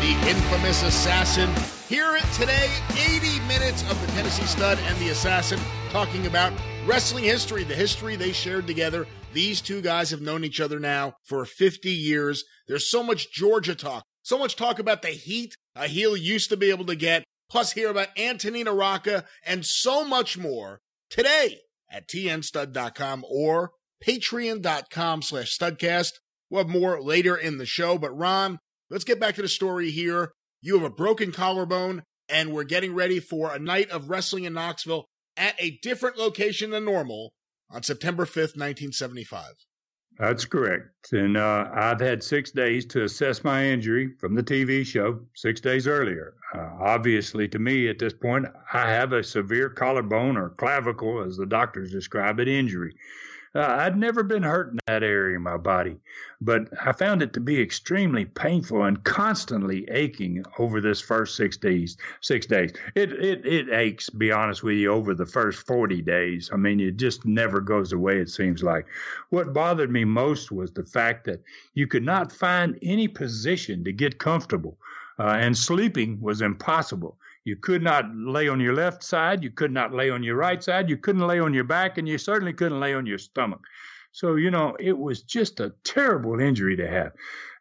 the 0.00 0.28
infamous 0.28 0.82
Assassin 0.82 1.77
Hear 1.88 2.16
it 2.16 2.24
today 2.34 2.68
80 2.92 3.40
minutes 3.46 3.80
of 3.90 3.98
the 4.02 4.12
Tennessee 4.12 4.44
Stud 4.44 4.78
and 4.78 4.98
the 4.98 5.08
Assassin 5.08 5.58
talking 5.88 6.26
about 6.26 6.52
wrestling 6.84 7.24
history, 7.24 7.64
the 7.64 7.74
history 7.74 8.14
they 8.14 8.32
shared 8.32 8.66
together. 8.66 9.06
These 9.32 9.62
two 9.62 9.80
guys 9.80 10.10
have 10.10 10.20
known 10.20 10.44
each 10.44 10.60
other 10.60 10.78
now 10.78 11.14
for 11.24 11.46
50 11.46 11.88
years. 11.88 12.44
There's 12.66 12.90
so 12.90 13.02
much 13.02 13.32
Georgia 13.32 13.74
talk, 13.74 14.04
so 14.22 14.36
much 14.36 14.54
talk 14.54 14.78
about 14.78 15.00
the 15.00 15.08
heat 15.08 15.54
a 15.74 15.86
heel 15.86 16.14
used 16.14 16.50
to 16.50 16.58
be 16.58 16.68
able 16.68 16.84
to 16.84 16.94
get, 16.94 17.24
plus 17.48 17.72
hear 17.72 17.88
about 17.88 18.08
Antonino 18.18 18.74
Rocca 18.74 19.24
and 19.46 19.64
so 19.64 20.04
much 20.04 20.36
more 20.36 20.80
today 21.08 21.60
at 21.90 22.06
tnstud.com 22.06 23.24
or 23.30 23.70
patreon.com 24.06 25.22
slash 25.22 25.56
studcast. 25.56 26.12
We'll 26.50 26.64
have 26.64 26.70
more 26.70 27.00
later 27.00 27.34
in 27.34 27.56
the 27.56 27.64
show, 27.64 27.96
but 27.96 28.14
Ron, 28.14 28.58
let's 28.90 29.04
get 29.04 29.18
back 29.18 29.36
to 29.36 29.42
the 29.42 29.48
story 29.48 29.90
here 29.90 30.32
you 30.60 30.74
have 30.74 30.84
a 30.84 30.94
broken 30.94 31.32
collarbone, 31.32 32.02
and 32.28 32.52
we're 32.52 32.64
getting 32.64 32.94
ready 32.94 33.20
for 33.20 33.54
a 33.54 33.58
night 33.58 33.90
of 33.90 34.10
wrestling 34.10 34.44
in 34.44 34.54
Knoxville 34.54 35.06
at 35.36 35.54
a 35.58 35.78
different 35.82 36.18
location 36.18 36.70
than 36.70 36.84
normal 36.84 37.32
on 37.70 37.82
September 37.82 38.24
5th, 38.24 38.56
1975. 38.56 39.54
That's 40.18 40.44
correct. 40.44 41.12
And 41.12 41.36
uh, 41.36 41.70
I've 41.72 42.00
had 42.00 42.24
six 42.24 42.50
days 42.50 42.84
to 42.86 43.04
assess 43.04 43.44
my 43.44 43.64
injury 43.64 44.14
from 44.18 44.34
the 44.34 44.42
TV 44.42 44.84
show 44.84 45.20
six 45.36 45.60
days 45.60 45.86
earlier. 45.86 46.34
Uh, 46.54 46.70
obviously, 46.80 47.46
to 47.48 47.58
me 47.60 47.88
at 47.88 48.00
this 48.00 48.12
point, 48.12 48.46
I 48.72 48.90
have 48.90 49.12
a 49.12 49.22
severe 49.22 49.70
collarbone 49.70 50.36
or 50.36 50.50
clavicle, 50.50 51.22
as 51.22 51.36
the 51.36 51.46
doctors 51.46 51.92
describe 51.92 52.40
it, 52.40 52.48
injury. 52.48 52.96
Uh, 53.58 53.76
I'd 53.80 53.96
never 53.96 54.22
been 54.22 54.44
hurt 54.44 54.70
in 54.70 54.78
that 54.86 55.02
area 55.02 55.34
of 55.34 55.42
my 55.42 55.56
body, 55.56 55.96
but 56.40 56.68
I 56.80 56.92
found 56.92 57.22
it 57.22 57.32
to 57.32 57.40
be 57.40 57.60
extremely 57.60 58.24
painful 58.24 58.84
and 58.84 59.02
constantly 59.02 59.84
aching 59.90 60.44
over 60.60 60.80
this 60.80 61.00
first 61.00 61.34
six 61.34 61.56
days. 61.56 61.96
Six 62.20 62.46
days. 62.46 62.72
It 62.94 63.12
it 63.12 63.44
it 63.44 63.68
aches. 63.70 64.10
Be 64.10 64.30
honest 64.30 64.62
with 64.62 64.76
you, 64.76 64.92
over 64.92 65.12
the 65.12 65.26
first 65.26 65.66
forty 65.66 66.00
days. 66.00 66.50
I 66.52 66.56
mean, 66.56 66.78
it 66.78 66.98
just 66.98 67.26
never 67.26 67.60
goes 67.60 67.92
away. 67.92 68.20
It 68.20 68.30
seems 68.30 68.62
like. 68.62 68.86
What 69.30 69.52
bothered 69.52 69.90
me 69.90 70.04
most 70.04 70.52
was 70.52 70.70
the 70.70 70.84
fact 70.84 71.24
that 71.24 71.42
you 71.74 71.88
could 71.88 72.04
not 72.04 72.30
find 72.30 72.78
any 72.80 73.08
position 73.08 73.82
to 73.82 73.92
get 73.92 74.20
comfortable, 74.20 74.78
uh, 75.18 75.36
and 75.40 75.58
sleeping 75.58 76.20
was 76.20 76.42
impossible. 76.42 77.18
You 77.48 77.56
could 77.56 77.82
not 77.82 78.14
lay 78.14 78.46
on 78.46 78.60
your 78.60 78.74
left 78.74 79.02
side. 79.02 79.42
You 79.42 79.50
could 79.50 79.72
not 79.72 79.94
lay 79.94 80.10
on 80.10 80.22
your 80.22 80.36
right 80.36 80.62
side. 80.62 80.90
You 80.90 80.98
couldn't 80.98 81.26
lay 81.26 81.40
on 81.40 81.54
your 81.54 81.64
back, 81.64 81.96
and 81.96 82.06
you 82.06 82.18
certainly 82.18 82.52
couldn't 82.52 82.78
lay 82.78 82.92
on 82.92 83.06
your 83.06 83.16
stomach. 83.16 83.60
So, 84.12 84.34
you 84.34 84.50
know, 84.50 84.76
it 84.78 84.98
was 84.98 85.22
just 85.22 85.58
a 85.58 85.72
terrible 85.82 86.40
injury 86.40 86.76
to 86.76 86.86
have. 86.86 87.12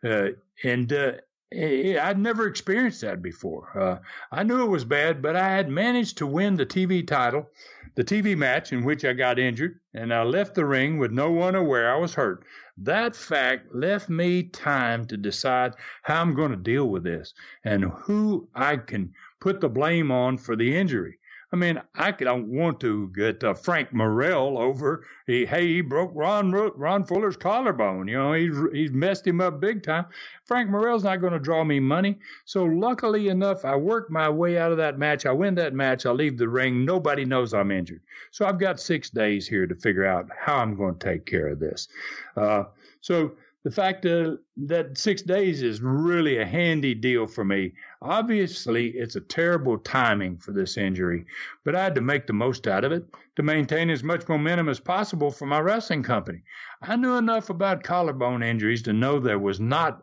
Uh, 0.03 0.31
and 0.65 0.91
uh, 0.91 1.13
I'd 1.53 2.19
never 2.19 2.47
experienced 2.47 2.99
that 3.01 3.21
before. 3.21 3.79
Uh, 3.79 3.99
I 4.29 4.43
knew 4.43 4.61
it 4.61 4.69
was 4.69 4.83
bad, 4.83 5.21
but 5.21 5.37
I 5.37 5.47
had 5.47 5.69
managed 5.69 6.17
to 6.17 6.27
win 6.27 6.57
the 6.57 6.65
TV 6.65 7.07
title, 7.07 7.49
the 7.95 8.03
TV 8.03 8.35
match 8.35 8.73
in 8.73 8.83
which 8.83 9.05
I 9.05 9.13
got 9.13 9.39
injured, 9.39 9.79
and 9.93 10.13
I 10.13 10.23
left 10.23 10.55
the 10.55 10.65
ring 10.65 10.97
with 10.97 11.11
no 11.13 11.31
one 11.31 11.55
aware 11.55 11.89
I 11.89 11.97
was 11.97 12.13
hurt. 12.13 12.43
That 12.77 13.15
fact 13.15 13.73
left 13.73 14.09
me 14.09 14.43
time 14.43 15.05
to 15.05 15.15
decide 15.15 15.75
how 16.03 16.21
I'm 16.21 16.35
going 16.35 16.51
to 16.51 16.57
deal 16.57 16.89
with 16.89 17.03
this 17.03 17.33
and 17.63 17.85
who 17.85 18.49
I 18.53 18.75
can 18.75 19.13
put 19.39 19.61
the 19.61 19.69
blame 19.69 20.11
on 20.11 20.37
for 20.37 20.55
the 20.55 20.75
injury. 20.75 21.19
I 21.53 21.55
mean, 21.55 21.81
I 21.95 22.11
don't 22.11 22.49
want 22.49 22.81
to 22.81 23.09
get 23.15 23.41
uh, 23.41 23.53
Frank 23.53 23.93
Morrell 23.93 24.57
over. 24.57 25.05
He, 25.27 25.45
hey, 25.45 25.65
he 25.67 25.81
broke 25.81 26.11
Ron 26.13 26.51
Ron 26.51 27.05
Fuller's 27.05 27.37
collarbone. 27.37 28.09
You 28.09 28.17
know, 28.17 28.33
he's 28.33 28.57
he's 28.73 28.91
messed 28.91 29.25
him 29.25 29.39
up 29.39 29.61
big 29.61 29.81
time. 29.81 30.07
Frank 30.43 30.69
Morrell's 30.69 31.05
not 31.05 31.21
going 31.21 31.31
to 31.31 31.39
draw 31.39 31.63
me 31.63 31.79
money. 31.79 32.19
So 32.43 32.65
luckily 32.65 33.29
enough, 33.29 33.63
I 33.63 33.77
worked 33.77 34.11
my 34.11 34.27
way 34.29 34.57
out 34.57 34.71
of 34.71 34.77
that 34.79 34.99
match. 34.99 35.25
I 35.25 35.31
win 35.31 35.55
that 35.55 35.73
match. 35.73 36.05
I 36.05 36.11
leave 36.11 36.37
the 36.37 36.49
ring. 36.49 36.83
Nobody 36.83 37.23
knows 37.23 37.53
I'm 37.53 37.71
injured. 37.71 38.01
So 38.31 38.45
I've 38.45 38.59
got 38.59 38.77
six 38.77 39.09
days 39.09 39.47
here 39.47 39.67
to 39.67 39.75
figure 39.75 40.05
out 40.05 40.27
how 40.37 40.57
I'm 40.57 40.75
going 40.75 40.97
to 40.97 41.07
take 41.07 41.25
care 41.25 41.47
of 41.47 41.59
this. 41.59 41.87
Uh, 42.35 42.65
so 42.99 43.31
the 43.67 43.73
fact 43.73 44.05
uh, 44.05 44.37
that 44.55 44.97
six 44.97 45.21
days 45.21 45.61
is 45.61 45.81
really 45.81 46.37
a 46.37 46.45
handy 46.45 46.95
deal 46.95 47.27
for 47.27 47.43
me. 47.43 47.73
Obviously, 48.01 48.91
it's 48.91 49.17
a 49.17 49.19
terrible 49.19 49.77
timing 49.77 50.37
for 50.37 50.53
this 50.53 50.77
injury, 50.77 51.25
but 51.65 51.75
I 51.75 51.83
had 51.83 51.95
to 51.95 51.99
make 51.99 52.27
the 52.27 52.31
most 52.31 52.65
out 52.65 52.85
of 52.85 52.93
it 52.93 53.03
to 53.35 53.43
maintain 53.43 53.89
as 53.89 54.03
much 54.03 54.29
momentum 54.29 54.69
as 54.69 54.79
possible 54.79 55.31
for 55.31 55.47
my 55.47 55.59
wrestling 55.59 56.01
company. 56.01 56.43
I 56.81 56.95
knew 56.95 57.17
enough 57.17 57.49
about 57.49 57.83
collarbone 57.83 58.41
injuries 58.41 58.83
to 58.83 58.93
know 58.93 59.19
there 59.19 59.37
was 59.37 59.59
not 59.59 60.01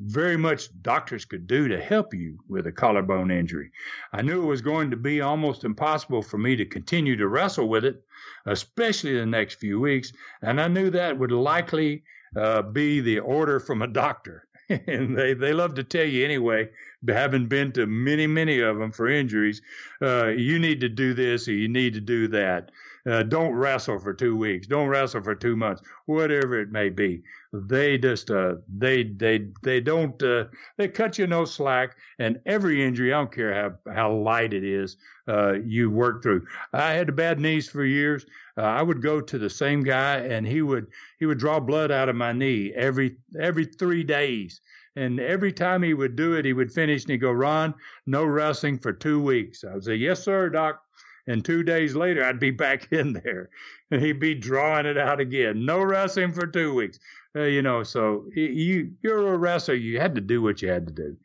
very 0.00 0.36
much 0.36 0.70
doctors 0.80 1.24
could 1.24 1.48
do 1.48 1.66
to 1.66 1.82
help 1.82 2.14
you 2.14 2.38
with 2.48 2.68
a 2.68 2.72
collarbone 2.72 3.32
injury. 3.32 3.72
I 4.12 4.22
knew 4.22 4.40
it 4.40 4.46
was 4.46 4.62
going 4.62 4.92
to 4.92 4.96
be 4.96 5.20
almost 5.20 5.64
impossible 5.64 6.22
for 6.22 6.38
me 6.38 6.54
to 6.54 6.64
continue 6.64 7.16
to 7.16 7.26
wrestle 7.26 7.68
with 7.68 7.84
it, 7.84 8.04
especially 8.46 9.18
the 9.18 9.26
next 9.26 9.56
few 9.56 9.80
weeks, 9.80 10.12
and 10.42 10.60
I 10.60 10.68
knew 10.68 10.90
that 10.90 11.18
would 11.18 11.32
likely 11.32 12.04
uh, 12.36 12.62
be 12.62 13.00
the 13.00 13.20
order 13.20 13.60
from 13.60 13.82
a 13.82 13.86
doctor. 13.86 14.46
and 14.68 15.16
they, 15.16 15.34
they 15.34 15.52
love 15.52 15.74
to 15.74 15.84
tell 15.84 16.04
you 16.04 16.24
anyway, 16.24 16.68
having 17.06 17.46
been 17.46 17.72
to 17.72 17.86
many, 17.86 18.26
many 18.26 18.60
of 18.60 18.78
them 18.78 18.92
for 18.92 19.08
injuries, 19.08 19.60
uh, 20.00 20.28
you 20.28 20.58
need 20.58 20.80
to 20.80 20.88
do 20.88 21.12
this 21.14 21.48
or 21.48 21.52
you 21.52 21.68
need 21.68 21.94
to 21.94 22.00
do 22.00 22.28
that. 22.28 22.70
Uh, 23.06 23.22
don't 23.22 23.52
wrestle 23.52 23.98
for 23.98 24.14
two 24.14 24.34
weeks. 24.36 24.66
Don't 24.66 24.88
wrestle 24.88 25.22
for 25.22 25.34
two 25.34 25.56
months. 25.56 25.82
Whatever 26.06 26.58
it 26.60 26.70
may 26.70 26.88
be, 26.88 27.22
they 27.52 27.98
just 27.98 28.30
uh, 28.30 28.54
they 28.68 29.04
they 29.04 29.48
they 29.62 29.80
don't 29.80 30.20
uh, 30.22 30.44
they 30.78 30.88
cut 30.88 31.18
you 31.18 31.26
no 31.26 31.44
slack. 31.44 31.96
And 32.18 32.40
every 32.46 32.82
injury, 32.82 33.12
I 33.12 33.18
don't 33.18 33.32
care 33.32 33.54
how 33.86 33.92
how 33.92 34.12
light 34.12 34.54
it 34.54 34.64
is, 34.64 34.96
uh, 35.28 35.54
you 35.64 35.90
work 35.90 36.22
through. 36.22 36.46
I 36.72 36.92
had 36.92 37.14
bad 37.14 37.40
knees 37.40 37.68
for 37.68 37.84
years. 37.84 38.24
Uh, 38.56 38.62
I 38.62 38.82
would 38.82 39.02
go 39.02 39.20
to 39.20 39.38
the 39.38 39.50
same 39.50 39.82
guy, 39.82 40.16
and 40.18 40.46
he 40.46 40.62
would 40.62 40.86
he 41.18 41.26
would 41.26 41.38
draw 41.38 41.60
blood 41.60 41.90
out 41.90 42.08
of 42.08 42.16
my 42.16 42.32
knee 42.32 42.72
every 42.74 43.16
every 43.38 43.66
three 43.66 44.02
days. 44.02 44.60
And 44.96 45.18
every 45.18 45.52
time 45.52 45.82
he 45.82 45.92
would 45.92 46.14
do 46.14 46.34
it, 46.34 46.44
he 46.44 46.52
would 46.52 46.72
finish 46.72 47.02
and 47.02 47.10
he'd 47.10 47.18
go, 47.18 47.32
Ron, 47.32 47.74
no 48.06 48.24
wrestling 48.24 48.78
for 48.78 48.92
two 48.92 49.20
weeks. 49.20 49.64
I 49.64 49.74
would 49.74 49.84
say, 49.84 49.96
Yes, 49.96 50.22
sir, 50.22 50.48
doc. 50.48 50.80
And 51.26 51.44
two 51.44 51.62
days 51.62 51.94
later, 51.94 52.24
I'd 52.24 52.40
be 52.40 52.50
back 52.66 52.92
in 52.92 53.12
there 53.12 53.50
and 53.90 54.02
he'd 54.02 54.20
be 54.20 54.34
drawing 54.34 54.86
it 54.86 54.98
out 54.98 55.20
again. 55.20 55.64
No 55.64 55.82
wrestling 55.82 56.32
for 56.32 56.46
two 56.46 56.74
weeks. 56.74 56.98
Uh, 57.36 57.42
you 57.42 57.62
know, 57.62 57.82
so 57.82 58.26
you, 58.34 58.92
you're 59.02 59.34
a 59.34 59.36
wrestler. 59.36 59.74
You 59.74 60.00
had 60.00 60.14
to 60.14 60.20
do 60.20 60.42
what 60.42 60.62
you 60.62 60.68
had 60.68 60.86
to 60.86 60.92
do. 60.92 61.16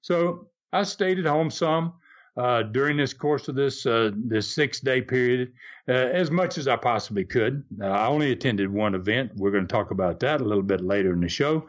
So 0.00 0.48
I 0.72 0.84
stayed 0.84 1.18
at 1.18 1.26
home 1.26 1.50
some 1.50 1.94
uh, 2.36 2.62
during 2.62 2.96
this 2.96 3.12
course 3.12 3.48
of 3.48 3.54
this 3.54 3.84
uh, 3.84 4.12
this 4.14 4.48
six 4.48 4.80
day 4.80 5.02
period 5.02 5.52
uh, 5.88 5.92
as 5.92 6.30
much 6.30 6.56
as 6.58 6.68
I 6.68 6.76
possibly 6.76 7.24
could. 7.24 7.64
I 7.82 8.06
only 8.06 8.32
attended 8.32 8.72
one 8.72 8.94
event. 8.94 9.32
We're 9.36 9.50
going 9.50 9.66
to 9.66 9.72
talk 9.72 9.90
about 9.90 10.20
that 10.20 10.40
a 10.40 10.44
little 10.44 10.62
bit 10.62 10.80
later 10.80 11.12
in 11.12 11.20
the 11.20 11.28
show. 11.28 11.66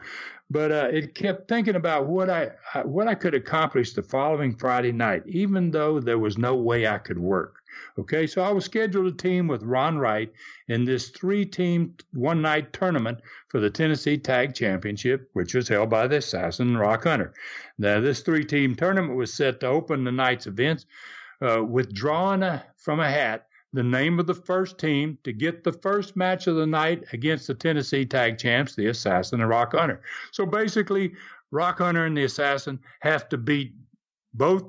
But 0.50 0.70
uh, 0.70 0.88
it 0.92 1.14
kept 1.14 1.48
thinking 1.48 1.76
about 1.76 2.06
what 2.06 2.30
I 2.30 2.50
what 2.84 3.08
I 3.08 3.14
could 3.14 3.34
accomplish 3.34 3.92
the 3.92 4.02
following 4.02 4.56
Friday 4.56 4.92
night, 4.92 5.22
even 5.26 5.70
though 5.70 5.98
there 6.00 6.18
was 6.18 6.38
no 6.38 6.54
way 6.54 6.86
I 6.86 6.98
could 6.98 7.18
work. 7.18 7.61
Okay, 7.98 8.26
so 8.26 8.42
I 8.42 8.50
was 8.50 8.64
scheduled 8.64 9.06
a 9.06 9.16
team 9.16 9.48
with 9.48 9.62
Ron 9.62 9.98
Wright 9.98 10.32
in 10.68 10.84
this 10.84 11.10
three 11.10 11.44
team 11.44 11.94
one 12.12 12.42
night 12.42 12.72
tournament 12.72 13.20
for 13.48 13.60
the 13.60 13.70
Tennessee 13.70 14.18
Tag 14.18 14.54
Championship, 14.54 15.28
which 15.32 15.54
was 15.54 15.68
held 15.68 15.90
by 15.90 16.06
the 16.06 16.16
Assassin 16.16 16.68
and 16.68 16.78
Rock 16.78 17.04
Hunter. 17.04 17.34
Now, 17.78 18.00
this 18.00 18.20
three 18.20 18.44
team 18.44 18.74
tournament 18.74 19.16
was 19.16 19.32
set 19.32 19.60
to 19.60 19.66
open 19.66 20.04
the 20.04 20.12
night's 20.12 20.46
events 20.46 20.86
uh, 21.40 21.62
with 21.62 21.92
drawing 21.92 22.42
a, 22.42 22.64
from 22.76 23.00
a 23.00 23.10
hat 23.10 23.46
the 23.72 23.82
name 23.82 24.18
of 24.18 24.26
the 24.26 24.34
first 24.34 24.78
team 24.78 25.18
to 25.24 25.32
get 25.32 25.64
the 25.64 25.72
first 25.72 26.14
match 26.14 26.46
of 26.46 26.56
the 26.56 26.66
night 26.66 27.04
against 27.12 27.46
the 27.46 27.54
Tennessee 27.54 28.04
Tag 28.04 28.38
Champs, 28.38 28.74
the 28.74 28.88
Assassin 28.88 29.40
and 29.40 29.48
Rock 29.48 29.72
Hunter. 29.74 30.02
So 30.30 30.44
basically, 30.44 31.14
Rock 31.50 31.78
Hunter 31.78 32.04
and 32.04 32.16
the 32.16 32.24
Assassin 32.24 32.78
have 33.00 33.28
to 33.30 33.38
beat 33.38 33.74
both 34.34 34.64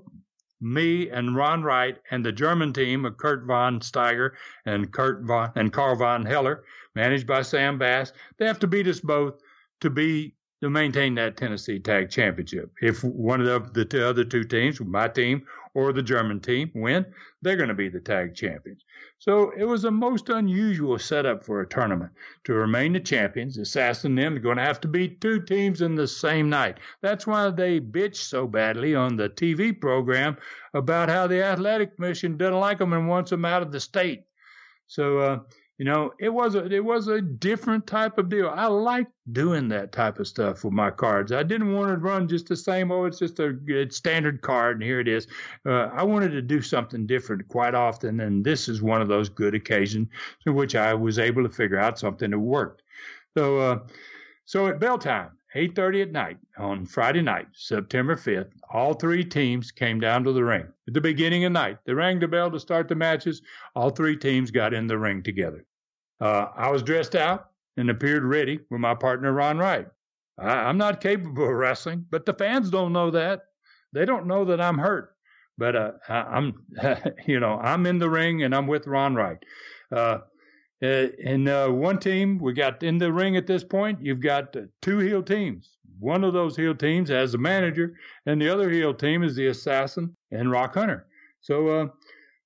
me 0.63 1.09
and 1.09 1.35
Ron 1.35 1.61
Wright 1.61 1.97
and 2.11 2.25
the 2.25 2.31
German 2.31 2.73
team 2.73 3.05
of 3.05 3.17
Kurt 3.17 3.45
von 3.45 3.79
Steiger 3.81 4.31
and 4.65 4.91
Kurt 4.91 5.23
von 5.23 5.51
and 5.55 5.71
Carl 5.71 5.97
von 5.97 6.25
Heller, 6.25 6.63
managed 6.95 7.27
by 7.27 7.41
Sam 7.41 7.77
Bass. 7.77 8.13
They 8.37 8.45
have 8.45 8.59
to 8.59 8.67
beat 8.67 8.87
us 8.87 8.99
both 8.99 9.41
to 9.81 9.89
be 9.89 10.33
to 10.61 10.69
maintain 10.69 11.13
that 11.15 11.35
Tennessee 11.35 11.77
Tag 11.77 12.09
Championship. 12.09 12.71
If 12.81 13.03
one 13.03 13.41
of 13.41 13.73
the, 13.73 13.83
the 13.83 14.07
other 14.07 14.23
two 14.23 14.45
teams, 14.45 14.79
my 14.79 15.09
team 15.09 15.45
or 15.73 15.91
the 15.91 16.03
German 16.03 16.39
team, 16.39 16.71
win, 16.75 17.05
they're 17.41 17.57
going 17.57 17.69
to 17.69 17.75
be 17.75 17.89
the 17.89 17.99
tag 17.99 18.35
champions. 18.35 18.83
So 19.19 19.51
it 19.57 19.63
was 19.63 19.85
a 19.85 19.91
most 19.91 20.29
unusual 20.29 20.99
setup 20.99 21.43
for 21.43 21.61
a 21.61 21.67
tournament. 21.67 22.11
To 22.43 22.53
remain 22.53 22.93
the 22.93 22.99
champions, 22.99 23.57
Assassin 23.57 24.15
them 24.15 24.35
are 24.35 24.39
going 24.39 24.57
to 24.57 24.63
have 24.63 24.81
to 24.81 24.87
beat 24.87 25.21
two 25.21 25.41
teams 25.41 25.81
in 25.81 25.95
the 25.95 26.07
same 26.07 26.49
night. 26.49 26.79
That's 27.01 27.25
why 27.25 27.49
they 27.49 27.79
bitch 27.79 28.17
so 28.17 28.47
badly 28.47 28.95
on 28.95 29.15
the 29.15 29.29
TV 29.29 29.79
program 29.79 30.37
about 30.73 31.09
how 31.09 31.27
the 31.27 31.43
athletic 31.43 31.95
commission 31.95 32.37
doesn't 32.37 32.59
like 32.59 32.79
them 32.79 32.93
and 32.93 33.07
wants 33.07 33.29
them 33.29 33.45
out 33.45 33.61
of 33.61 33.71
the 33.71 33.79
state. 33.79 34.25
So 34.87 35.17
uh, 35.19 35.39
you 35.79 35.85
know, 35.85 36.13
it 36.19 36.29
was 36.29 36.53
a 36.53 36.65
it 36.71 36.83
was 36.83 37.07
a 37.07 37.19
different 37.19 37.87
type 37.87 38.19
of 38.19 38.29
deal. 38.29 38.47
I 38.47 38.67
like 38.67 39.07
doing 39.31 39.67
that 39.69 39.91
type 39.91 40.19
of 40.19 40.27
stuff 40.27 40.63
with 40.63 40.73
my 40.73 40.91
cards. 40.91 41.31
I 41.31 41.41
didn't 41.41 41.73
want 41.73 41.89
to 41.89 41.97
run 41.97 42.27
just 42.27 42.47
the 42.47 42.55
same. 42.55 42.91
Oh, 42.91 43.05
it's 43.05 43.17
just 43.17 43.39
a 43.39 43.57
standard 43.89 44.41
card, 44.41 44.77
and 44.77 44.83
here 44.83 44.99
it 44.99 45.07
is. 45.07 45.27
Uh, 45.65 45.89
I 45.91 46.03
wanted 46.03 46.29
to 46.29 46.43
do 46.43 46.61
something 46.61 47.07
different 47.07 47.47
quite 47.47 47.73
often, 47.73 48.19
and 48.19 48.45
this 48.45 48.69
is 48.69 48.83
one 48.83 49.01
of 49.01 49.07
those 49.07 49.29
good 49.29 49.55
occasions 49.55 50.09
in 50.45 50.53
which 50.53 50.75
I 50.75 50.93
was 50.93 51.17
able 51.17 51.41
to 51.43 51.49
figure 51.49 51.79
out 51.79 51.97
something 51.97 52.29
that 52.29 52.39
worked. 52.39 52.83
So, 53.35 53.57
uh, 53.57 53.79
so 54.45 54.67
at 54.67 54.79
bell 54.79 54.99
time, 54.99 55.31
8:30 55.55 56.01
at 56.01 56.11
night 56.11 56.37
on 56.57 56.85
Friday 56.85 57.21
night, 57.21 57.47
September 57.53 58.15
5th, 58.15 58.51
all 58.71 58.93
three 58.93 59.23
teams 59.23 59.71
came 59.71 59.99
down 59.99 60.23
to 60.23 60.31
the 60.31 60.43
ring. 60.43 60.67
At 60.87 60.93
the 60.93 61.01
beginning 61.01 61.45
of 61.45 61.53
the 61.53 61.59
night, 61.59 61.77
they 61.85 61.93
rang 61.93 62.19
the 62.19 62.27
bell 62.27 62.49
to 62.51 62.59
start 62.59 62.87
the 62.87 62.95
matches. 62.95 63.41
All 63.75 63.91
three 63.91 64.17
teams 64.17 64.49
got 64.49 64.73
in 64.73 64.87
the 64.87 64.97
ring 64.97 65.21
together. 65.21 65.65
Uh, 66.19 66.47
I 66.55 66.71
was 66.71 66.81
dressed 66.81 67.15
out 67.15 67.49
and 67.77 67.89
appeared 67.89 68.23
ready 68.23 68.59
with 68.69 68.79
my 68.81 68.95
partner 68.95 69.31
Ron 69.31 69.59
Wright. 69.59 69.87
I, 70.37 70.69
am 70.69 70.77
not 70.77 71.01
capable 71.01 71.43
of 71.43 71.51
wrestling, 71.51 72.05
but 72.09 72.25
the 72.25 72.33
fans 72.33 72.69
don't 72.69 72.93
know 72.93 73.11
that. 73.11 73.45
They 73.91 74.05
don't 74.05 74.25
know 74.25 74.45
that 74.45 74.59
I'm 74.59 74.79
hurt. 74.79 75.15
But 75.57 75.75
uh, 75.75 75.91
I, 76.09 76.37
am 76.37 76.65
you 77.27 77.39
know, 77.39 77.59
I'm 77.59 77.85
in 77.85 77.99
the 77.99 78.09
ring 78.09 78.43
and 78.43 78.55
I'm 78.55 78.65
with 78.65 78.87
Ron 78.87 79.13
Wright. 79.13 79.37
Uh, 79.91 80.19
in 80.83 81.47
uh, 81.47 81.69
one 81.69 81.97
team, 81.99 82.37
we 82.39 82.53
got 82.53 82.83
in 82.83 82.97
the 82.97 83.11
ring 83.11 83.37
at 83.37 83.47
this 83.47 83.63
point. 83.63 83.99
You've 84.01 84.19
got 84.19 84.55
two 84.81 84.97
heel 84.99 85.23
teams. 85.23 85.77
One 85.99 86.23
of 86.23 86.33
those 86.33 86.57
heel 86.57 86.75
teams 86.75 87.09
has 87.09 87.31
the 87.31 87.37
manager, 87.37 87.95
and 88.25 88.41
the 88.41 88.49
other 88.49 88.69
heel 88.69 88.93
team 88.93 89.23
is 89.23 89.35
the 89.35 89.47
assassin 89.47 90.15
and 90.31 90.51
Rock 90.51 90.73
Hunter. 90.73 91.07
So, 91.41 91.67
uh, 91.67 91.87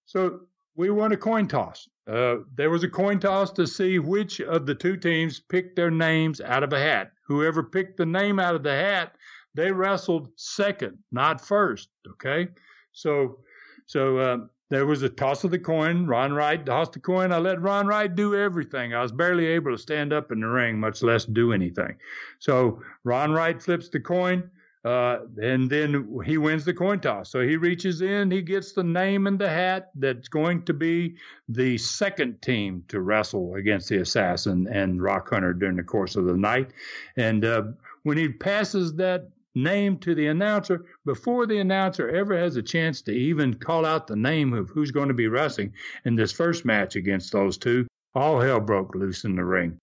so 0.05 0.41
we 0.75 0.89
won 0.89 1.11
a 1.11 1.17
coin 1.17 1.47
toss. 1.47 1.87
uh, 2.07 2.37
there 2.55 2.69
was 2.69 2.83
a 2.83 2.89
coin 2.89 3.19
toss 3.19 3.51
to 3.51 3.67
see 3.67 3.99
which 3.99 4.39
of 4.39 4.65
the 4.65 4.75
two 4.75 4.95
teams 4.97 5.39
picked 5.39 5.75
their 5.75 5.91
names 5.91 6.39
out 6.39 6.63
of 6.63 6.71
a 6.73 6.79
hat. 6.79 7.11
Whoever 7.27 7.63
picked 7.63 7.97
the 7.97 8.05
name 8.05 8.39
out 8.39 8.55
of 8.55 8.63
the 8.63 8.73
hat, 8.73 9.15
they 9.55 9.71
wrestled 9.71 10.29
second, 10.37 10.97
not 11.11 11.41
first. 11.41 11.89
Okay, 12.07 12.47
so 12.93 13.39
so 13.87 14.17
uh, 14.17 14.37
there 14.69 14.85
was 14.85 15.01
a 15.01 15.09
toss 15.09 15.43
of 15.43 15.51
the 15.51 15.59
coin. 15.59 16.05
Ron 16.05 16.33
Wright 16.33 16.65
tossed 16.65 16.93
the 16.93 16.99
coin. 16.99 17.31
I 17.31 17.37
let 17.37 17.61
Ron 17.61 17.87
Wright 17.87 18.13
do 18.13 18.35
everything. 18.35 18.93
I 18.93 19.01
was 19.01 19.11
barely 19.11 19.45
able 19.45 19.71
to 19.71 19.77
stand 19.77 20.11
up 20.11 20.31
in 20.31 20.41
the 20.41 20.47
ring, 20.47 20.79
much 20.79 21.01
less 21.01 21.25
do 21.25 21.53
anything. 21.53 21.95
So 22.39 22.81
Ron 23.03 23.31
Wright 23.31 23.61
flips 23.61 23.89
the 23.89 23.99
coin. 23.99 24.49
Uh, 24.85 25.25
and 25.41 25.69
then 25.69 26.21
he 26.25 26.37
wins 26.37 26.63
the 26.63 26.73
coin 26.73 26.99
toss. 26.99 27.29
So 27.29 27.41
he 27.41 27.57
reaches 27.57 28.01
in, 28.01 28.31
he 28.31 28.41
gets 28.41 28.71
the 28.71 28.83
name 28.83 29.27
in 29.27 29.37
the 29.37 29.49
hat 29.49 29.89
that's 29.95 30.29
going 30.29 30.63
to 30.63 30.73
be 30.73 31.17
the 31.49 31.77
second 31.77 32.41
team 32.41 32.85
to 32.87 33.01
wrestle 33.01 33.55
against 33.55 33.89
the 33.89 33.97
assassin 33.97 34.65
and 34.67 35.01
Rock 35.01 35.29
Hunter 35.29 35.51
during 35.51 35.75
the 35.75 35.83
course 35.83 36.15
of 36.15 36.23
the 36.25 36.37
night. 36.37 36.71
And 37.17 37.43
uh, 37.43 37.63
when 38.03 38.17
he 38.17 38.29
passes 38.29 38.93
that 38.93 39.27
name 39.57 39.97
to 39.97 40.15
the 40.15 40.27
announcer, 40.27 40.85
before 41.05 41.45
the 41.45 41.59
announcer 41.59 42.09
ever 42.09 42.37
has 42.37 42.55
a 42.55 42.61
chance 42.61 43.01
to 43.01 43.11
even 43.11 43.53
call 43.53 43.85
out 43.85 44.07
the 44.07 44.15
name 44.15 44.53
of 44.53 44.69
who's 44.69 44.91
going 44.91 45.07
to 45.07 45.13
be 45.13 45.27
wrestling 45.27 45.73
in 46.05 46.15
this 46.15 46.31
first 46.31 46.65
match 46.65 46.95
against 46.95 47.31
those 47.31 47.57
two, 47.57 47.87
all 48.15 48.39
hell 48.39 48.59
broke 48.59 48.95
loose 48.95 49.23
in 49.23 49.35
the 49.35 49.43
ring. 49.43 49.77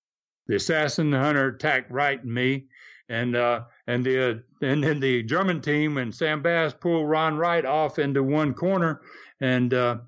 The 0.46 0.56
assassin 0.56 1.12
hunter 1.12 1.48
attacked 1.48 1.90
Wright 1.90 2.22
and 2.22 2.32
me 2.32 2.66
and 3.08 3.36
uh, 3.36 3.62
and 3.86 4.04
the 4.04 4.30
uh, 4.30 4.34
and 4.62 4.82
then 4.82 5.00
the 5.00 5.22
German 5.22 5.60
team 5.60 5.98
and 5.98 6.14
Sam 6.14 6.42
Bass 6.42 6.74
pulled 6.74 7.08
Ron 7.08 7.36
Wright 7.36 7.64
off 7.64 7.98
into 7.98 8.22
one 8.22 8.54
corner, 8.54 9.02
and 9.40 9.72
uh, 9.74 9.98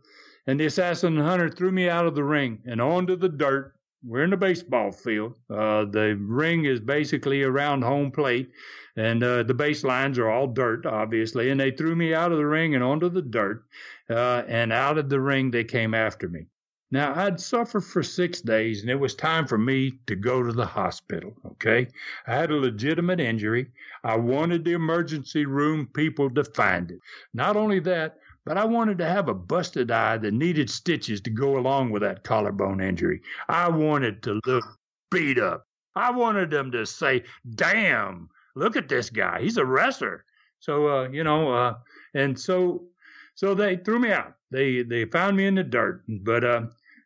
and 0.46 0.58
the 0.58 0.66
assassin 0.66 1.16
hunter 1.16 1.48
threw 1.48 1.72
me 1.72 1.88
out 1.88 2.06
of 2.06 2.14
the 2.14 2.24
ring 2.24 2.60
and 2.66 2.80
onto 2.80 3.16
the 3.16 3.28
dirt. 3.28 3.74
We're 4.06 4.22
in 4.22 4.30
the 4.30 4.36
baseball 4.36 4.92
field. 4.92 5.34
Uh, 5.50 5.84
the 5.84 6.16
ring 6.20 6.64
is 6.64 6.78
basically 6.78 7.42
around 7.42 7.82
home 7.82 8.12
plate, 8.12 8.52
and 8.96 9.22
uh, 9.22 9.42
the 9.42 9.54
baselines 9.54 10.16
are 10.16 10.30
all 10.30 10.46
dirt, 10.46 10.86
obviously. 10.86 11.50
And 11.50 11.58
they 11.58 11.72
threw 11.72 11.96
me 11.96 12.14
out 12.14 12.30
of 12.30 12.38
the 12.38 12.46
ring 12.46 12.76
and 12.76 12.84
onto 12.84 13.08
the 13.08 13.22
dirt, 13.22 13.64
uh, 14.08 14.44
and 14.46 14.72
out 14.72 14.96
of 14.96 15.08
the 15.08 15.20
ring 15.20 15.50
they 15.50 15.64
came 15.64 15.92
after 15.92 16.28
me. 16.28 16.46
Now, 16.92 17.14
I'd 17.16 17.40
suffered 17.40 17.80
for 17.80 18.04
six 18.04 18.40
days, 18.40 18.82
and 18.82 18.90
it 18.90 19.00
was 19.00 19.16
time 19.16 19.44
for 19.48 19.58
me 19.58 19.98
to 20.06 20.14
go 20.14 20.40
to 20.40 20.52
the 20.52 20.66
hospital. 20.66 21.34
Okay. 21.44 21.88
I 22.28 22.34
had 22.36 22.52
a 22.52 22.56
legitimate 22.56 23.18
injury. 23.18 23.66
I 24.04 24.16
wanted 24.16 24.64
the 24.64 24.74
emergency 24.74 25.46
room 25.46 25.88
people 25.94 26.30
to 26.30 26.44
find 26.44 26.92
it. 26.92 27.00
Not 27.34 27.56
only 27.56 27.80
that, 27.80 28.18
but 28.46 28.56
I 28.56 28.64
wanted 28.64 28.96
to 28.98 29.06
have 29.06 29.28
a 29.28 29.34
busted 29.34 29.90
eye 29.90 30.16
that 30.18 30.32
needed 30.32 30.70
stitches 30.70 31.20
to 31.22 31.30
go 31.30 31.58
along 31.58 31.90
with 31.90 32.02
that 32.02 32.22
collarbone 32.22 32.80
injury. 32.80 33.20
I 33.48 33.68
wanted 33.68 34.22
to 34.22 34.40
look 34.46 34.64
beat 35.10 35.38
up. 35.38 35.66
I 35.96 36.12
wanted 36.12 36.50
them 36.50 36.70
to 36.70 36.86
say, 36.86 37.24
damn, 37.56 38.30
look 38.54 38.76
at 38.76 38.88
this 38.88 39.10
guy. 39.10 39.42
He's 39.42 39.56
a 39.56 39.64
wrestler. 39.64 40.24
So, 40.60 40.88
uh, 40.88 41.08
you 41.08 41.24
know, 41.24 41.52
uh, 41.52 41.74
and 42.14 42.38
so, 42.38 42.84
so 43.34 43.52
they 43.52 43.78
threw 43.78 43.98
me 43.98 44.12
out. 44.12 44.34
They 44.52 44.82
they 44.82 45.06
found 45.06 45.36
me 45.36 45.46
in 45.46 45.56
the 45.56 45.64
dirt. 45.64 46.04
But 46.08 46.44
uh, 46.44 46.62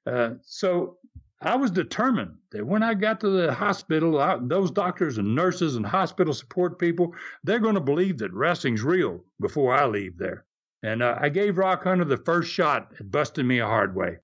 uh, 0.07 0.31
so 0.43 0.99
I 1.41 1.57
was 1.57 1.71
determined 1.71 2.37
that 2.53 2.67
when 2.67 2.83
I 2.83 2.93
got 2.93 3.19
to 3.21 3.31
the 3.31 3.55
hospital, 3.55 4.21
I, 4.21 4.37
those 4.41 4.71
doctors 4.71 5.17
and 5.17 5.35
nurses 5.35 5.77
and 5.77 5.87
hospital 5.87 6.35
support 6.35 6.79
people, 6.79 7.15
they're 7.45 7.59
going 7.59 7.77
to 7.77 7.81
believe 7.81 8.19
that 8.19 8.33
wrestling's 8.35 8.83
real 8.83 9.25
before 9.41 9.75
I 9.75 9.87
leave 9.87 10.19
there. 10.19 10.45
And 10.83 11.03
uh, 11.03 11.17
I 11.21 11.29
gave 11.29 11.59
Rock 11.59 11.85
Hunter 11.85 12.05
the 12.05 12.17
first 12.17 12.51
shot 12.51 12.93
at 12.99 13.11
busting 13.11 13.47
me 13.47 13.59
a 13.59 13.67
hard 13.67 13.95
way 13.95 14.19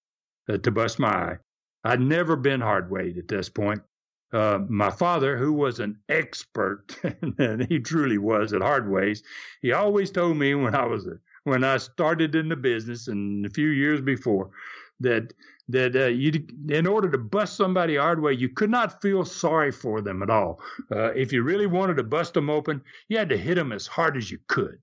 uh, 0.48 0.58
to 0.58 0.70
bust 0.70 0.98
my 0.98 1.08
eye. 1.08 1.38
I'd 1.84 2.00
never 2.00 2.36
been 2.36 2.60
hard 2.60 2.90
way 2.90 3.14
at 3.18 3.28
this 3.28 3.48
point. 3.48 3.82
Uh, 4.32 4.58
my 4.68 4.90
father, 4.90 5.36
who 5.36 5.52
was 5.52 5.78
an 5.78 5.98
expert, 6.08 6.96
and 7.38 7.64
he 7.68 7.78
truly 7.78 8.18
was 8.18 8.52
at 8.52 8.62
hard 8.62 8.90
ways, 8.90 9.22
he 9.62 9.72
always 9.72 10.10
told 10.10 10.36
me 10.36 10.54
when 10.54 10.74
I 10.74 10.84
was 10.84 11.08
when 11.44 11.62
I 11.62 11.76
started 11.76 12.34
in 12.34 12.48
the 12.48 12.56
business 12.56 13.06
and 13.06 13.46
a 13.46 13.50
few 13.50 13.68
years 13.68 14.00
before 14.00 14.50
that 15.00 15.32
that 15.68 15.94
uh, 15.96 16.06
you 16.06 16.44
in 16.68 16.86
order 16.86 17.10
to 17.10 17.18
bust 17.18 17.56
somebody 17.56 17.96
hard 17.96 18.20
way 18.20 18.32
you 18.32 18.48
could 18.48 18.70
not 18.70 19.00
feel 19.02 19.24
sorry 19.24 19.70
for 19.70 20.00
them 20.00 20.22
at 20.22 20.30
all 20.30 20.60
uh, 20.90 21.12
if 21.12 21.32
you 21.32 21.42
really 21.42 21.66
wanted 21.66 21.96
to 21.96 22.02
bust 22.02 22.34
them 22.34 22.50
open 22.50 22.80
you 23.08 23.18
had 23.18 23.28
to 23.28 23.36
hit 23.36 23.56
them 23.56 23.72
as 23.72 23.86
hard 23.86 24.16
as 24.16 24.30
you 24.30 24.38
could 24.48 24.78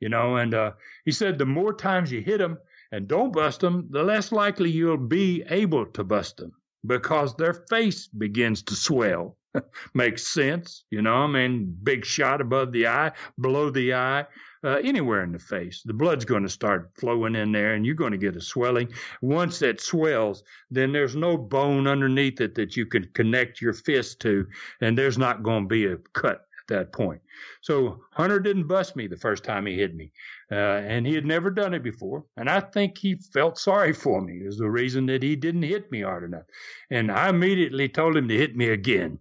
you 0.00 0.08
know 0.08 0.36
and 0.36 0.54
uh, 0.54 0.72
he 1.04 1.12
said 1.12 1.38
the 1.38 1.46
more 1.46 1.72
times 1.72 2.10
you 2.10 2.20
hit 2.20 2.38
them 2.38 2.58
and 2.92 3.08
don't 3.08 3.32
bust 3.32 3.60
them 3.60 3.86
the 3.90 4.02
less 4.02 4.32
likely 4.32 4.70
you'll 4.70 4.96
be 4.96 5.42
able 5.48 5.86
to 5.86 6.04
bust 6.04 6.36
them 6.36 6.52
because 6.86 7.34
their 7.36 7.54
face 7.70 8.06
begins 8.08 8.62
to 8.62 8.74
swell 8.74 9.36
makes 9.94 10.26
sense 10.26 10.84
you 10.90 11.02
know 11.02 11.16
i 11.16 11.26
mean 11.26 11.76
big 11.82 12.04
shot 12.04 12.40
above 12.40 12.72
the 12.72 12.86
eye 12.86 13.12
below 13.38 13.70
the 13.70 13.94
eye 13.94 14.26
uh, 14.64 14.78
anywhere 14.82 15.22
in 15.22 15.30
the 15.30 15.38
face. 15.38 15.82
The 15.84 15.92
blood's 15.92 16.24
going 16.24 16.42
to 16.42 16.48
start 16.48 16.90
flowing 16.98 17.36
in 17.36 17.52
there 17.52 17.74
and 17.74 17.84
you're 17.84 17.94
going 17.94 18.12
to 18.12 18.18
get 18.18 18.36
a 18.36 18.40
swelling. 18.40 18.88
Once 19.20 19.58
that 19.58 19.80
swells, 19.80 20.42
then 20.70 20.90
there's 20.90 21.14
no 21.14 21.36
bone 21.36 21.86
underneath 21.86 22.40
it 22.40 22.54
that 22.54 22.76
you 22.76 22.86
can 22.86 23.04
connect 23.12 23.60
your 23.60 23.74
fist 23.74 24.20
to, 24.20 24.46
and 24.80 24.96
there's 24.96 25.18
not 25.18 25.42
going 25.42 25.64
to 25.64 25.68
be 25.68 25.86
a 25.86 25.98
cut 26.14 26.46
that 26.68 26.92
point. 26.92 27.20
So 27.62 28.00
Hunter 28.12 28.40
didn't 28.40 28.66
bust 28.66 28.96
me 28.96 29.06
the 29.06 29.16
first 29.16 29.44
time 29.44 29.66
he 29.66 29.74
hit 29.74 29.94
me, 29.94 30.12
uh, 30.50 30.54
and 30.54 31.06
he 31.06 31.14
had 31.14 31.26
never 31.26 31.50
done 31.50 31.74
it 31.74 31.82
before. 31.82 32.24
And 32.36 32.48
I 32.48 32.60
think 32.60 32.98
he 32.98 33.16
felt 33.32 33.58
sorry 33.58 33.92
for 33.92 34.20
me 34.20 34.38
is 34.38 34.58
the 34.58 34.70
reason 34.70 35.06
that 35.06 35.22
he 35.22 35.36
didn't 35.36 35.62
hit 35.62 35.90
me 35.90 36.02
hard 36.02 36.24
enough. 36.24 36.44
And 36.90 37.10
I 37.10 37.28
immediately 37.28 37.88
told 37.88 38.16
him 38.16 38.28
to 38.28 38.36
hit 38.36 38.56
me 38.56 38.70
again. 38.70 39.18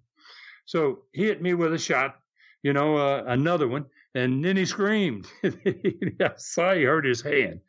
So 0.66 1.04
he 1.12 1.26
hit 1.26 1.42
me 1.42 1.54
with 1.54 1.74
a 1.74 1.80
shot, 1.80 2.16
you 2.62 2.74
know, 2.74 2.96
uh, 2.96 3.24
another 3.28 3.68
one 3.68 3.86
and 4.16 4.44
then 4.44 4.58
he 4.58 4.66
screamed. 4.66 5.28
I 5.44 6.32
saw 6.38 6.74
he 6.74 6.84
hurt 6.84 7.06
his 7.06 7.22
hand. 7.22 7.62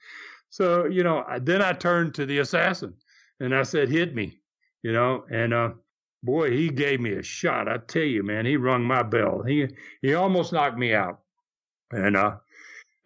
So, 0.51 0.85
you 0.87 1.03
know, 1.03 1.25
then 1.41 1.63
I 1.63 1.73
turned 1.73 2.15
to 2.15 2.27
the 2.27 2.39
assassin 2.39 2.95
and 3.41 3.55
I 3.55 3.63
said, 3.63 3.89
hit 3.89 4.15
me, 4.15 4.39
you 4.83 4.93
know, 4.93 5.25
and, 5.31 5.53
uh, 5.53 5.71
boy, 6.25 6.51
he 6.51 6.69
gave 6.69 7.01
me 7.01 7.13
a 7.13 7.23
shot. 7.23 7.69
I 7.69 7.79
tell 7.79 8.03
you, 8.03 8.23
man, 8.23 8.47
he 8.47 8.57
rung 8.57 8.85
my 8.85 9.03
bell. 9.03 9.43
He, 9.43 9.69
he 10.03 10.15
almost 10.15 10.53
knocked 10.53 10.79
me 10.79 10.95
out. 10.95 11.21
And, 11.91 12.17
uh, 12.17 12.37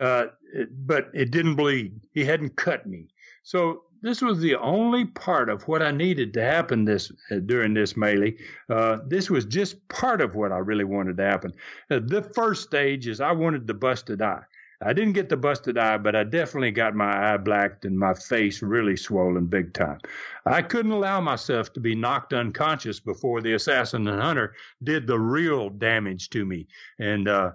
uh, 0.01 0.27
it, 0.55 0.69
but 0.87 1.11
it 1.13 1.31
didn't 1.31 1.57
bleed. 1.57 2.01
He 2.13 2.25
hadn't 2.25 2.57
cut 2.57 2.87
me. 2.87 3.09
So 3.43 3.83
this 4.03 4.23
was 4.23 4.41
the 4.41 4.55
only 4.57 5.07
part 5.07 5.49
of 5.49 5.67
what 5.67 5.83
I 5.83 5.91
needed 5.91 6.33
to 6.35 6.43
happen 6.43 6.85
this 6.85 7.11
uh, 7.31 7.37
during 7.47 7.75
this 7.75 7.97
melee. 7.97 8.37
Uh, 8.69 8.99
this 9.07 9.29
was 9.29 9.45
just 9.45 9.87
part 9.89 10.21
of 10.21 10.35
what 10.35 10.53
I 10.53 10.59
really 10.59 10.85
wanted 10.85 11.17
to 11.17 11.25
happen. 11.25 11.53
Uh, 11.91 12.01
the 12.05 12.23
first 12.23 12.63
stage 12.63 13.09
is 13.09 13.21
I 13.21 13.33
wanted 13.33 13.67
the 13.67 13.75
busted 13.75 14.23
eye. 14.23 14.43
I 14.81 14.93
didn't 14.93 15.15
get 15.15 15.29
the 15.29 15.37
busted 15.37 15.77
eye, 15.77 15.99
but 15.99 16.15
I 16.15 16.23
definitely 16.23 16.71
got 16.71 16.95
my 16.95 17.35
eye 17.35 17.37
blacked 17.37 17.85
and 17.85 17.99
my 17.99 18.15
face 18.15 18.63
really 18.63 18.97
swollen 18.97 19.47
big 19.47 19.75
time. 19.75 19.99
I 20.47 20.63
couldn't 20.63 20.93
allow 20.93 21.21
myself 21.21 21.73
to 21.73 21.81
be 21.81 21.97
knocked 21.97 22.33
unconscious 22.33 23.01
before 23.01 23.41
the 23.41 23.55
assassin 23.55 24.07
and 24.07 24.23
hunter 24.23 24.55
did 24.85 25.07
the 25.07 25.19
real 25.19 25.69
damage 25.69 26.31
to 26.31 26.45
me. 26.45 26.69
And 27.01 27.27
uh, 27.27 27.53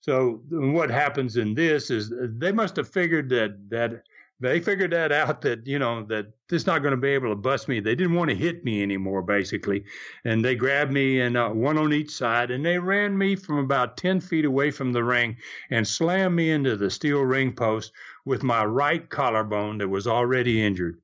so 0.00 0.42
what 0.48 0.90
happens 0.90 1.36
in 1.36 1.54
this 1.54 1.90
is 1.90 2.12
they 2.16 2.52
must 2.52 2.76
have 2.76 2.88
figured 2.88 3.28
that 3.30 3.68
that 3.70 4.04
they 4.40 4.58
figured 4.58 4.92
that 4.92 5.12
out 5.12 5.42
that 5.42 5.66
you 5.66 5.78
know 5.78 6.02
that 6.04 6.26
this 6.48 6.66
not 6.66 6.80
going 6.82 6.92
to 6.92 7.00
be 7.00 7.10
able 7.10 7.28
to 7.28 7.36
bust 7.36 7.68
me. 7.68 7.78
They 7.78 7.94
didn't 7.94 8.14
want 8.14 8.30
to 8.30 8.36
hit 8.36 8.64
me 8.64 8.82
anymore 8.82 9.22
basically. 9.22 9.84
And 10.24 10.44
they 10.44 10.54
grabbed 10.54 10.92
me 10.92 11.20
and 11.20 11.36
uh, 11.36 11.50
one 11.50 11.78
on 11.78 11.92
each 11.92 12.10
side 12.10 12.50
and 12.50 12.64
they 12.64 12.78
ran 12.78 13.16
me 13.16 13.36
from 13.36 13.58
about 13.58 13.96
10 13.96 14.20
feet 14.20 14.44
away 14.44 14.70
from 14.70 14.92
the 14.92 15.04
ring 15.04 15.36
and 15.70 15.86
slammed 15.86 16.34
me 16.34 16.50
into 16.50 16.76
the 16.76 16.90
steel 16.90 17.20
ring 17.20 17.52
post 17.52 17.92
with 18.24 18.42
my 18.42 18.64
right 18.64 19.08
collarbone 19.08 19.78
that 19.78 19.88
was 19.88 20.06
already 20.06 20.62
injured. 20.62 21.00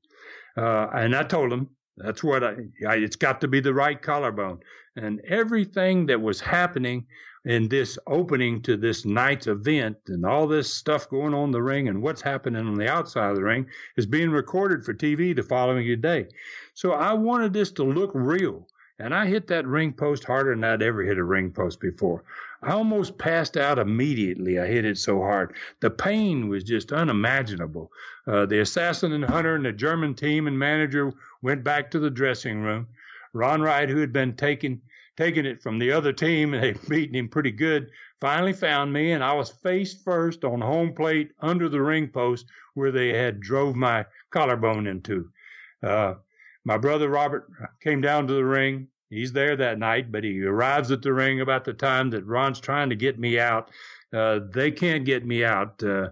Uh, 0.57 0.87
and 0.93 1.15
i 1.15 1.21
told 1.21 1.51
them 1.51 1.69
that's 1.97 2.23
what 2.23 2.43
I, 2.43 2.55
I 2.87 2.95
it's 2.95 3.15
got 3.15 3.41
to 3.41 3.47
be 3.47 3.59
the 3.59 3.73
right 3.73 4.01
collarbone. 4.01 4.59
And 4.95 5.21
everything 5.21 6.07
that 6.07 6.21
was 6.21 6.41
happening 6.41 7.05
in 7.47 7.69
this 7.69 7.97
opening 8.07 8.61
to 8.61 8.75
this 8.75 9.05
night's 9.05 9.47
event 9.47 9.95
and 10.07 10.25
all 10.25 10.47
this 10.47 10.71
stuff 10.71 11.09
going 11.09 11.33
on 11.33 11.45
in 11.45 11.51
the 11.51 11.63
ring 11.63 11.87
and 11.87 12.01
what's 12.01 12.21
happening 12.21 12.67
on 12.67 12.75
the 12.75 12.91
outside 12.91 13.29
of 13.29 13.37
the 13.37 13.43
ring 13.43 13.65
is 13.95 14.05
being 14.05 14.29
recorded 14.29 14.83
for 14.83 14.93
TV 14.93 15.33
the 15.33 15.41
following 15.41 16.01
day. 16.01 16.27
So 16.73 16.91
I 16.91 17.13
wanted 17.13 17.53
this 17.53 17.71
to 17.71 17.83
look 17.83 18.11
real. 18.13 18.67
And 18.99 19.13
I 19.13 19.27
hit 19.27 19.47
that 19.47 19.65
ring 19.65 19.93
post 19.93 20.25
harder 20.25 20.53
than 20.53 20.63
I'd 20.65 20.81
ever 20.81 21.03
hit 21.03 21.17
a 21.17 21.23
ring 21.23 21.51
post 21.51 21.79
before. 21.79 22.25
I 22.61 22.71
almost 22.71 23.17
passed 23.17 23.55
out 23.55 23.79
immediately. 23.79 24.59
I 24.59 24.65
hit 24.65 24.83
it 24.83 24.97
so 24.97 25.21
hard. 25.21 25.55
The 25.79 25.91
pain 25.91 26.49
was 26.49 26.65
just 26.65 26.91
unimaginable. 26.91 27.91
Uh, 28.25 28.45
the 28.45 28.59
assassin 28.59 29.13
and 29.13 29.23
hunter 29.23 29.55
and 29.55 29.63
the 29.63 29.71
German 29.71 30.15
team 30.15 30.47
and 30.47 30.59
manager 30.59 31.13
went 31.41 31.63
back 31.63 31.91
to 31.91 31.99
the 31.99 32.09
dressing 32.09 32.61
room. 32.61 32.87
Ron 33.31 33.61
Wright, 33.61 33.87
who 33.87 33.99
had 33.99 34.11
been 34.11 34.35
taking 34.35 34.81
taking 35.17 35.45
it 35.45 35.61
from 35.61 35.79
the 35.79 35.91
other 35.91 36.13
team 36.13 36.53
and 36.53 36.63
they'd 36.63 36.79
beaten 36.89 37.15
him 37.15 37.27
pretty 37.27 37.51
good, 37.51 37.89
finally 38.21 38.53
found 38.53 38.93
me 38.93 39.11
and 39.11 39.23
I 39.23 39.33
was 39.33 39.49
face 39.49 39.93
first 39.93 40.45
on 40.45 40.61
home 40.61 40.93
plate 40.93 41.31
under 41.41 41.67
the 41.67 41.81
ring 41.81 42.07
post 42.07 42.45
where 42.75 42.91
they 42.91 43.09
had 43.09 43.41
drove 43.41 43.75
my 43.75 44.05
collarbone 44.31 44.87
into. 44.87 45.29
Uh, 45.83 46.13
my 46.63 46.77
brother 46.77 47.09
Robert 47.09 47.49
came 47.81 48.01
down 48.01 48.27
to 48.27 48.33
the 48.33 48.45
ring. 48.45 48.87
He's 49.09 49.31
there 49.31 49.55
that 49.55 49.79
night, 49.79 50.11
but 50.11 50.23
he 50.23 50.43
arrives 50.43 50.91
at 50.91 51.01
the 51.01 51.13
ring 51.13 51.41
about 51.41 51.63
the 51.63 51.73
time 51.73 52.09
that 52.11 52.25
Ron's 52.25 52.59
trying 52.59 52.89
to 52.89 52.95
get 52.95 53.17
me 53.17 53.39
out. 53.39 53.71
Uh, 54.13 54.39
they 54.53 54.71
can't 54.71 55.05
get 55.05 55.25
me 55.25 55.43
out. 55.43 55.81
Uh, 55.81 56.09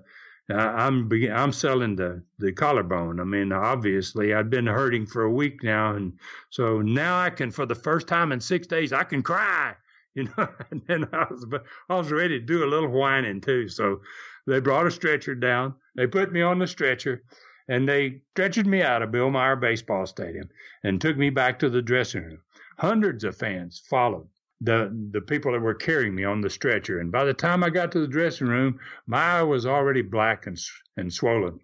I'm 0.49 1.11
I'm 1.33 1.51
selling 1.51 1.95
the 1.95 2.21
the 2.37 2.51
collarbone. 2.51 3.19
I 3.19 3.23
mean, 3.23 3.51
obviously, 3.51 4.33
I've 4.33 4.49
been 4.49 4.67
hurting 4.67 5.07
for 5.07 5.23
a 5.23 5.31
week 5.31 5.63
now, 5.63 5.95
and 5.95 6.19
so 6.51 6.81
now 6.81 7.19
I 7.19 7.31
can, 7.31 7.49
for 7.49 7.65
the 7.65 7.73
first 7.73 8.07
time 8.07 8.31
in 8.31 8.39
six 8.39 8.67
days, 8.67 8.93
I 8.93 9.03
can 9.03 9.23
cry. 9.23 9.75
You 10.15 10.29
know, 10.37 10.47
and 10.71 10.81
then 10.87 11.09
I 11.11 11.25
was 11.29 11.45
I 11.89 11.95
was 11.95 12.09
ready 12.09 12.39
to 12.39 12.45
do 12.45 12.63
a 12.63 12.71
little 12.71 12.87
whining 12.87 13.41
too. 13.41 13.67
So 13.67 13.99
they 14.47 14.61
brought 14.61 14.87
a 14.87 14.91
stretcher 14.91 15.35
down. 15.35 15.75
They 15.95 16.07
put 16.07 16.31
me 16.31 16.41
on 16.41 16.57
the 16.57 16.67
stretcher, 16.67 17.21
and 17.67 17.85
they 17.85 18.21
stretchered 18.33 18.65
me 18.65 18.81
out 18.81 19.01
of 19.01 19.11
Bill 19.11 19.29
Meyer 19.29 19.57
Baseball 19.57 20.05
Stadium 20.05 20.47
and 20.85 21.01
took 21.01 21.17
me 21.17 21.31
back 21.31 21.59
to 21.59 21.69
the 21.69 21.81
dressing 21.81 22.23
room. 22.23 22.41
Hundreds 22.77 23.25
of 23.25 23.35
fans 23.35 23.83
followed 23.89 24.29
the 24.61 24.89
the 25.11 25.21
people 25.21 25.51
that 25.51 25.61
were 25.61 25.73
carrying 25.73 26.15
me 26.15 26.23
on 26.23 26.41
the 26.41 26.49
stretcher. 26.49 26.99
And 26.99 27.11
by 27.11 27.25
the 27.25 27.33
time 27.33 27.63
I 27.63 27.69
got 27.69 27.91
to 27.91 27.99
the 27.99 28.07
dressing 28.07 28.47
room, 28.47 28.79
my 29.05 29.39
eye 29.39 29.43
was 29.43 29.65
already 29.65 30.01
black 30.01 30.47
and 30.47 30.57
and 30.97 31.13
swollen. 31.13 31.59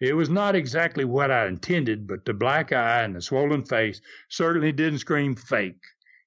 It 0.00 0.16
was 0.16 0.30
not 0.30 0.56
exactly 0.56 1.04
what 1.04 1.30
I 1.30 1.46
intended, 1.46 2.06
but 2.06 2.24
the 2.24 2.32
black 2.32 2.72
eye 2.72 3.02
and 3.02 3.14
the 3.14 3.20
swollen 3.20 3.64
face 3.64 4.00
certainly 4.30 4.72
didn't 4.72 5.00
scream 5.00 5.34
fake. 5.34 5.82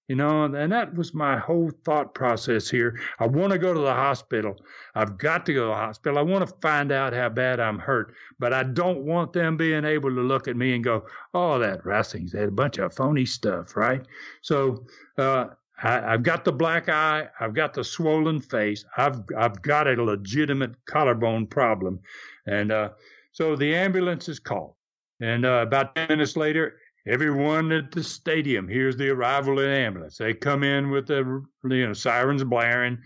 You 0.08 0.18
know, 0.18 0.44
and 0.44 0.72
that 0.72 0.94
was 0.96 1.14
my 1.14 1.38
whole 1.38 1.72
thought 1.86 2.14
process 2.14 2.70
here. 2.70 3.00
I 3.20 3.26
want 3.26 3.54
to 3.54 3.58
go 3.58 3.74
to 3.74 3.80
the 3.80 3.94
hospital. 3.94 4.58
I've 4.96 5.18
got 5.18 5.46
to 5.46 5.54
go 5.54 5.62
to 5.62 5.68
the 5.68 5.76
hospital. 5.76 6.20
I 6.20 6.22
want 6.22 6.46
to 6.46 6.56
find 6.62 6.92
out 6.92 7.14
how 7.14 7.30
bad 7.30 7.62
I'm 7.62 7.80
hurt, 7.80 8.14
but 8.38 8.54
I 8.54 8.64
don't 8.64 9.06
want 9.06 9.32
them 9.32 9.56
being 9.56 9.86
able 9.86 10.10
to 10.10 10.22
look 10.22 10.50
at 10.50 10.58
me 10.58 10.76
and 10.76 10.84
go, 10.84 11.08
"Oh, 11.34 11.58
that 11.58 11.86
wrestling's 11.86 12.34
had 12.34 12.50
a 12.50 12.52
bunch 12.52 12.78
of 12.80 12.94
phony 12.94 13.26
stuff," 13.26 13.78
right? 13.78 14.06
So 14.42 14.86
uh, 15.18 15.46
I, 15.82 16.12
have 16.12 16.24
got 16.24 16.46
the 16.46 16.52
black 16.52 16.88
eye. 16.90 17.28
I've 17.40 17.54
got 17.54 17.74
the 17.74 17.84
swollen 17.84 18.40
face. 18.40 18.86
I've 18.98 19.22
I've 19.38 19.62
got 19.62 19.88
a 19.88 20.02
legitimate 20.02 20.74
collarbone 20.86 21.48
problem, 21.48 22.00
and 22.46 22.72
uh, 22.72 22.90
so 23.32 23.56
the 23.56 23.76
ambulance 23.76 24.30
is 24.30 24.40
called. 24.40 24.76
And 25.20 25.46
uh, 25.46 25.64
about 25.68 25.96
ten 25.96 26.08
minutes 26.10 26.38
later, 26.38 26.78
everyone 27.08 27.72
at 27.72 27.92
the 27.92 28.04
stadium 28.04 28.68
hears 28.68 28.96
the 28.96 29.10
arrival 29.10 29.60
of 29.60 29.66
the 29.66 29.76
ambulance. 29.76 30.18
They 30.18 30.34
come 30.34 30.64
in 30.64 30.90
with 30.92 31.08
the 31.08 31.44
you 31.64 31.88
know 31.88 31.94
sirens 31.94 32.44
blaring, 32.44 33.00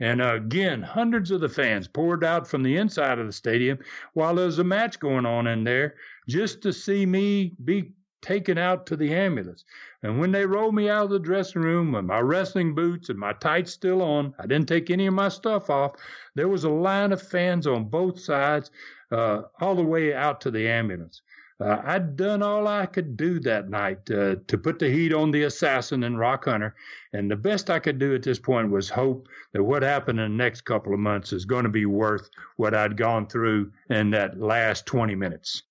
and 0.00 0.20
uh, 0.20 0.34
again, 0.34 0.82
hundreds 0.82 1.30
of 1.30 1.40
the 1.40 1.48
fans 1.48 1.86
poured 1.86 2.24
out 2.24 2.48
from 2.48 2.62
the 2.62 2.76
inside 2.76 3.18
of 3.18 3.26
the 3.26 3.32
stadium 3.32 3.78
while 4.14 4.34
there's 4.34 4.58
a 4.58 4.64
match 4.64 4.98
going 4.98 5.26
on 5.26 5.46
in 5.46 5.62
there 5.62 5.94
just 6.28 6.62
to 6.62 6.72
see 6.72 7.06
me 7.06 7.52
be 7.64 7.92
taken 8.22 8.56
out 8.56 8.86
to 8.86 8.96
the 8.96 9.14
ambulance. 9.14 9.64
And 10.04 10.20
when 10.20 10.32
they 10.32 10.44
rolled 10.44 10.74
me 10.74 10.90
out 10.90 11.04
of 11.04 11.10
the 11.10 11.18
dressing 11.18 11.62
room 11.62 11.92
with 11.92 12.04
my 12.04 12.20
wrestling 12.20 12.74
boots 12.74 13.08
and 13.08 13.18
my 13.18 13.32
tights 13.32 13.72
still 13.72 14.02
on, 14.02 14.34
I 14.38 14.46
didn't 14.46 14.68
take 14.68 14.90
any 14.90 15.06
of 15.06 15.14
my 15.14 15.30
stuff 15.30 15.70
off. 15.70 15.92
There 16.34 16.46
was 16.46 16.64
a 16.64 16.68
line 16.68 17.10
of 17.10 17.22
fans 17.22 17.66
on 17.66 17.88
both 17.88 18.20
sides, 18.20 18.70
uh, 19.10 19.44
all 19.62 19.74
the 19.74 19.82
way 19.82 20.12
out 20.12 20.42
to 20.42 20.50
the 20.50 20.68
ambulance. 20.68 21.22
Uh, 21.58 21.80
I'd 21.82 22.16
done 22.16 22.42
all 22.42 22.68
I 22.68 22.84
could 22.84 23.16
do 23.16 23.40
that 23.40 23.70
night 23.70 24.10
uh, 24.10 24.36
to 24.46 24.58
put 24.58 24.78
the 24.78 24.90
heat 24.90 25.14
on 25.14 25.30
the 25.30 25.44
assassin 25.44 26.02
and 26.02 26.18
Rock 26.18 26.44
Hunter, 26.44 26.74
and 27.14 27.30
the 27.30 27.36
best 27.36 27.70
I 27.70 27.78
could 27.78 27.98
do 27.98 28.14
at 28.14 28.22
this 28.22 28.38
point 28.38 28.70
was 28.70 28.90
hope 28.90 29.26
that 29.54 29.64
what 29.64 29.82
happened 29.82 30.20
in 30.20 30.32
the 30.32 30.44
next 30.44 30.66
couple 30.66 30.92
of 30.92 31.00
months 31.00 31.32
is 31.32 31.46
going 31.46 31.62
to 31.62 31.70
be 31.70 31.86
worth 31.86 32.28
what 32.56 32.74
I'd 32.74 32.98
gone 32.98 33.26
through 33.26 33.72
in 33.88 34.10
that 34.10 34.38
last 34.38 34.84
20 34.84 35.14
minutes. 35.14 35.62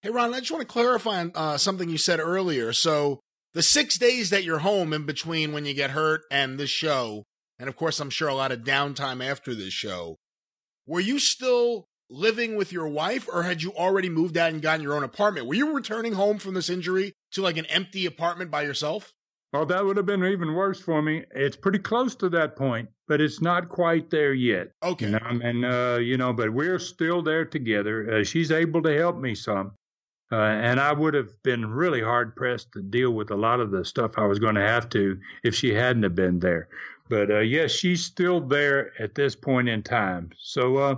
Hey, 0.00 0.08
Ron, 0.08 0.32
I 0.32 0.38
just 0.38 0.52
want 0.52 0.62
to 0.62 0.72
clarify 0.72 1.26
uh, 1.34 1.58
something 1.58 1.90
you 1.90 1.98
said 1.98 2.20
earlier. 2.20 2.72
So, 2.72 3.20
the 3.54 3.62
six 3.62 3.96
days 3.96 4.30
that 4.30 4.44
you're 4.44 4.58
home 4.58 4.92
in 4.92 5.06
between 5.06 5.52
when 5.52 5.64
you 5.64 5.74
get 5.74 5.90
hurt 5.90 6.22
and 6.30 6.58
this 6.58 6.70
show, 6.70 7.24
and 7.58 7.68
of 7.68 7.76
course, 7.76 8.00
I'm 8.00 8.10
sure 8.10 8.28
a 8.28 8.34
lot 8.34 8.52
of 8.52 8.60
downtime 8.60 9.24
after 9.24 9.54
this 9.54 9.72
show, 9.72 10.16
were 10.86 11.00
you 11.00 11.18
still 11.18 11.86
living 12.10 12.56
with 12.56 12.72
your 12.72 12.88
wife 12.88 13.28
or 13.32 13.44
had 13.44 13.62
you 13.62 13.72
already 13.72 14.08
moved 14.08 14.36
out 14.36 14.52
and 14.52 14.60
gotten 14.60 14.82
your 14.82 14.94
own 14.94 15.04
apartment? 15.04 15.46
Were 15.46 15.54
you 15.54 15.74
returning 15.74 16.12
home 16.12 16.38
from 16.38 16.54
this 16.54 16.68
injury 16.68 17.14
to 17.32 17.42
like 17.42 17.56
an 17.56 17.66
empty 17.66 18.06
apartment 18.06 18.50
by 18.50 18.62
yourself? 18.62 19.12
Well, 19.52 19.66
that 19.66 19.84
would 19.84 19.96
have 19.96 20.06
been 20.06 20.24
even 20.24 20.54
worse 20.54 20.80
for 20.80 21.00
me. 21.00 21.24
It's 21.30 21.56
pretty 21.56 21.78
close 21.78 22.16
to 22.16 22.28
that 22.30 22.56
point, 22.56 22.88
but 23.06 23.20
it's 23.20 23.40
not 23.40 23.68
quite 23.68 24.10
there 24.10 24.34
yet. 24.34 24.72
Okay. 24.82 25.10
Know, 25.10 25.18
and, 25.22 25.64
uh, 25.64 25.98
you 26.00 26.16
know, 26.16 26.32
but 26.32 26.52
we're 26.52 26.80
still 26.80 27.22
there 27.22 27.44
together. 27.44 28.16
Uh, 28.16 28.24
she's 28.24 28.50
able 28.50 28.82
to 28.82 28.96
help 28.96 29.16
me 29.16 29.36
some. 29.36 29.74
Uh, 30.34 30.58
and 30.60 30.80
I 30.80 30.92
would 30.92 31.14
have 31.14 31.40
been 31.44 31.64
really 31.64 32.02
hard 32.02 32.34
pressed 32.34 32.72
to 32.72 32.82
deal 32.82 33.12
with 33.12 33.30
a 33.30 33.36
lot 33.36 33.60
of 33.60 33.70
the 33.70 33.84
stuff 33.84 34.18
I 34.18 34.26
was 34.26 34.40
going 34.40 34.56
to 34.56 34.66
have 34.66 34.88
to 34.88 35.16
if 35.44 35.54
she 35.54 35.72
hadn't 35.72 36.02
have 36.02 36.16
been 36.16 36.40
there. 36.40 36.66
But 37.08 37.30
uh, 37.30 37.38
yes, 37.38 37.70
she's 37.70 38.04
still 38.04 38.40
there 38.40 38.90
at 39.00 39.14
this 39.14 39.36
point 39.36 39.68
in 39.68 39.84
time. 39.84 40.30
So, 40.36 40.76
uh, 40.78 40.96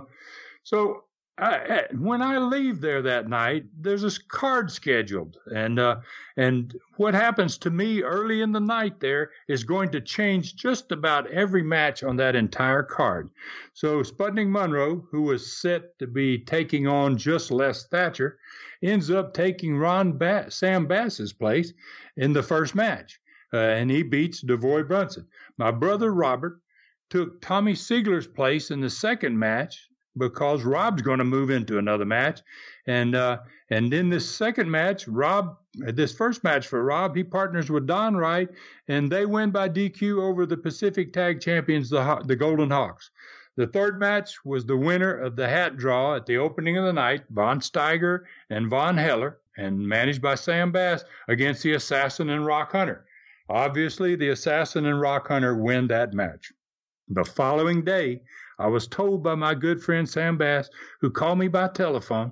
so 0.63 1.03
I, 1.39 1.85
when 1.91 2.23
I 2.23 2.39
leave 2.39 2.81
there 2.81 3.03
that 3.03 3.29
night, 3.29 3.65
there's 3.79 4.01
this 4.01 4.17
card 4.17 4.71
scheduled, 4.71 5.37
and 5.45 5.77
uh, 5.77 5.97
and 6.35 6.75
what 6.95 7.13
happens 7.13 7.59
to 7.59 7.69
me 7.69 8.01
early 8.01 8.41
in 8.41 8.51
the 8.51 8.59
night 8.59 8.99
there 8.99 9.29
is 9.47 9.63
going 9.63 9.89
to 9.91 10.01
change 10.01 10.55
just 10.55 10.91
about 10.91 11.29
every 11.29 11.61
match 11.61 12.03
on 12.03 12.15
that 12.17 12.35
entire 12.35 12.81
card. 12.81 13.29
So 13.73 14.01
Sputnik 14.01 14.49
Monroe, 14.49 15.05
who 15.11 15.21
was 15.21 15.61
set 15.61 15.99
to 15.99 16.07
be 16.07 16.39
taking 16.39 16.87
on 16.87 17.17
just 17.17 17.51
Les 17.51 17.85
Thatcher, 17.85 18.39
ends 18.81 19.11
up 19.11 19.35
taking 19.35 19.77
Ron 19.77 20.17
ba- 20.17 20.49
Sam 20.49 20.87
Bass's 20.87 21.33
place 21.33 21.71
in 22.15 22.33
the 22.33 22.41
first 22.41 22.73
match, 22.73 23.19
uh, 23.53 23.57
and 23.57 23.91
he 23.91 24.01
beats 24.01 24.41
Devoy 24.41 24.87
Brunson. 24.87 25.27
My 25.59 25.69
brother 25.69 26.11
Robert 26.11 26.61
took 27.11 27.41
Tommy 27.41 27.73
Seigler's 27.73 28.27
place 28.27 28.71
in 28.71 28.81
the 28.81 28.89
second 28.89 29.37
match 29.37 29.87
because 30.17 30.63
Rob's 30.63 31.01
going 31.01 31.19
to 31.19 31.25
move 31.25 31.49
into 31.49 31.77
another 31.77 32.05
match, 32.05 32.41
and 32.85 33.15
uh, 33.15 33.39
and 33.69 33.93
in 33.93 34.09
this 34.09 34.29
second 34.29 34.69
match, 34.69 35.07
Rob, 35.07 35.57
this 35.73 36.13
first 36.13 36.43
match 36.43 36.67
for 36.67 36.83
Rob, 36.83 37.15
he 37.15 37.23
partners 37.23 37.69
with 37.69 37.87
Don 37.87 38.15
Wright, 38.15 38.49
and 38.87 39.11
they 39.11 39.25
win 39.25 39.51
by 39.51 39.69
DQ 39.69 40.21
over 40.21 40.45
the 40.45 40.57
Pacific 40.57 41.13
Tag 41.13 41.41
Champions, 41.41 41.89
the 41.89 42.21
the 42.25 42.35
Golden 42.35 42.69
Hawks. 42.69 43.11
The 43.57 43.67
third 43.67 43.99
match 43.99 44.45
was 44.45 44.65
the 44.65 44.77
winner 44.77 45.17
of 45.17 45.35
the 45.35 45.49
hat 45.49 45.77
draw 45.77 46.15
at 46.15 46.27
the 46.27 46.37
opening 46.37 46.77
of 46.77 46.85
the 46.85 46.93
night, 46.93 47.23
Von 47.31 47.59
Steiger 47.59 48.25
and 48.51 48.69
Von 48.69 48.95
Heller, 48.95 49.39
and 49.57 49.79
managed 49.79 50.21
by 50.21 50.35
Sam 50.35 50.71
Bass 50.71 51.03
against 51.27 51.63
the 51.63 51.73
Assassin 51.73 52.29
and 52.29 52.45
Rock 52.45 52.71
Hunter. 52.71 53.05
Obviously, 53.49 54.15
the 54.15 54.29
Assassin 54.29 54.85
and 54.85 55.01
Rock 55.01 55.27
Hunter 55.27 55.55
win 55.55 55.87
that 55.87 56.13
match. 56.13 56.51
The 57.09 57.25
following 57.25 57.83
day, 57.83 58.21
I 58.59 58.67
was 58.67 58.87
told 58.87 59.23
by 59.23 59.35
my 59.35 59.53
good 59.53 59.81
friend 59.81 60.09
Sam 60.09 60.37
Bass, 60.37 60.69
who 61.01 61.11
called 61.11 61.39
me 61.39 61.47
by 61.47 61.67
telephone. 61.67 62.31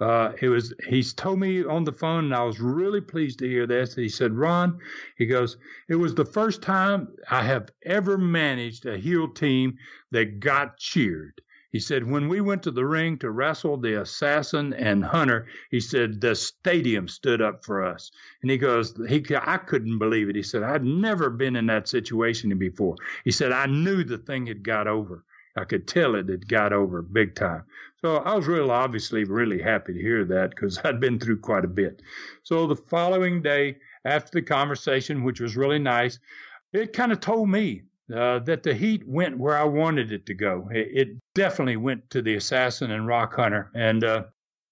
Uh, 0.00 0.32
it 0.40 0.48
was 0.48 0.74
he's 0.88 1.12
told 1.12 1.38
me 1.38 1.64
on 1.64 1.84
the 1.84 1.92
phone, 1.92 2.24
and 2.24 2.34
I 2.34 2.44
was 2.44 2.60
really 2.60 3.00
pleased 3.00 3.38
to 3.40 3.48
hear 3.48 3.66
this. 3.66 3.94
He 3.94 4.08
said, 4.08 4.32
"Ron," 4.32 4.78
he 5.16 5.26
goes, 5.26 5.56
"It 5.88 5.96
was 5.96 6.14
the 6.14 6.24
first 6.24 6.62
time 6.62 7.08
I 7.30 7.42
have 7.42 7.70
ever 7.82 8.18
managed 8.18 8.86
a 8.86 8.98
heel 8.98 9.28
team 9.28 9.78
that 10.12 10.40
got 10.40 10.78
cheered." 10.78 11.40
He 11.72 11.80
said, 11.80 12.10
when 12.10 12.28
we 12.28 12.40
went 12.40 12.62
to 12.62 12.70
the 12.70 12.86
ring 12.86 13.18
to 13.18 13.30
wrestle 13.30 13.76
the 13.76 14.00
assassin 14.00 14.72
and 14.72 15.04
hunter, 15.04 15.46
he 15.70 15.78
said, 15.78 16.22
the 16.22 16.34
stadium 16.34 17.06
stood 17.06 17.42
up 17.42 17.66
for 17.66 17.84
us. 17.84 18.10
And 18.40 18.50
he 18.50 18.56
goes, 18.56 18.94
he, 19.08 19.22
I 19.38 19.58
couldn't 19.58 19.98
believe 19.98 20.30
it. 20.30 20.36
He 20.36 20.42
said, 20.42 20.62
I'd 20.62 20.84
never 20.84 21.28
been 21.28 21.54
in 21.54 21.66
that 21.66 21.86
situation 21.86 22.56
before. 22.56 22.96
He 23.24 23.30
said, 23.30 23.52
I 23.52 23.66
knew 23.66 24.04
the 24.04 24.16
thing 24.16 24.46
had 24.46 24.62
got 24.62 24.86
over. 24.86 25.22
I 25.56 25.64
could 25.64 25.88
tell 25.88 26.14
it 26.14 26.28
had 26.28 26.48
got 26.48 26.72
over 26.72 27.02
big 27.02 27.34
time. 27.34 27.64
So 28.00 28.16
I 28.16 28.34
was 28.34 28.46
real 28.46 28.70
obviously 28.70 29.24
really 29.24 29.60
happy 29.60 29.94
to 29.94 30.00
hear 30.00 30.24
that 30.26 30.50
because 30.50 30.78
I'd 30.84 31.00
been 31.00 31.18
through 31.18 31.40
quite 31.40 31.64
a 31.64 31.68
bit. 31.68 32.02
So 32.42 32.66
the 32.66 32.76
following 32.76 33.42
day, 33.42 33.78
after 34.04 34.30
the 34.32 34.42
conversation, 34.42 35.24
which 35.24 35.40
was 35.40 35.56
really 35.56 35.78
nice, 35.78 36.18
it 36.72 36.92
kind 36.92 37.12
of 37.12 37.20
told 37.20 37.48
me 37.48 37.82
uh, 38.14 38.38
that 38.40 38.62
the 38.62 38.74
heat 38.74 39.06
went 39.06 39.38
where 39.38 39.56
I 39.56 39.64
wanted 39.64 40.12
it 40.12 40.26
to 40.26 40.34
go. 40.34 40.68
It, 40.72 40.88
it, 40.92 41.08
definitely 41.34 41.76
went 41.76 42.08
to 42.10 42.22
the 42.22 42.36
assassin 42.36 42.90
and 42.90 43.06
rock 43.06 43.34
hunter, 43.34 43.70
and 43.74 44.02
uh, 44.04 44.24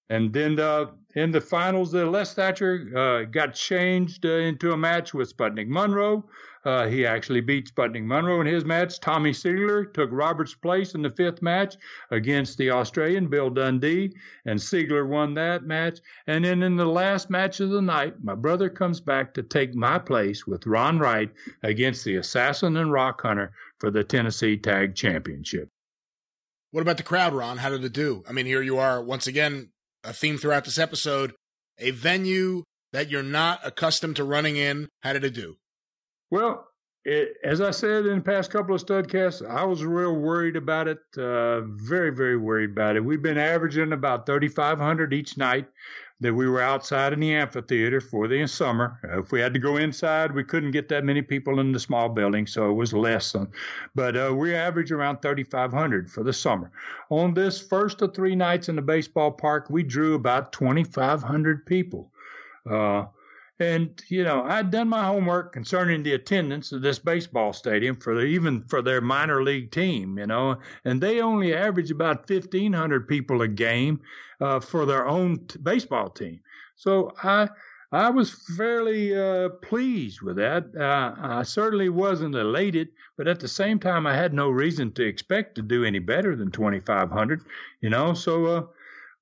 and 0.09 0.33
then 0.33 0.59
uh, 0.59 0.87
in 1.15 1.31
the 1.31 1.41
finals, 1.41 1.95
uh, 1.95 2.05
Les 2.05 2.33
Thatcher 2.33 2.91
uh, 2.95 3.23
got 3.23 3.53
changed 3.53 4.25
uh, 4.25 4.29
into 4.29 4.73
a 4.73 4.77
match 4.77 5.13
with 5.13 5.35
Sputnik 5.35 5.67
Monroe. 5.67 6.29
Uh, 6.65 6.87
he 6.87 7.05
actually 7.05 7.41
beat 7.41 7.73
Sputnik 7.73 8.03
Monroe 8.03 8.41
in 8.41 8.47
his 8.47 8.65
match. 8.65 8.99
Tommy 8.99 9.31
Seigler 9.31 9.93
took 9.93 10.09
Robert's 10.11 10.55
place 10.55 10.95
in 10.95 11.01
the 11.03 11.11
fifth 11.11 11.41
match 11.41 11.75
against 12.09 12.57
the 12.57 12.71
Australian 12.71 13.27
Bill 13.27 13.51
Dundee, 13.51 14.13
and 14.45 14.59
Seigler 14.59 15.07
won 15.07 15.35
that 15.35 15.63
match. 15.63 15.99
And 16.27 16.43
then 16.43 16.63
in 16.63 16.75
the 16.75 16.85
last 16.85 17.29
match 17.29 17.59
of 17.59 17.69
the 17.69 17.81
night, 17.81 18.15
my 18.23 18.33
brother 18.33 18.69
comes 18.69 18.99
back 18.99 19.33
to 19.35 19.43
take 19.43 19.75
my 19.75 19.99
place 19.99 20.47
with 20.47 20.65
Ron 20.65 20.97
Wright 20.97 21.31
against 21.61 22.03
the 22.03 22.15
Assassin 22.15 22.77
and 22.77 22.91
Rock 22.91 23.21
Hunter 23.21 23.53
for 23.79 23.91
the 23.91 24.03
Tennessee 24.03 24.57
Tag 24.57 24.95
Championship. 24.95 25.69
What 26.71 26.81
about 26.81 26.97
the 26.97 27.03
crowd, 27.03 27.33
Ron? 27.33 27.57
How 27.57 27.69
did 27.69 27.85
it 27.85 27.93
do? 27.93 28.23
I 28.27 28.33
mean, 28.33 28.47
here 28.47 28.61
you 28.61 28.79
are 28.79 29.01
once 29.01 29.27
again, 29.27 29.69
a 30.05 30.13
theme 30.13 30.37
throughout 30.37 30.65
this 30.65 30.77
episode, 30.77 31.33
a 31.79 31.91
venue 31.91 32.63
that 32.93 33.09
you're 33.09 33.23
not 33.23 33.59
accustomed 33.63 34.15
to 34.17 34.23
running 34.23 34.55
in? 34.55 34.87
How 35.01 35.13
did 35.13 35.23
it 35.23 35.33
do? 35.33 35.57
Well, 36.31 36.67
it, 37.03 37.33
as 37.43 37.61
I 37.61 37.71
said 37.71 38.05
in 38.05 38.17
the 38.17 38.23
past 38.23 38.51
couple 38.51 38.73
of 38.75 38.83
studcasts, 38.83 39.47
I 39.47 39.63
was 39.63 39.83
real 39.83 40.15
worried 40.15 40.55
about 40.55 40.87
it. 40.87 40.99
Uh, 41.17 41.61
very, 41.61 42.09
very 42.11 42.37
worried 42.37 42.71
about 42.71 42.95
it. 42.95 43.05
We've 43.05 43.21
been 43.21 43.37
averaging 43.37 43.93
about 43.93 44.25
3,500 44.25 45.13
each 45.13 45.37
night 45.37 45.67
that 46.21 46.33
we 46.33 46.47
were 46.47 46.61
outside 46.61 47.11
in 47.11 47.19
the 47.19 47.33
amphitheater 47.33 47.99
for 47.99 48.27
the 48.27 48.47
summer. 48.47 48.99
If 49.03 49.31
we 49.31 49.41
had 49.41 49.53
to 49.53 49.59
go 49.59 49.77
inside, 49.77 50.33
we 50.33 50.43
couldn't 50.43 50.71
get 50.71 50.87
that 50.89 51.03
many 51.03 51.21
people 51.21 51.59
in 51.59 51.73
the 51.73 51.79
small 51.79 52.07
building, 52.07 52.47
so 52.47 52.69
it 52.69 52.73
was 52.73 52.93
less. 52.93 53.35
But 53.95 54.15
uh, 54.15 54.33
we 54.35 54.55
average 54.55 54.91
around 54.91 55.21
3,500 55.21 56.09
for 56.09 56.23
the 56.23 56.31
summer. 56.31 56.71
On 57.09 57.33
this 57.33 57.61
first 57.61 58.01
of 58.01 58.13
three 58.13 58.35
nights 58.35 58.69
in 58.69 58.75
the 58.77 58.81
baseball 58.81 59.31
park, 59.31 59.69
we 59.69 59.83
drew 59.83 60.15
about 60.15 60.53
2,500 60.53 61.65
people. 61.65 62.11
Uh, 62.69 63.05
and 63.59 64.01
you 64.09 64.23
know, 64.23 64.43
I'd 64.43 64.71
done 64.71 64.89
my 64.89 65.05
homework 65.05 65.53
concerning 65.53 66.03
the 66.03 66.13
attendance 66.13 66.71
of 66.71 66.81
this 66.81 66.99
baseball 66.99 67.53
stadium 67.53 67.95
for 67.95 68.15
the, 68.15 68.21
even 68.21 68.63
for 68.63 68.81
their 68.81 69.01
minor 69.01 69.43
league 69.43 69.71
team. 69.71 70.17
You 70.17 70.27
know, 70.27 70.57
and 70.83 70.99
they 70.99 71.21
only 71.21 71.53
average 71.53 71.91
about 71.91 72.27
fifteen 72.27 72.73
hundred 72.73 73.07
people 73.07 73.41
a 73.41 73.47
game 73.47 74.01
uh, 74.41 74.59
for 74.59 74.85
their 74.85 75.07
own 75.07 75.45
t- 75.47 75.59
baseball 75.59 76.09
team. 76.09 76.39
So 76.75 77.13
I. 77.23 77.49
I 77.91 78.09
was 78.09 78.31
fairly 78.57 79.15
uh, 79.17 79.49
pleased 79.61 80.21
with 80.21 80.35
that. 80.35 80.65
Uh, 80.75 81.13
I 81.17 81.43
certainly 81.43 81.87
wasn't 81.87 82.35
elated, 82.35 82.89
but 83.15 83.27
at 83.27 83.39
the 83.39 83.47
same 83.47 83.79
time, 83.79 84.05
I 84.05 84.13
had 84.13 84.33
no 84.33 84.49
reason 84.49 84.91
to 84.93 85.05
expect 85.05 85.55
to 85.55 85.61
do 85.61 85.85
any 85.85 85.99
better 85.99 86.35
than 86.35 86.51
2,500. 86.51 87.43
You 87.79 87.91
know, 87.91 88.13
so 88.13 88.45
uh, 88.47 88.63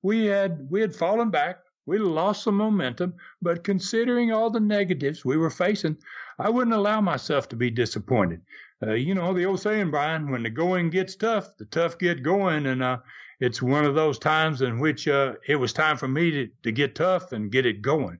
we 0.02 0.24
had 0.24 0.66
we 0.70 0.80
had 0.80 0.96
fallen 0.96 1.30
back 1.30 1.63
we 1.86 1.98
lost 1.98 2.42
some 2.42 2.56
momentum, 2.56 3.14
but 3.42 3.64
considering 3.64 4.32
all 4.32 4.50
the 4.50 4.60
negatives 4.60 5.24
we 5.24 5.36
were 5.36 5.50
facing, 5.50 5.98
I 6.38 6.50
wouldn't 6.50 6.74
allow 6.74 7.00
myself 7.00 7.48
to 7.50 7.56
be 7.56 7.70
disappointed. 7.70 8.40
Uh, 8.82 8.92
you 8.92 9.14
know 9.14 9.32
the 9.34 9.44
old 9.44 9.60
saying, 9.60 9.90
Brian, 9.90 10.30
when 10.30 10.42
the 10.42 10.50
going 10.50 10.90
gets 10.90 11.16
tough, 11.16 11.56
the 11.58 11.64
tough 11.66 11.98
get 11.98 12.22
going, 12.22 12.66
and 12.66 12.82
uh, 12.82 12.98
it's 13.40 13.62
one 13.62 13.84
of 13.84 13.94
those 13.94 14.18
times 14.18 14.62
in 14.62 14.78
which 14.78 15.06
uh, 15.08 15.34
it 15.46 15.56
was 15.56 15.72
time 15.72 15.96
for 15.96 16.08
me 16.08 16.30
to, 16.30 16.48
to 16.62 16.72
get 16.72 16.94
tough 16.94 17.32
and 17.32 17.52
get 17.52 17.66
it 17.66 17.82
going. 17.82 18.18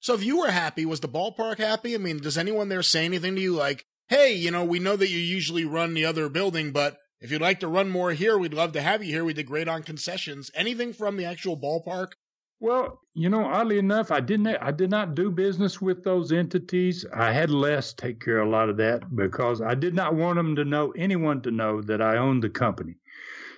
So 0.00 0.14
if 0.14 0.22
you 0.22 0.38
were 0.38 0.50
happy, 0.50 0.86
was 0.86 1.00
the 1.00 1.08
ballpark 1.08 1.58
happy? 1.58 1.94
I 1.94 1.98
mean, 1.98 2.18
does 2.18 2.38
anyone 2.38 2.68
there 2.68 2.82
say 2.82 3.04
anything 3.04 3.34
to 3.34 3.40
you 3.40 3.54
like, 3.54 3.84
hey, 4.08 4.32
you 4.34 4.50
know, 4.50 4.64
we 4.64 4.78
know 4.78 4.96
that 4.96 5.10
you 5.10 5.18
usually 5.18 5.64
run 5.64 5.94
the 5.94 6.04
other 6.04 6.28
building, 6.28 6.70
but 6.70 6.98
if 7.20 7.30
you'd 7.30 7.40
like 7.40 7.60
to 7.60 7.68
run 7.68 7.88
more 7.88 8.12
here, 8.12 8.38
we'd 8.38 8.54
love 8.54 8.72
to 8.72 8.82
have 8.82 9.02
you 9.02 9.12
here. 9.12 9.24
We 9.24 9.32
did 9.32 9.46
great 9.46 9.68
on 9.68 9.82
concessions. 9.82 10.50
Anything 10.54 10.92
from 10.92 11.16
the 11.16 11.24
actual 11.24 11.56
ballpark 11.56 12.12
well, 12.60 13.02
you 13.14 13.28
know, 13.28 13.44
oddly 13.44 13.78
enough, 13.78 14.10
I 14.10 14.20
didn't. 14.20 14.46
I 14.46 14.70
did 14.70 14.90
not 14.90 15.14
do 15.14 15.30
business 15.30 15.80
with 15.80 16.02
those 16.04 16.32
entities. 16.32 17.04
I 17.14 17.32
had 17.32 17.50
Les 17.50 17.92
take 17.92 18.22
care 18.22 18.38
of 18.38 18.48
a 18.48 18.50
lot 18.50 18.68
of 18.68 18.76
that 18.78 19.14
because 19.14 19.60
I 19.60 19.74
did 19.74 19.94
not 19.94 20.14
want 20.14 20.36
them 20.36 20.56
to 20.56 20.64
know 20.64 20.92
anyone 20.92 21.42
to 21.42 21.50
know 21.50 21.82
that 21.82 22.00
I 22.00 22.16
owned 22.16 22.42
the 22.42 22.50
company. 22.50 22.96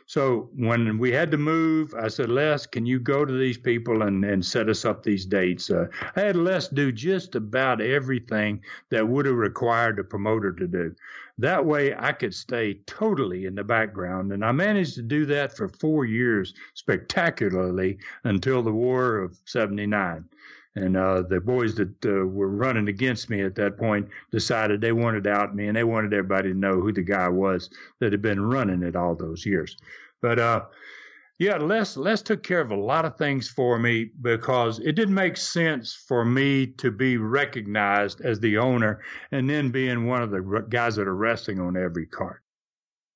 So 0.09 0.49
when 0.57 0.97
we 0.97 1.13
had 1.13 1.31
to 1.33 1.37
move, 1.37 1.93
I 1.93 2.09
said, 2.09 2.31
Les, 2.31 2.65
can 2.65 2.87
you 2.87 2.99
go 2.99 3.27
to 3.27 3.39
these 3.39 3.59
people 3.59 4.01
and, 4.05 4.25
and 4.25 4.43
set 4.43 4.71
us 4.71 4.87
up 4.87 5.03
these 5.03 5.27
dates? 5.27 5.69
Uh, 5.69 5.89
I 6.17 6.21
had 6.23 6.35
Les 6.35 6.67
do 6.69 6.91
just 6.91 7.35
about 7.35 7.83
everything 7.83 8.63
that 8.89 9.07
would 9.07 9.27
have 9.27 9.37
required 9.37 9.99
a 9.99 10.05
promoter 10.05 10.51
to 10.51 10.67
do. 10.67 10.95
That 11.37 11.67
way 11.67 11.95
I 11.95 12.13
could 12.13 12.33
stay 12.33 12.81
totally 12.87 13.45
in 13.45 13.55
the 13.55 13.65
background. 13.65 14.33
And 14.33 14.43
I 14.43 14.51
managed 14.51 14.95
to 14.95 15.03
do 15.03 15.27
that 15.27 15.55
for 15.55 15.69
four 15.69 16.07
years 16.07 16.55
spectacularly 16.73 17.99
until 18.25 18.63
the 18.63 18.73
War 18.73 19.19
of 19.19 19.37
79. 19.45 20.25
And 20.79 20.97
uh, 20.97 21.23
the 21.23 21.41
boys 21.41 21.75
that 21.75 22.07
uh, 22.07 22.27
were 22.27 22.49
running 22.49 22.89
against 22.89 23.29
me 23.29 23.43
at 23.43 23.57
that 23.57 23.77
point 23.77 24.09
decided 24.31 24.81
they 24.81 24.93
wanted 24.93 25.25
to 25.25 25.31
out 25.31 25.57
me 25.57 25.67
and 25.67 25.77
they 25.77 25.85
wanted 25.85 26.13
everybody 26.13 26.53
to 26.53 26.59
know 26.59 26.81
who 26.81 26.93
the 26.93 27.03
guy 27.03 27.29
was 27.29 27.69
that 27.99 28.13
had 28.13 28.23
been 28.23 28.41
running 28.41 28.85
it 28.85 28.95
all 28.95 29.17
those 29.17 29.45
years. 29.45 29.77
But 30.23 30.39
uh, 30.39 30.67
yeah, 31.41 31.57
Les 31.57 31.97
Les 31.97 32.23
took 32.23 32.45
care 32.45 32.61
of 32.61 32.71
a 32.71 32.77
lot 32.77 33.05
of 33.05 33.17
things 33.17 33.49
for 33.49 33.79
me 33.79 34.11
because 34.23 34.79
it 34.79 34.93
didn't 34.93 35.15
make 35.15 35.37
sense 35.37 35.95
for 35.95 36.25
me 36.25 36.67
to 36.79 36.93
be 36.93 37.17
recognized 37.17 38.21
as 38.21 38.39
the 38.39 38.57
owner 38.59 39.01
and 39.33 39.51
then 39.51 39.71
being 39.71 40.07
one 40.07 40.23
of 40.23 40.31
the 40.31 40.65
guys 40.69 40.95
that 40.95 41.09
are 41.09 41.17
resting 41.17 41.61
on 41.61 41.77
every 41.77 42.07
card. 42.07 42.41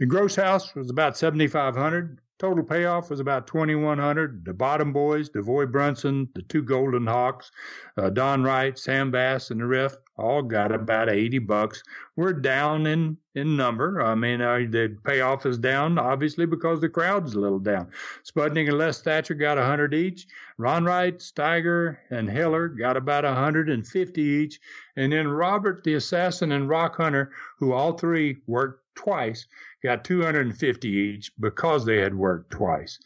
The 0.01 0.07
gross 0.07 0.35
house 0.35 0.75
was 0.75 0.91
about 0.91 1.17
7,500. 1.17 2.19
Total 2.43 2.65
payoff 2.65 3.09
was 3.09 3.21
about 3.21 3.47
2,100. 3.47 4.45
The 4.45 4.53
bottom 4.53 4.93
boys, 4.93 5.29
Devoy 5.29 5.67
Brunson, 5.67 6.29
the 6.35 6.43
two 6.43 6.65
Golden 6.65 7.07
Hawks, 7.07 7.53
uh, 7.97 8.11
Don 8.11 8.43
Wright, 8.43 8.77
Sam 8.77 9.13
Bass, 9.13 9.53
and 9.53 9.61
the 9.61 9.67
ref 9.67 9.97
all 10.17 10.43
got 10.43 10.73
about 10.73 11.09
80 11.09 11.39
bucks. 11.39 11.85
We're 12.17 12.33
down 12.33 12.89
in, 12.89 13.17
in 13.37 13.57
number. 13.57 14.03
I 14.03 14.17
mean, 14.17 14.41
uh, 14.41 14.57
the 14.69 14.99
payoff 15.05 15.47
is 15.47 15.57
down, 15.57 16.01
obviously, 16.01 16.45
because 16.45 16.81
the 16.81 16.89
crowd's 16.89 17.35
a 17.35 17.39
little 17.39 17.61
down. 17.61 17.93
Sputnik 18.25 18.69
and 18.69 18.77
Les 18.77 19.01
Thatcher 19.01 19.35
got 19.35 19.57
100 19.57 19.95
each. 19.95 20.27
Ron 20.59 20.85
Wright, 20.85 21.17
Steiger, 21.19 21.99
and 22.11 22.29
Heller 22.29 22.67
got 22.67 22.97
about 22.97 23.23
150 23.23 24.21
each. 24.21 24.59
And 24.97 25.13
then 25.13 25.29
Robert 25.29 25.85
the 25.85 25.95
Assassin 25.95 26.51
and 26.51 26.69
Rock 26.69 26.97
Hunter, 26.97 27.31
who 27.61 27.73
all 27.73 27.93
three 27.93 28.39
worked 28.49 28.83
twice, 28.97 29.47
got 29.83 30.05
250 30.05 30.89
each 30.89 31.33
because 31.41 31.85
they 31.85 31.99
had 31.99 32.15
worked 32.15 32.51
twice. 32.51 32.99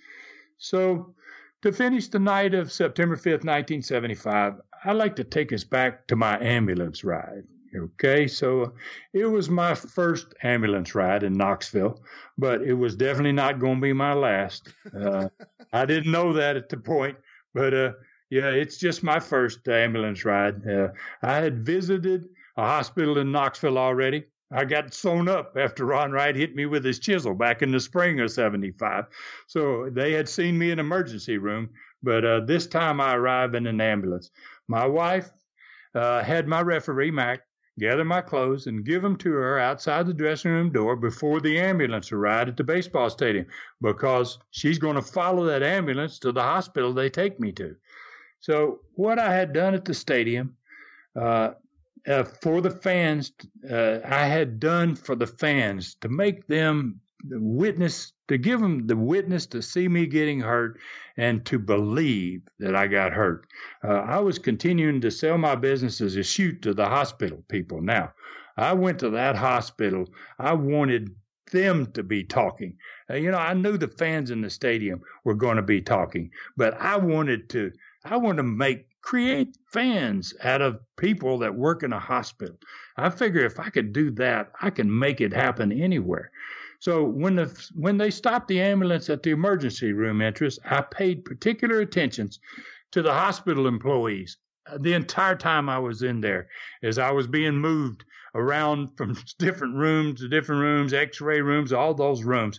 So 0.59 1.15
to 1.63 1.73
finish 1.73 2.09
the 2.09 2.19
night 2.19 2.55
of 2.55 2.73
September 2.73 3.17
5th, 3.17 3.45
1975, 3.45 4.55
I'd 4.85 4.93
like 4.93 5.17
to 5.17 5.25
take 5.25 5.53
us 5.53 5.65
back 5.65 6.07
to 6.09 6.17
my 6.17 6.39
ambulance 6.41 7.03
ride. 7.03 7.45
Okay, 7.75 8.27
so 8.27 8.73
it 9.13 9.27
was 9.27 9.51
my 9.51 9.75
first 9.75 10.35
ambulance 10.43 10.95
ride 10.95 11.23
in 11.23 11.35
Knoxville, 11.35 12.03
but 12.39 12.63
it 12.63 12.73
was 12.73 12.97
definitely 12.97 13.33
not 13.33 13.59
going 13.59 13.77
to 13.77 13.83
be 13.83 13.93
my 13.93 14.15
last. 14.15 14.73
Uh, 14.99 15.29
I 15.73 15.85
didn't 15.85 16.13
know 16.13 16.33
that 16.33 16.57
at 16.57 16.69
the 16.69 16.79
point, 16.79 17.19
but 17.53 17.75
uh, 17.75 17.93
yeah, 18.31 18.49
it's 18.49 18.79
just 18.79 19.03
my 19.03 19.21
first 19.21 19.67
ambulance 19.69 20.25
ride. 20.25 20.67
Uh, 20.67 20.89
I 21.23 21.35
had 21.35 21.67
visited 21.67 22.29
a 22.57 22.63
hospital 22.63 23.19
in 23.19 23.31
Knoxville 23.31 23.79
already. 23.79 24.25
I 24.51 24.65
got 24.65 24.95
sewn 24.95 25.29
up 25.29 25.57
after 25.57 25.85
Ron 25.85 26.13
Wright 26.13 26.37
hit 26.37 26.55
me 26.55 26.67
with 26.67 26.85
his 26.85 27.01
chisel 27.01 27.35
back 27.35 27.63
in 27.63 27.73
the 27.73 27.81
spring 27.81 28.21
of 28.21 28.31
75. 28.31 29.07
So 29.49 29.91
they 29.91 30.13
had 30.13 30.29
seen 30.29 30.57
me 30.57 30.71
in 30.71 30.79
emergency 30.79 31.39
room, 31.39 31.71
but 32.03 32.25
uh, 32.25 32.41
this 32.41 32.67
time 32.67 33.01
I 33.01 33.15
arrived 33.15 33.57
in 33.57 33.67
an 33.67 33.81
ambulance. 33.81 34.31
My 34.69 34.87
wife 34.87 35.31
uh, 35.95 36.23
had 36.23 36.47
my 36.47 36.61
referee, 36.63 37.11
Mac, 37.11 37.41
gather 37.79 38.05
my 38.05 38.21
clothes 38.21 38.67
and 38.67 38.85
give 38.85 39.03
them 39.03 39.17
to 39.17 39.33
her 39.33 39.59
outside 39.59 40.07
the 40.07 40.15
dressing 40.15 40.51
room 40.51 40.73
door 40.73 40.97
before 40.97 41.41
the 41.41 41.59
ambulance 41.59 42.13
arrived 42.13 42.49
at 42.49 42.57
the 42.57 42.65
baseball 42.65 43.11
stadium 43.11 43.47
because 43.83 44.39
she's 44.51 44.79
going 44.79 44.97
to 44.97 45.03
follow 45.03 45.45
that 45.45 45.63
ambulance 45.63 46.19
to 46.19 46.33
the 46.33 46.43
hospital 46.43 46.93
they 46.93 47.11
take 47.11 47.39
me 47.39 47.53
to. 47.53 47.75
So, 48.41 48.81
what 48.95 49.19
I 49.19 49.35
had 49.35 49.53
done 49.53 49.75
at 49.75 49.85
the 49.85 49.95
stadium, 49.95 50.57
uh, 51.21 51.53
uh, 52.07 52.25
for 52.25 52.61
the 52.61 52.71
fans, 52.71 53.33
uh, 53.69 53.99
I 54.05 54.27
had 54.27 54.61
done 54.61 54.95
for 54.95 55.15
the 55.15 55.27
fans 55.27 55.95
to 56.01 56.09
make 56.09 56.47
them 56.47 57.01
the 57.29 57.41
witness, 57.41 58.13
to 58.29 58.39
give 58.39 58.61
them 58.61 58.87
the 58.87 58.97
witness 58.97 59.47
to 59.47 59.63
see 59.63 59.89
me 59.89 60.07
getting 60.07 60.41
hurt 60.41 60.79
and 61.17 61.45
to 61.47 61.59
believe 61.59 62.43
that 62.59 62.77
I 62.77 62.87
got 62.87 63.13
hurt. 63.13 63.47
Uh, 63.83 63.89
I 63.89 64.19
was 64.21 64.39
continuing 64.39 65.01
to 65.01 65.11
sell 65.11 65.39
my 65.39 65.55
business 65.55 66.01
as 66.01 66.17
a 66.17 66.23
shoot 66.23 66.63
to 66.63 66.75
the 66.75 66.87
hospital 66.87 67.43
people. 67.49 67.81
Now, 67.81 68.13
I 68.57 68.73
went 68.75 69.01
to 69.01 69.11
that 69.11 69.37
hospital. 69.37 70.09
I 70.39 70.53
wanted 70.53 71.15
them 71.53 71.87
to 71.93 72.03
be 72.03 72.25
talking. 72.25 72.77
Uh, 73.11 73.15
you 73.15 73.31
know, 73.31 73.39
I 73.39 73.55
knew 73.55 73.77
the 73.77 73.89
fans 73.89 74.31
in 74.31 74.41
the 74.41 74.51
stadium 74.51 75.01
were 75.25 75.35
going 75.35 75.57
to 75.57 75.63
be 75.63 75.81
talking, 75.81 76.31
but 76.57 76.75
I 76.81 76.97
wanted 76.97 77.49
to 77.51 77.73
I 78.05 78.17
wanted 78.17 78.39
to 78.39 78.43
make 78.45 78.87
create 79.07 79.57
fans 79.67 80.35
out 80.43 80.61
of 80.61 80.81
people 80.97 81.39
that 81.39 81.55
work 81.55 81.85
in 81.85 81.93
a 81.93 81.99
hospital. 81.99 82.59
I 82.97 83.09
figure 83.09 83.45
if 83.45 83.61
I 83.61 83.71
could 83.71 83.93
do 83.93 84.11
that, 84.13 84.51
I 84.61 84.71
can 84.71 84.99
make 84.99 85.21
it 85.21 85.33
happen 85.33 85.71
anywhere. 85.71 86.33
So 86.81 87.05
when 87.05 87.37
the 87.37 87.69
when 87.77 87.99
they 87.99 88.11
stopped 88.11 88.49
the 88.49 88.61
ambulance 88.61 89.09
at 89.09 89.23
the 89.23 89.31
emergency 89.31 89.93
room 89.93 90.21
entrance, 90.21 90.59
I 90.65 90.81
paid 90.81 91.25
particular 91.25 91.79
attention 91.83 92.31
to 92.91 93.01
the 93.01 93.13
hospital 93.13 93.69
employees 93.69 94.39
the 94.81 94.95
entire 94.95 95.37
time 95.37 95.69
I 95.69 95.79
was 95.79 96.03
in 96.03 96.21
there, 96.21 96.49
as 96.83 96.99
I 96.99 97.13
was 97.13 97.29
being 97.29 97.55
moved 97.55 98.05
around 98.35 98.89
from 98.97 99.17
different 99.39 99.77
rooms 99.77 100.21
to 100.21 100.29
different 100.29 100.63
rooms, 100.63 100.93
X-ray 100.93 101.43
rooms, 101.43 101.73
all 101.73 101.95
those 101.95 102.25
rooms. 102.25 102.59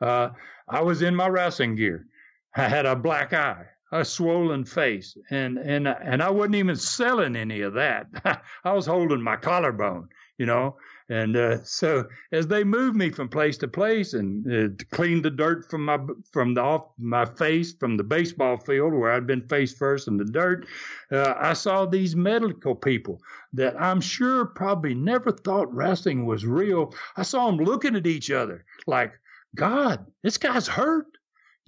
Uh, 0.00 0.28
I 0.68 0.80
was 0.80 1.02
in 1.02 1.16
my 1.16 1.26
wrestling 1.26 1.74
gear. 1.74 2.06
I 2.54 2.68
had 2.68 2.86
a 2.86 2.94
black 2.94 3.32
eye 3.32 3.66
a 3.92 4.04
swollen 4.04 4.64
face, 4.64 5.16
and 5.30 5.58
and 5.58 5.88
and 5.88 6.22
I 6.22 6.30
wasn't 6.30 6.56
even 6.56 6.76
selling 6.76 7.36
any 7.36 7.62
of 7.62 7.74
that. 7.74 8.06
I 8.64 8.72
was 8.72 8.86
holding 8.86 9.22
my 9.22 9.36
collarbone, 9.36 10.08
you 10.38 10.46
know, 10.46 10.76
And 11.10 11.36
uh, 11.36 11.64
so 11.64 12.06
as 12.32 12.46
they 12.48 12.64
moved 12.64 12.94
me 12.94 13.10
from 13.10 13.28
place 13.30 13.56
to 13.58 13.68
place 13.68 14.12
and 14.12 14.46
uh, 14.46 14.84
cleaned 14.90 15.24
the 15.24 15.30
dirt 15.30 15.70
from 15.70 15.86
my 15.86 15.98
from 16.32 16.52
the 16.52 16.60
off 16.60 16.88
my 16.98 17.24
face 17.24 17.72
from 17.72 17.96
the 17.96 18.04
baseball 18.04 18.58
field 18.58 18.92
where 18.92 19.12
I'd 19.12 19.26
been 19.26 19.48
face 19.48 19.72
first 19.72 20.06
in 20.06 20.18
the 20.18 20.26
dirt, 20.26 20.66
uh, 21.10 21.34
I 21.38 21.54
saw 21.54 21.86
these 21.86 22.14
medical 22.14 22.74
people 22.74 23.20
that 23.54 23.80
I'm 23.80 24.02
sure 24.02 24.44
probably 24.44 24.94
never 24.94 25.32
thought 25.32 25.72
wrestling 25.74 26.26
was 26.26 26.44
real. 26.44 26.94
I 27.16 27.22
saw 27.22 27.46
them 27.46 27.56
looking 27.58 27.96
at 27.96 28.06
each 28.06 28.30
other 28.30 28.66
like, 28.86 29.12
God, 29.56 30.06
this 30.22 30.36
guy's 30.36 30.68
hurt. 30.68 31.06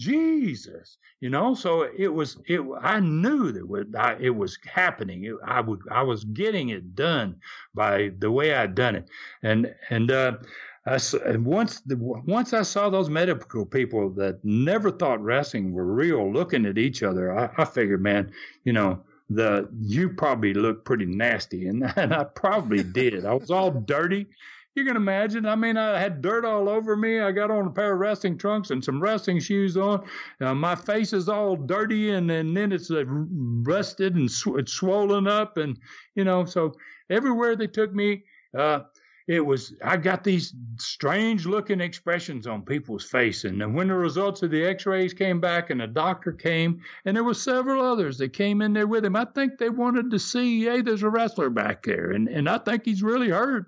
Jesus, 0.00 0.98
you 1.20 1.30
know. 1.30 1.54
So 1.54 1.88
it 1.96 2.08
was. 2.08 2.38
It. 2.46 2.62
I 2.82 3.00
knew 3.00 3.52
that 3.52 4.18
it 4.20 4.30
was 4.30 4.58
happening. 4.66 5.24
It, 5.26 5.36
I 5.46 5.60
would. 5.62 5.80
I 5.92 6.02
was 6.02 6.24
getting 6.24 6.70
it 6.70 6.96
done 6.96 7.36
by 7.74 8.12
the 8.20 8.32
way 8.32 8.54
I'd 8.54 8.76
done 8.76 8.96
it, 8.96 9.08
and 9.44 9.74
and. 9.90 10.10
uh 10.12 10.32
I, 10.86 10.98
once 11.38 11.80
the, 11.82 11.96
once 11.98 12.54
I 12.54 12.62
saw 12.62 12.90
those 12.90 13.10
medical 13.10 13.66
people 13.66 14.10
that 14.14 14.44
never 14.44 14.90
thought 14.90 15.22
wrestling 15.22 15.72
were 15.72 15.86
real 15.86 16.32
looking 16.32 16.66
at 16.66 16.78
each 16.78 17.04
other, 17.04 17.38
I, 17.38 17.50
I 17.58 17.66
figured, 17.66 18.02
man, 18.02 18.32
you 18.64 18.72
know, 18.74 19.00
the 19.30 19.68
you 19.80 20.10
probably 20.10 20.54
look 20.54 20.84
pretty 20.84 21.06
nasty, 21.06 21.68
and, 21.68 21.92
and 21.96 22.14
I 22.14 22.24
probably 22.24 22.82
did. 22.82 23.26
I 23.26 23.34
was 23.34 23.50
all 23.52 23.70
dirty, 23.70 24.26
you 24.74 24.84
can 24.84 24.96
imagine. 24.96 25.46
I 25.46 25.56
mean, 25.56 25.76
I 25.76 25.98
had 25.98 26.22
dirt 26.22 26.44
all 26.44 26.68
over 26.68 26.96
me. 26.96 27.20
I 27.20 27.32
got 27.32 27.50
on 27.50 27.66
a 27.66 27.70
pair 27.70 27.92
of 27.92 27.98
wrestling 27.98 28.38
trunks 28.38 28.70
and 28.70 28.84
some 28.84 29.02
wrestling 29.02 29.40
shoes 29.40 29.76
on. 29.76 30.06
Uh, 30.40 30.54
my 30.54 30.74
face 30.74 31.12
is 31.12 31.28
all 31.28 31.56
dirty, 31.56 32.10
and, 32.10 32.30
and 32.30 32.56
then 32.56 32.72
it's 32.72 32.90
uh, 32.90 33.04
rusted 33.06 34.14
and 34.14 34.30
sw- 34.30 34.58
it's 34.58 34.72
swollen 34.72 35.26
up, 35.26 35.56
and 35.56 35.78
you 36.14 36.24
know. 36.24 36.44
So 36.44 36.74
everywhere 37.08 37.56
they 37.56 37.66
took 37.66 37.92
me, 37.92 38.24
uh, 38.56 38.80
it 39.26 39.40
was 39.40 39.74
I 39.84 39.96
got 39.96 40.22
these 40.22 40.54
strange 40.78 41.46
looking 41.46 41.80
expressions 41.80 42.46
on 42.46 42.62
people's 42.62 43.04
face. 43.04 43.44
And 43.44 43.60
then 43.60 43.74
when 43.74 43.88
the 43.88 43.94
results 43.94 44.42
of 44.42 44.52
the 44.52 44.64
X-rays 44.64 45.12
came 45.12 45.40
back, 45.40 45.70
and 45.70 45.80
the 45.80 45.88
doctor 45.88 46.30
came, 46.32 46.80
and 47.04 47.16
there 47.16 47.24
were 47.24 47.34
several 47.34 47.84
others 47.84 48.18
that 48.18 48.32
came 48.32 48.62
in 48.62 48.72
there 48.72 48.86
with 48.86 49.04
him. 49.04 49.16
I 49.16 49.24
think 49.24 49.58
they 49.58 49.68
wanted 49.68 50.12
to 50.12 50.18
see, 50.20 50.64
hey, 50.64 50.80
there's 50.80 51.02
a 51.02 51.10
wrestler 51.10 51.50
back 51.50 51.82
there, 51.82 52.12
and 52.12 52.28
and 52.28 52.48
I 52.48 52.58
think 52.58 52.84
he's 52.84 53.02
really 53.02 53.30
hurt 53.30 53.66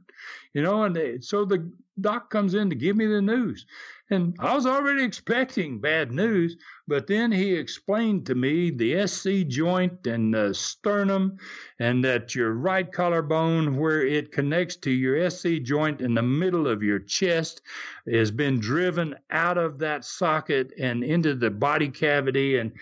you 0.54 0.62
know, 0.62 0.84
and 0.84 0.94
they, 0.94 1.20
so 1.20 1.44
the 1.44 1.70
doc 2.00 2.30
comes 2.30 2.54
in 2.54 2.70
to 2.70 2.76
give 2.76 2.96
me 2.96 3.06
the 3.06 3.22
news. 3.22 3.66
And 4.10 4.36
I 4.40 4.54
was 4.54 4.66
already 4.66 5.02
expecting 5.02 5.80
bad 5.80 6.12
news, 6.12 6.56
but 6.86 7.06
then 7.06 7.32
he 7.32 7.54
explained 7.54 8.26
to 8.26 8.34
me 8.34 8.70
the 8.70 9.06
SC 9.06 9.46
joint 9.48 10.06
and 10.06 10.34
the 10.34 10.52
sternum, 10.52 11.38
and 11.78 12.04
that 12.04 12.34
your 12.34 12.52
right 12.52 12.92
collarbone, 12.92 13.78
where 13.78 14.06
it 14.06 14.30
connects 14.30 14.76
to 14.76 14.90
your 14.90 15.30
SC 15.30 15.62
joint 15.62 16.02
in 16.02 16.12
the 16.12 16.22
middle 16.22 16.68
of 16.68 16.82
your 16.82 16.98
chest, 16.98 17.62
has 18.10 18.30
been 18.30 18.60
driven 18.60 19.14
out 19.30 19.56
of 19.56 19.78
that 19.78 20.04
socket 20.04 20.74
and 20.78 21.02
into 21.02 21.34
the 21.34 21.50
body 21.50 21.88
cavity. 21.88 22.58
And 22.58 22.72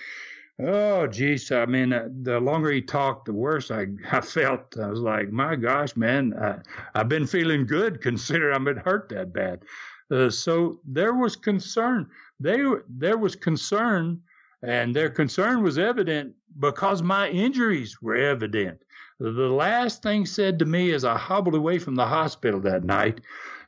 Oh, 0.63 1.07
geez. 1.07 1.51
I 1.53 1.65
mean, 1.65 1.93
uh, 1.93 2.09
the 2.23 2.39
longer 2.39 2.71
he 2.71 2.83
talked, 2.83 3.27
the 3.27 3.33
worse 3.33 3.71
I, 3.71 3.87
I 4.13 4.21
felt. 4.21 4.77
I 4.79 4.89
was 4.89 5.01
like, 5.01 5.31
my 5.31 5.57
gosh, 5.57 5.97
man, 5.97 6.33
uh, 6.35 6.63
I've 6.95 7.09
been 7.09 7.27
feeling 7.27 7.67
good 7.67 8.01
considering 8.03 8.55
I've 8.55 8.65
been 8.65 8.77
hurt 8.77 9.09
that 9.11 9.33
bad. 9.33 9.63
Uh, 10.11 10.29
so 10.29 10.81
there 10.85 11.15
was 11.15 11.37
concern. 11.37 12.09
They, 12.41 12.65
there 12.89 13.17
was 13.17 13.37
concern, 13.37 14.21
and 14.63 14.95
their 14.95 15.09
concern 15.09 15.63
was 15.63 15.79
evident 15.79 16.35
because 16.59 17.03
my 17.03 17.29
injuries 17.29 18.03
were 18.03 18.17
evident. 18.17 18.81
The 19.21 19.31
last 19.31 20.03
thing 20.03 20.27
said 20.27 20.59
to 20.59 20.65
me 20.65 20.93
as 20.93 21.05
I 21.05 21.17
hobbled 21.17 21.55
away 21.55 21.79
from 21.79 21.95
the 21.95 22.07
hospital 22.07 22.59
that 22.61 22.85
night 22.85 23.21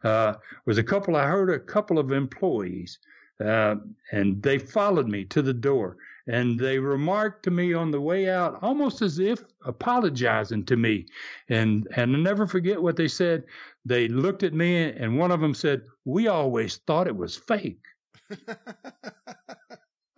uh, 0.03 0.35
was 0.65 0.79
a 0.79 0.83
couple, 0.83 1.15
I 1.15 1.27
heard 1.27 1.51
a 1.51 1.61
couple 1.61 1.99
of 1.99 2.11
employees, 2.11 2.99
uh, 3.45 3.77
and 4.11 4.43
they 4.43 4.59
followed 4.59 5.09
me 5.09 5.25
to 5.27 5.43
the 5.43 5.53
door 5.53 5.97
and 6.27 6.59
they 6.59 6.79
remarked 6.79 7.43
to 7.45 7.51
me 7.51 7.75
on 7.75 7.91
the 7.91 8.01
way 8.01 8.29
out 8.29 8.59
almost 8.63 9.03
as 9.03 9.19
if 9.19 9.43
apologizing 9.65 10.65
to 10.67 10.77
me. 10.77 11.07
And 11.49 11.89
and 11.97 12.15
I'll 12.15 12.23
never 12.23 12.47
forget 12.47 12.83
what 12.83 12.97
they 12.97 13.09
said. 13.09 13.45
They 13.85 14.09
looked 14.09 14.43
at 14.43 14.55
me 14.55 14.93
and 14.93 15.19
one 15.19 15.31
of 15.31 15.41
them 15.41 15.55
said 15.55 15.83
we 16.05 16.29
always 16.29 16.77
thought 16.87 17.07
it 17.07 17.17
was 17.17 17.37
fake. 17.37 17.81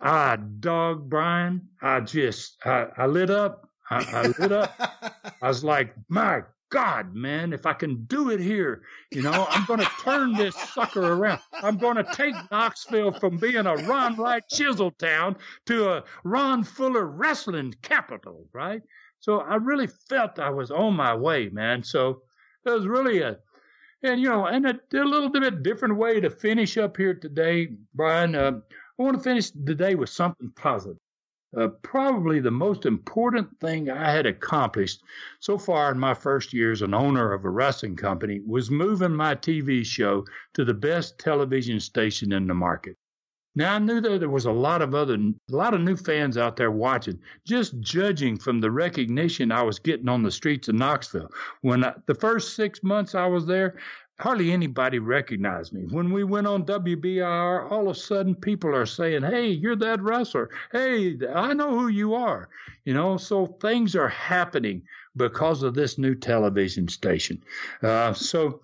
Ah 0.07 0.35
dog 0.35 1.09
brian. 1.09 1.67
I 1.81 1.99
just 2.01 2.57
i, 2.63 2.85
I 2.95 3.07
lit 3.07 3.31
up. 3.31 3.67
I, 3.89 4.03
I 4.03 4.27
lit 4.39 4.51
up. 4.51 4.75
I 5.41 5.47
was 5.47 5.63
like 5.63 5.95
my 6.09 6.43
God, 6.71 7.13
man, 7.13 7.53
if 7.53 7.65
I 7.65 7.73
can 7.73 8.05
do 8.05 8.31
it 8.31 8.39
here, 8.39 8.81
you 9.11 9.21
know, 9.21 9.47
I'm 9.49 9.65
going 9.65 9.79
to 9.79 9.89
turn 10.03 10.33
this 10.33 10.55
sucker 10.55 11.13
around. 11.13 11.39
I'm 11.53 11.77
going 11.77 11.97
to 11.97 12.07
take 12.13 12.35
Knoxville 12.51 13.13
from 13.13 13.37
being 13.37 13.65
a 13.65 13.75
Ron 13.75 14.15
Wright 14.15 14.43
chisel 14.49 14.91
town 14.91 15.37
to 15.67 15.91
a 15.91 16.03
Ron 16.23 16.63
Fuller 16.63 17.05
wrestling 17.05 17.75
capital, 17.81 18.47
right? 18.51 18.81
So 19.19 19.39
I 19.39 19.55
really 19.55 19.87
felt 19.87 20.39
I 20.39 20.49
was 20.49 20.71
on 20.71 20.95
my 20.95 21.15
way, 21.15 21.49
man. 21.49 21.83
So 21.83 22.21
it 22.65 22.71
was 22.71 22.87
really 22.87 23.21
a, 23.21 23.37
and 24.03 24.19
you 24.19 24.29
know, 24.29 24.45
and 24.45 24.65
a, 24.65 24.79
a 24.93 25.03
little 25.03 25.29
bit 25.29 25.63
different 25.63 25.97
way 25.97 26.19
to 26.19 26.29
finish 26.29 26.77
up 26.77 26.97
here 26.97 27.13
today, 27.13 27.69
Brian. 27.93 28.35
Uh, 28.35 28.59
I 28.99 29.03
want 29.03 29.17
to 29.17 29.23
finish 29.23 29.51
the 29.51 29.75
day 29.75 29.95
with 29.95 30.09
something 30.09 30.51
positive 30.55 30.97
uh, 31.55 31.67
probably 31.81 32.39
the 32.39 32.51
most 32.51 32.85
important 32.85 33.47
thing 33.59 33.89
I 33.89 34.11
had 34.11 34.25
accomplished 34.25 35.01
so 35.39 35.57
far 35.57 35.91
in 35.91 35.99
my 35.99 36.13
first 36.13 36.53
year 36.53 36.71
as 36.71 36.81
an 36.81 36.93
owner 36.93 37.33
of 37.33 37.45
a 37.45 37.49
wrestling 37.49 37.95
company 37.95 38.41
was 38.45 38.69
moving 38.69 39.15
my 39.15 39.35
TV 39.35 39.85
show 39.85 40.25
to 40.53 40.65
the 40.65 40.73
best 40.73 41.17
television 41.19 41.79
station 41.79 42.33
in 42.33 42.47
the 42.47 42.53
market. 42.53 42.97
Now 43.57 43.75
I 43.75 43.79
knew 43.79 44.01
that 44.01 44.19
there 44.19 44.29
was 44.29 44.45
a 44.45 44.51
lot 44.51 44.81
of 44.81 44.93
other, 44.93 45.15
a 45.15 45.55
lot 45.55 45.73
of 45.73 45.79
new 45.79 45.95
fans 45.95 46.37
out 46.37 46.57
there 46.57 46.71
watching, 46.71 47.17
just 47.47 47.79
judging 47.79 48.37
from 48.37 48.59
the 48.59 48.69
recognition 48.69 49.51
I 49.51 49.61
was 49.61 49.79
getting 49.79 50.09
on 50.09 50.23
the 50.23 50.31
streets 50.31 50.67
of 50.67 50.75
Knoxville. 50.75 51.29
When 51.61 51.85
I, 51.85 51.93
the 52.05 52.15
first 52.15 52.57
six 52.57 52.83
months 52.83 53.15
I 53.15 53.27
was 53.27 53.45
there, 53.45 53.77
hardly 54.19 54.51
anybody 54.51 54.99
recognized 54.99 55.73
me. 55.73 55.85
When 55.89 56.11
we 56.11 56.23
went 56.23 56.47
on 56.47 56.65
WBIR, 56.65 57.71
all 57.71 57.89
of 57.89 57.95
a 57.95 57.99
sudden 57.99 58.35
people 58.35 58.73
are 58.75 58.85
saying, 58.85 59.23
Hey, 59.23 59.49
you're 59.49 59.75
that 59.77 60.01
wrestler. 60.01 60.49
Hey, 60.71 61.17
I 61.33 61.53
know 61.53 61.77
who 61.77 61.87
you 61.87 62.15
are. 62.15 62.49
You 62.85 62.93
know, 62.93 63.17
so 63.17 63.45
things 63.45 63.95
are 63.95 64.09
happening 64.09 64.83
because 65.15 65.63
of 65.63 65.73
this 65.73 65.97
new 65.97 66.15
television 66.15 66.87
station. 66.87 67.43
Uh, 67.81 68.13
so, 68.13 68.61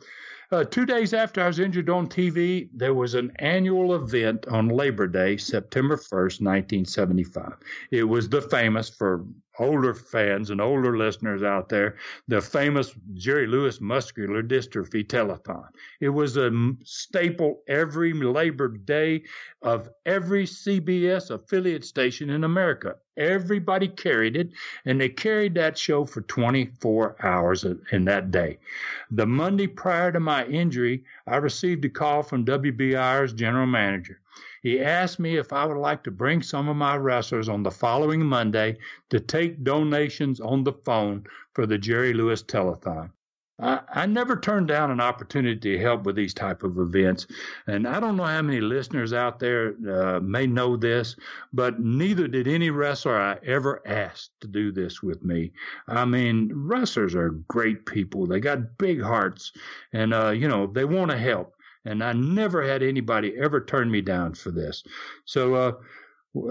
uh, 0.51 0.65
two 0.65 0.85
days 0.85 1.13
after 1.13 1.41
I 1.41 1.47
was 1.47 1.59
injured 1.59 1.89
on 1.89 2.07
TV, 2.07 2.67
there 2.73 2.93
was 2.93 3.13
an 3.13 3.31
annual 3.37 3.95
event 3.95 4.45
on 4.49 4.67
Labor 4.67 5.07
Day, 5.07 5.37
September 5.37 5.95
1st, 5.95 6.41
1975. 6.41 7.53
It 7.91 8.03
was 8.03 8.27
the 8.27 8.41
famous, 8.41 8.89
for 8.89 9.25
older 9.61 9.93
fans 9.93 10.49
and 10.49 10.59
older 10.59 10.97
listeners 10.97 11.43
out 11.43 11.69
there, 11.69 11.97
the 12.27 12.41
famous 12.41 12.93
Jerry 13.13 13.47
Lewis 13.47 13.79
muscular 13.79 14.41
dystrophy 14.41 15.05
telethon. 15.05 15.67
It 15.99 16.09
was 16.09 16.37
a 16.37 16.51
staple 16.83 17.61
every 17.67 18.13
Labor 18.13 18.69
Day 18.69 19.23
of 19.61 19.89
every 20.05 20.45
CBS 20.45 21.29
affiliate 21.29 21.85
station 21.85 22.29
in 22.29 22.43
America. 22.43 22.95
Everybody 23.17 23.87
carried 23.87 24.35
it, 24.35 24.49
and 24.85 24.99
they 24.99 25.09
carried 25.09 25.53
that 25.55 25.77
show 25.77 26.05
for 26.05 26.21
24 26.21 27.17
hours 27.23 27.65
in 27.91 28.05
that 28.05 28.31
day. 28.31 28.57
The 29.11 29.27
Monday 29.27 29.67
prior 29.67 30.11
to 30.11 30.19
my 30.19 30.45
injury, 30.45 31.03
I 31.27 31.35
received 31.37 31.85
a 31.85 31.89
call 31.89 32.23
from 32.23 32.45
WBIR's 32.45 33.33
general 33.33 33.67
manager. 33.67 34.21
He 34.61 34.79
asked 34.79 35.19
me 35.19 35.37
if 35.37 35.51
I 35.51 35.65
would 35.65 35.77
like 35.77 36.03
to 36.03 36.11
bring 36.11 36.43
some 36.43 36.69
of 36.69 36.77
my 36.77 36.95
wrestlers 36.95 37.49
on 37.49 37.63
the 37.63 37.71
following 37.71 38.23
Monday 38.23 38.77
to 39.09 39.19
take 39.19 39.63
donations 39.63 40.39
on 40.39 40.63
the 40.63 40.73
phone 40.73 41.25
for 41.53 41.65
the 41.65 41.79
Jerry 41.79 42.13
Lewis 42.13 42.43
Telethon. 42.43 43.09
I, 43.61 44.07
never 44.07 44.35
turned 44.35 44.67
down 44.67 44.89
an 44.89 44.99
opportunity 44.99 45.75
to 45.75 45.79
help 45.79 46.03
with 46.03 46.15
these 46.15 46.33
type 46.33 46.63
of 46.63 46.79
events, 46.79 47.27
and 47.67 47.87
I 47.87 47.99
don't 47.99 48.17
know 48.17 48.23
how 48.23 48.41
many 48.41 48.59
listeners 48.59 49.13
out 49.13 49.39
there 49.39 49.75
uh, 49.87 50.19
may 50.19 50.47
know 50.47 50.75
this, 50.75 51.15
but 51.53 51.79
neither 51.79 52.27
did 52.27 52.47
any 52.47 52.71
wrestler 52.71 53.19
I 53.19 53.37
ever 53.45 53.81
asked 53.85 54.31
to 54.41 54.47
do 54.47 54.71
this 54.71 55.03
with 55.03 55.23
me. 55.23 55.51
I 55.87 56.05
mean, 56.05 56.51
wrestlers 56.53 57.13
are 57.13 57.29
great 57.47 57.85
people; 57.85 58.25
they 58.25 58.39
got 58.39 58.79
big 58.79 58.99
hearts, 58.99 59.51
and 59.93 60.11
uh, 60.11 60.29
you 60.29 60.47
know 60.47 60.65
they 60.65 60.85
want 60.85 61.11
to 61.11 61.17
help 61.17 61.53
and 61.85 62.03
I 62.03 62.13
never 62.13 62.63
had 62.63 62.83
anybody 62.83 63.35
ever 63.37 63.63
turn 63.63 63.89
me 63.89 64.01
down 64.01 64.33
for 64.33 64.51
this. 64.51 64.83
So 65.25 65.55
uh, 65.55 65.71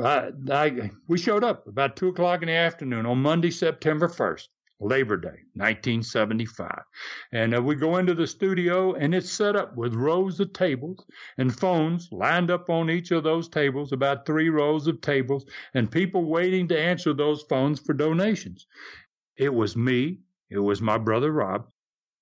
I, 0.02 0.30
I, 0.50 0.90
we 1.08 1.18
showed 1.18 1.44
up 1.44 1.66
about 1.66 1.96
two 1.96 2.08
o'clock 2.08 2.42
in 2.42 2.48
the 2.48 2.54
afternoon 2.54 3.06
on 3.06 3.22
Monday, 3.22 3.50
September 3.50 4.08
first. 4.08 4.50
Labor 4.80 5.18
Day, 5.18 5.44
1975. 5.54 6.82
And 7.32 7.54
uh, 7.54 7.62
we 7.62 7.74
go 7.74 7.98
into 7.98 8.14
the 8.14 8.26
studio, 8.26 8.94
and 8.94 9.14
it's 9.14 9.30
set 9.30 9.54
up 9.54 9.76
with 9.76 9.94
rows 9.94 10.40
of 10.40 10.52
tables 10.54 11.04
and 11.36 11.54
phones 11.54 12.08
lined 12.10 12.50
up 12.50 12.70
on 12.70 12.90
each 12.90 13.10
of 13.10 13.22
those 13.22 13.48
tables, 13.48 13.92
about 13.92 14.24
three 14.24 14.48
rows 14.48 14.86
of 14.86 15.00
tables, 15.02 15.44
and 15.74 15.90
people 15.90 16.24
waiting 16.24 16.66
to 16.68 16.80
answer 16.80 17.12
those 17.12 17.42
phones 17.42 17.78
for 17.78 17.92
donations. 17.92 18.66
It 19.36 19.52
was 19.52 19.76
me, 19.76 20.20
it 20.48 20.58
was 20.58 20.80
my 20.80 20.98
brother 20.98 21.30
Rob, 21.30 21.68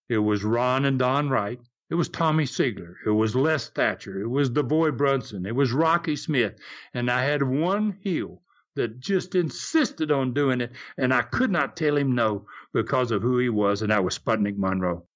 It 0.09 0.19
was 0.19 0.43
Ron 0.45 0.85
and 0.85 0.99
Don 0.99 1.31
Wright. 1.31 1.61
It 1.91 1.95
was 1.95 2.09
Tommy 2.09 2.45
Seigler. 2.45 2.95
It 3.07 3.11
was 3.11 3.35
Les 3.35 3.71
Thatcher. 3.71 4.21
It 4.21 4.29
was 4.29 4.51
DeVoy 4.51 4.97
Brunson. 4.97 5.47
It 5.47 5.55
was 5.55 5.73
Rocky 5.73 6.17
Smith. 6.17 6.59
And 6.93 7.11
I 7.11 7.25
had 7.25 7.43
one 7.43 7.99
heel 8.03 8.43
that 8.77 9.01
just 9.01 9.35
insisted 9.35 10.13
on 10.13 10.35
doing 10.35 10.61
it, 10.61 10.73
and 10.97 11.13
I 11.13 11.23
could 11.23 11.51
not 11.51 11.77
tell 11.77 11.97
him 11.97 12.15
no 12.15 12.47
because 12.73 13.11
of 13.11 13.23
who 13.23 13.39
he 13.39 13.49
was, 13.49 13.83
and 13.83 13.91
that 13.91 14.05
was 14.05 14.19
Sputnik 14.19 14.57
Monroe. 14.57 15.07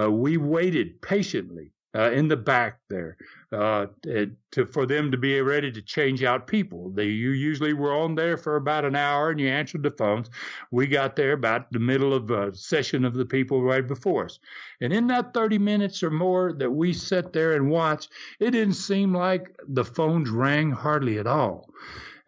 Uh, 0.00 0.10
we 0.10 0.36
waited 0.36 1.02
patiently 1.02 1.72
uh, 1.96 2.10
in 2.10 2.28
the 2.28 2.36
back 2.36 2.78
there 2.88 3.16
uh, 3.52 3.86
to, 4.02 4.66
for 4.66 4.86
them 4.86 5.10
to 5.10 5.16
be 5.16 5.40
ready 5.40 5.72
to 5.72 5.80
change 5.80 6.22
out 6.22 6.46
people. 6.46 6.90
They 6.90 7.06
you 7.06 7.30
usually 7.30 7.72
were 7.72 7.94
on 7.94 8.14
there 8.14 8.36
for 8.36 8.56
about 8.56 8.84
an 8.84 8.96
hour 8.96 9.30
and 9.30 9.40
you 9.40 9.48
answered 9.48 9.82
the 9.82 9.90
phones. 9.90 10.28
We 10.70 10.86
got 10.86 11.16
there 11.16 11.32
about 11.32 11.72
the 11.72 11.78
middle 11.78 12.12
of 12.12 12.30
a 12.30 12.54
session 12.54 13.04
of 13.04 13.14
the 13.14 13.24
people 13.24 13.62
right 13.62 13.86
before 13.86 14.26
us. 14.26 14.38
And 14.80 14.92
in 14.92 15.06
that 15.06 15.32
30 15.32 15.58
minutes 15.58 16.02
or 16.02 16.10
more 16.10 16.52
that 16.52 16.70
we 16.70 16.92
sat 16.92 17.32
there 17.32 17.54
and 17.54 17.70
watched, 17.70 18.10
it 18.40 18.50
didn't 18.50 18.74
seem 18.74 19.14
like 19.14 19.56
the 19.68 19.84
phones 19.84 20.28
rang 20.28 20.72
hardly 20.72 21.18
at 21.18 21.26
all. 21.26 21.70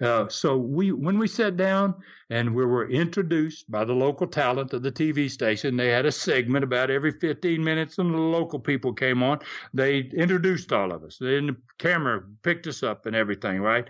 Uh, 0.00 0.28
so 0.28 0.56
we, 0.56 0.92
when 0.92 1.18
we 1.18 1.26
sat 1.26 1.56
down 1.56 1.94
and 2.30 2.54
we 2.54 2.64
were 2.64 2.88
introduced 2.88 3.70
by 3.70 3.84
the 3.84 3.92
local 3.92 4.26
talent 4.26 4.72
of 4.72 4.82
the 4.82 4.92
TV 4.92 5.30
station, 5.30 5.76
they 5.76 5.88
had 5.88 6.06
a 6.06 6.12
segment 6.12 6.62
about 6.62 6.90
every 6.90 7.10
15 7.10 7.62
minutes, 7.62 7.98
and 7.98 8.14
the 8.14 8.18
local 8.18 8.60
people 8.60 8.92
came 8.92 9.22
on. 9.22 9.40
They 9.74 10.00
introduced 10.16 10.72
all 10.72 10.92
of 10.92 11.02
us. 11.02 11.18
Then 11.20 11.46
the 11.48 11.56
camera 11.78 12.22
picked 12.42 12.66
us 12.68 12.82
up 12.82 13.06
and 13.06 13.16
everything, 13.16 13.60
right? 13.60 13.88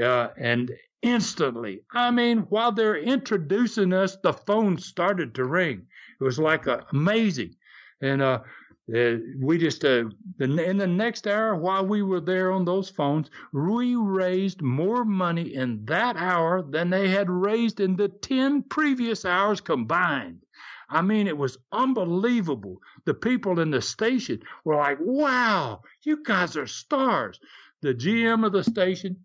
Uh, 0.00 0.28
and 0.36 0.70
instantly, 1.02 1.82
I 1.92 2.10
mean, 2.12 2.38
while 2.50 2.70
they're 2.70 2.96
introducing 2.96 3.92
us, 3.92 4.16
the 4.22 4.32
phone 4.32 4.78
started 4.78 5.34
to 5.34 5.44
ring. 5.44 5.86
It 6.20 6.24
was 6.24 6.38
like 6.38 6.68
uh, 6.68 6.82
amazing. 6.92 7.54
And 8.00 8.22
uh, 8.22 8.40
uh, 8.94 9.16
we 9.38 9.58
just 9.58 9.84
uh, 9.84 10.04
in 10.40 10.78
the 10.78 10.86
next 10.86 11.26
hour 11.26 11.54
while 11.54 11.84
we 11.84 12.02
were 12.02 12.20
there 12.20 12.50
on 12.52 12.64
those 12.64 12.88
phones, 12.88 13.30
we 13.52 13.96
raised 13.96 14.62
more 14.62 15.04
money 15.04 15.54
in 15.54 15.84
that 15.84 16.16
hour 16.16 16.62
than 16.62 16.88
they 16.88 17.08
had 17.08 17.28
raised 17.28 17.80
in 17.80 17.96
the 17.96 18.08
ten 18.08 18.62
previous 18.62 19.24
hours 19.24 19.60
combined. 19.60 20.40
I 20.88 21.02
mean, 21.02 21.26
it 21.26 21.36
was 21.36 21.58
unbelievable. 21.70 22.80
The 23.04 23.12
people 23.12 23.60
in 23.60 23.70
the 23.70 23.82
station 23.82 24.40
were 24.64 24.76
like, 24.76 24.98
"Wow, 25.00 25.82
you 26.02 26.22
guys 26.22 26.56
are 26.56 26.66
stars." 26.66 27.38
The 27.82 27.94
GM 27.94 28.44
of 28.44 28.52
the 28.52 28.64
station 28.64 29.16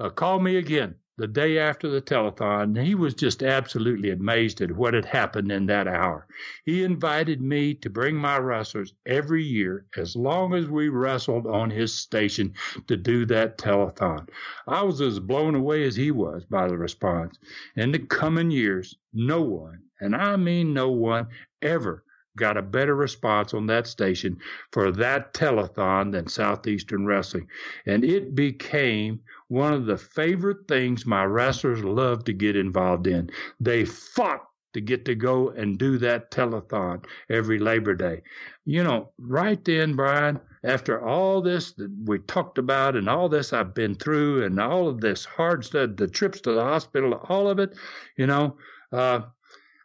uh, 0.00 0.10
called 0.10 0.42
me 0.42 0.56
again 0.56 0.96
the 1.18 1.26
day 1.26 1.58
after 1.58 1.88
the 1.88 2.02
telethon, 2.02 2.82
he 2.82 2.94
was 2.94 3.14
just 3.14 3.42
absolutely 3.42 4.10
amazed 4.10 4.60
at 4.60 4.70
what 4.70 4.92
had 4.92 5.06
happened 5.06 5.50
in 5.50 5.64
that 5.66 5.88
hour. 5.88 6.26
He 6.64 6.84
invited 6.84 7.40
me 7.40 7.72
to 7.74 7.88
bring 7.88 8.16
my 8.16 8.38
wrestlers 8.38 8.92
every 9.06 9.42
year 9.42 9.86
as 9.96 10.14
long 10.14 10.52
as 10.52 10.68
we 10.68 10.90
wrestled 10.90 11.46
on 11.46 11.70
his 11.70 11.94
station 11.94 12.52
to 12.86 12.98
do 12.98 13.24
that 13.26 13.56
telethon. 13.56 14.28
I 14.66 14.82
was 14.82 15.00
as 15.00 15.18
blown 15.18 15.54
away 15.54 15.84
as 15.84 15.96
he 15.96 16.10
was 16.10 16.44
by 16.44 16.68
the 16.68 16.76
response. 16.76 17.38
In 17.76 17.92
the 17.92 17.98
coming 17.98 18.50
years, 18.50 18.94
no 19.14 19.40
one, 19.40 19.80
and 20.00 20.14
I 20.14 20.36
mean 20.36 20.74
no 20.74 20.90
one, 20.90 21.28
ever 21.62 22.04
got 22.36 22.58
a 22.58 22.62
better 22.62 22.94
response 22.94 23.54
on 23.54 23.66
that 23.66 23.86
station 23.86 24.36
for 24.70 24.92
that 24.92 25.32
telethon 25.32 26.12
than 26.12 26.28
Southeastern 26.28 27.06
Wrestling. 27.06 27.48
And 27.86 28.04
it 28.04 28.34
became 28.34 29.20
one 29.48 29.72
of 29.72 29.86
the 29.86 29.96
favorite 29.96 30.66
things 30.68 31.06
my 31.06 31.24
wrestlers 31.24 31.84
love 31.84 32.24
to 32.24 32.32
get 32.32 32.56
involved 32.56 33.06
in. 33.06 33.30
They 33.60 33.84
fought 33.84 34.42
to 34.76 34.80
get 34.82 35.06
to 35.06 35.14
go 35.14 35.48
and 35.50 35.78
do 35.78 35.96
that 35.96 36.30
telethon 36.30 37.02
every 37.30 37.58
Labor 37.58 37.94
Day. 37.94 38.22
You 38.66 38.84
know, 38.84 39.10
right 39.18 39.64
then, 39.64 39.96
Brian, 39.96 40.38
after 40.64 41.00
all 41.02 41.40
this 41.40 41.72
that 41.72 41.90
we 42.04 42.18
talked 42.18 42.58
about 42.58 42.94
and 42.94 43.08
all 43.08 43.28
this 43.28 43.54
I've 43.54 43.74
been 43.74 43.94
through 43.94 44.44
and 44.44 44.60
all 44.60 44.86
of 44.88 45.00
this 45.00 45.24
hard 45.24 45.64
stuff, 45.64 45.90
the 45.96 46.06
trips 46.06 46.42
to 46.42 46.52
the 46.52 46.62
hospital, 46.62 47.14
all 47.28 47.48
of 47.48 47.58
it, 47.58 47.74
you 48.18 48.26
know, 48.26 48.58
uh, 48.92 49.20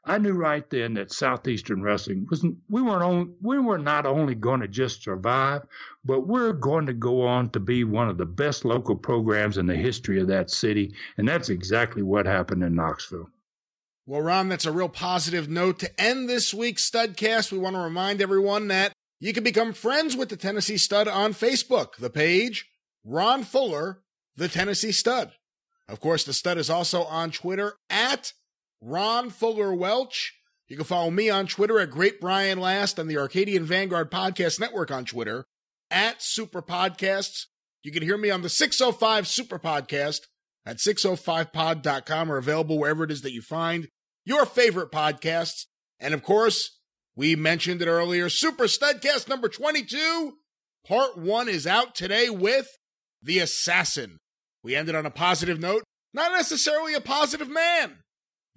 I 0.04 0.18
knew 0.18 0.34
right 0.34 0.68
then 0.70 0.96
that 0.96 1.12
Southeastern 1.12 1.84
Wrestling 1.84 2.26
wasn't. 2.30 2.58
We 2.70 2.82
weren't 2.82 3.04
on. 3.04 3.36
We 3.42 3.60
were 3.60 3.78
not 3.78 4.08
only 4.08 4.34
going 4.34 4.62
to 4.62 4.68
just 4.68 5.04
survive, 5.04 5.62
but 6.04 6.28
we're 6.28 6.54
going 6.54 6.88
to 6.88 6.94
go 6.94 7.22
on 7.28 7.52
to 7.52 7.60
be 7.60 7.84
one 7.84 8.10
of 8.10 8.18
the 8.18 8.26
best 8.26 8.66
local 8.66 8.96
programs 8.96 9.58
in 9.58 9.68
the 9.68 9.76
history 9.76 10.20
of 10.20 10.28
that 10.28 10.50
city, 10.50 10.96
and 11.18 11.28
that's 11.28 11.50
exactly 11.50 12.02
what 12.02 12.26
happened 12.26 12.64
in 12.64 12.76
Knoxville. 12.76 13.30
Well, 14.08 14.22
Ron, 14.22 14.50
that's 14.50 14.66
a 14.66 14.72
real 14.72 14.90
positive 14.90 15.48
note 15.48 15.78
to 15.80 16.02
end 16.02 16.28
this 16.28 16.54
week's 16.54 16.90
Studcast. 16.90 17.52
We 17.52 17.60
want 17.60 17.76
to 17.76 17.82
remind 17.82 18.22
everyone 18.22 18.68
that 18.70 18.94
you 19.20 19.34
can 19.34 19.44
become 19.44 19.72
friends 19.72 20.18
with 20.18 20.30
the 20.30 20.36
Tennessee 20.36 20.78
Stud 20.78 21.08
on 21.08 21.34
Facebook. 21.34 21.98
The 21.98 22.10
page 22.10 22.66
Ron 23.04 23.44
Fuller, 23.44 24.02
the 24.36 24.48
Tennessee 24.48 24.92
Stud. 24.92 25.32
Of 25.88 26.00
course, 26.00 26.24
the 26.24 26.34
Stud 26.34 26.58
is 26.58 26.70
also 26.70 27.04
on 27.04 27.30
Twitter 27.30 27.76
at 27.90 28.34
Ron 28.82 29.30
Fuller 29.30 29.74
Welch. 29.74 30.34
You 30.68 30.76
can 30.76 30.86
follow 30.86 31.12
me 31.12 31.30
on 31.30 31.46
Twitter 31.46 31.80
at 31.80 31.92
Great 31.92 32.20
Brian 32.20 32.60
Last 32.60 32.98
and 32.98 33.10
the 33.10 33.18
Arcadian 33.18 33.64
Vanguard 33.64 34.10
Podcast 34.10 34.60
Network 34.60 34.90
on 34.90 35.06
Twitter 35.06 35.46
at 35.92 36.22
Super 36.22 36.62
Podcasts. 36.62 37.46
You 37.84 37.92
can 37.92 38.02
hear 38.02 38.18
me 38.18 38.32
on 38.32 38.42
the 38.42 38.50
605 38.50 39.28
Super 39.28 39.60
Podcast 39.60 40.22
at 40.66 40.78
605pod.com 40.78 42.32
or 42.32 42.38
available 42.38 42.80
wherever 42.80 43.04
it 43.04 43.12
is 43.12 43.22
that 43.22 43.34
you 43.34 43.42
find 43.42 43.88
your 44.26 44.46
favorite 44.46 44.92
podcasts. 44.92 45.66
And 46.00 46.14
of 46.14 46.24
course, 46.24 46.80
we 47.16 47.36
mentioned 47.36 47.82
it 47.82 47.88
earlier, 47.88 48.30
Super 48.30 48.64
Studcast 48.64 49.30
number 49.30 49.50
22. 49.50 50.34
Part 50.88 51.18
one 51.18 51.48
is 51.48 51.68
out 51.68 51.94
today 51.94 52.30
with 52.30 52.68
The 53.22 53.40
Assassin. 53.40 54.18
We 54.64 54.76
ended 54.76 54.96
on 54.96 55.06
a 55.06 55.12
positive 55.12 55.60
note, 55.60 55.84
not 56.14 56.32
necessarily 56.32 56.96
a 56.96 57.02
positive 57.02 57.50
man 57.50 57.98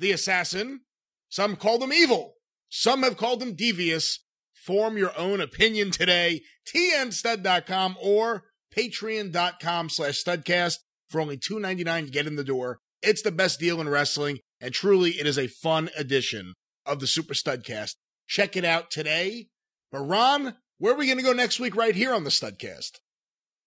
the 0.05 0.13
assassin. 0.13 0.83
Some 1.31 1.57
call 1.57 1.79
them 1.79 1.93
evil. 1.93 2.35
Some 2.69 3.03
have 3.03 3.17
called 3.17 3.41
them 3.41 3.55
devious. 3.55 4.21
Form 4.53 4.97
your 4.97 5.19
own 5.19 5.41
opinion 5.41 5.91
today. 5.91 6.43
tnstud.com 6.69 7.97
or 8.01 8.45
patreon.com 8.77 9.89
slash 9.89 10.23
studcast 10.23 10.79
for 11.09 11.21
only 11.21 11.39
$2.99 11.39 12.07
to 12.07 12.11
get 12.11 12.27
in 12.27 12.37
the 12.37 12.45
door. 12.45 12.79
It's 13.03 13.23
the 13.23 13.33
best 13.33 13.59
deal 13.59 13.81
in 13.81 13.89
wrestling, 13.89 14.39
and 14.61 14.73
truly 14.73 15.13
it 15.13 15.27
is 15.27 15.39
a 15.39 15.47
fun 15.47 15.91
edition 15.97 16.55
of 16.87 17.01
the 17.01 17.07
Super 17.07 17.35
Studcast. 17.35 17.95
Check 18.27 18.57
it 18.57 18.65
out 18.65 18.91
today. 18.91 19.49
But 19.91 20.01
Ron, 20.01 20.57
where 20.79 20.95
are 20.95 20.97
we 20.97 21.07
going 21.07 21.19
to 21.19 21.25
go 21.25 21.33
next 21.33 21.61
week 21.61 21.77
right 21.77 21.95
here 21.95 22.15
on 22.15 22.25
the 22.25 22.31
Studcast? 22.31 22.99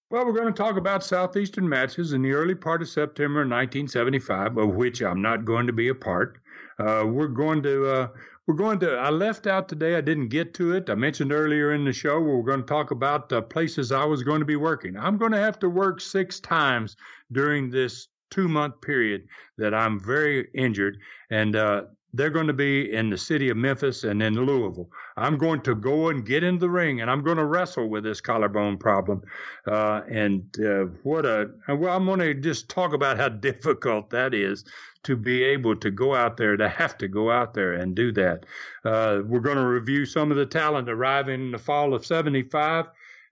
Well, 0.10 0.26
we're 0.26 0.32
going 0.32 0.54
to 0.54 0.54
talk 0.54 0.78
about 0.78 1.04
Southeastern 1.04 1.68
matches 1.68 2.14
in 2.14 2.22
the 2.22 2.32
early 2.32 2.56
part 2.56 2.82
of 2.82 2.88
September 2.88 3.40
1975, 3.40 4.58
of 4.58 4.74
which 4.74 5.02
I'm 5.02 5.22
not 5.22 5.44
going 5.44 5.68
to 5.68 5.74
be 5.74 5.90
a 5.90 5.96
part. 5.96 6.38
Uh, 6.80 7.04
we're 7.06 7.28
going 7.28 7.62
to 7.64 7.86
uh, 7.86 8.08
we're 8.46 8.56
going 8.56 8.80
to. 8.80 8.96
I 8.96 9.10
left 9.10 9.48
out 9.48 9.68
today. 9.68 9.98
I 9.98 10.02
didn't 10.02 10.30
get 10.30 10.54
to 10.56 10.72
it. 10.72 10.90
I 10.90 10.96
mentioned 10.96 11.34
earlier 11.34 11.74
in 11.74 11.84
the 11.84 11.92
show 11.92 12.22
we're 12.22 12.42
going 12.44 12.62
to 12.62 12.66
talk 12.66 12.92
about 12.92 13.34
uh, 13.34 13.42
places 13.42 13.92
I 13.92 14.06
was 14.06 14.24
going 14.24 14.40
to 14.40 14.46
be 14.46 14.56
working. 14.56 14.96
I'm 14.96 15.18
going 15.18 15.34
to 15.34 15.40
have 15.40 15.60
to 15.60 15.70
work 15.70 16.00
six 16.00 16.40
times 16.40 16.96
during 17.34 17.70
this 17.70 18.08
two 18.32 18.48
month 18.48 18.80
period 18.80 19.28
that 19.58 19.74
I'm 19.74 20.00
very 20.00 20.48
injured, 20.54 21.00
and 21.32 21.54
uh, 21.58 21.82
they're 22.14 22.30
going 22.30 22.48
to 22.48 22.54
be 22.54 22.94
in 22.94 23.10
the 23.10 23.18
city 23.18 23.50
of 23.50 23.58
Memphis 23.58 24.04
and 24.04 24.24
in 24.24 24.36
Louisville. 24.36 24.90
I'm 25.18 25.38
going 25.38 25.62
to 25.62 25.76
go 25.76 26.10
and 26.10 26.26
get 26.26 26.44
in 26.44 26.58
the 26.58 26.70
ring 26.70 27.02
and 27.02 27.12
I'm 27.12 27.24
going 27.24 27.38
to 27.38 27.46
wrestle 27.46 27.90
with 27.90 28.04
this 28.04 28.22
collarbone 28.22 28.78
problem. 28.78 29.24
Uh, 29.68 30.02
and 30.10 30.44
uh, 30.60 30.86
what 31.04 31.26
a, 31.26 31.52
well, 31.68 31.96
I'm 31.96 32.06
going 32.06 32.20
to 32.20 32.34
just 32.34 32.70
talk 32.70 32.94
about 32.94 33.18
how 33.18 33.30
difficult 33.48 34.10
that 34.12 34.34
is 34.34 34.64
to 35.04 35.16
be 35.16 35.44
able 35.44 35.76
to 35.76 35.92
go 35.92 36.16
out 36.16 36.38
there, 36.38 36.58
to 36.58 36.68
have 36.68 36.98
to 36.98 37.08
go 37.08 37.30
out 37.30 37.54
there 37.54 37.74
and 37.74 37.96
do 37.96 38.12
that. 38.14 38.46
Uh, 38.84 39.22
we're 39.26 39.40
going 39.40 39.58
to 39.58 39.66
review 39.66 40.06
some 40.06 40.32
of 40.32 40.38
the 40.38 40.46
talent 40.46 40.90
arriving 40.90 41.42
in 41.42 41.52
the 41.52 41.58
fall 41.58 41.94
of 41.94 42.06
75. 42.06 42.88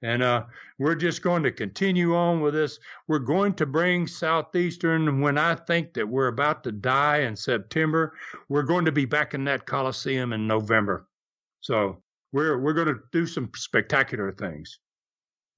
And 0.05 0.21
uh, 0.21 0.43
we're 0.77 0.93
just 0.93 1.23
going 1.23 1.41
to 1.41 1.51
continue 1.51 2.15
on 2.15 2.39
with 2.39 2.53
this. 2.53 2.77
We're 3.07 3.17
going 3.17 3.55
to 3.55 3.65
bring 3.65 4.05
Southeastern 4.05 5.19
when 5.19 5.39
I 5.39 5.55
think 5.55 5.95
that 5.95 6.07
we're 6.07 6.27
about 6.27 6.63
to 6.65 6.71
die 6.71 7.21
in 7.21 7.35
September. 7.35 8.13
We're 8.47 8.61
going 8.61 8.85
to 8.85 8.91
be 8.91 9.05
back 9.05 9.33
in 9.33 9.45
that 9.45 9.65
Coliseum 9.65 10.31
in 10.31 10.45
November. 10.45 11.07
So 11.61 12.03
we're 12.31 12.59
we're 12.59 12.73
going 12.73 12.89
to 12.89 12.99
do 13.11 13.25
some 13.25 13.49
spectacular 13.55 14.31
things. 14.31 14.77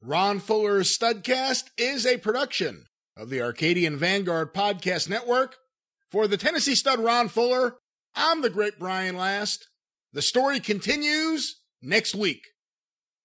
Ron 0.01 0.39
Fuller's 0.39 0.97
Studcast 0.97 1.65
is 1.77 2.05
a 2.05 2.17
production 2.17 2.85
of 3.17 3.29
the 3.29 3.41
Arcadian 3.41 3.97
Vanguard 3.97 4.53
Podcast 4.53 5.09
Network. 5.09 5.57
For 6.09 6.25
the 6.25 6.37
Tennessee 6.37 6.75
Stud 6.75 6.99
Ron 6.99 7.27
Fuller, 7.27 7.79
I'm 8.15 8.41
the 8.41 8.49
great 8.49 8.79
Brian 8.79 9.17
Last. 9.17 9.67
The 10.13 10.21
story 10.21 10.61
continues 10.61 11.59
next 11.81 12.15
week. 12.15 12.43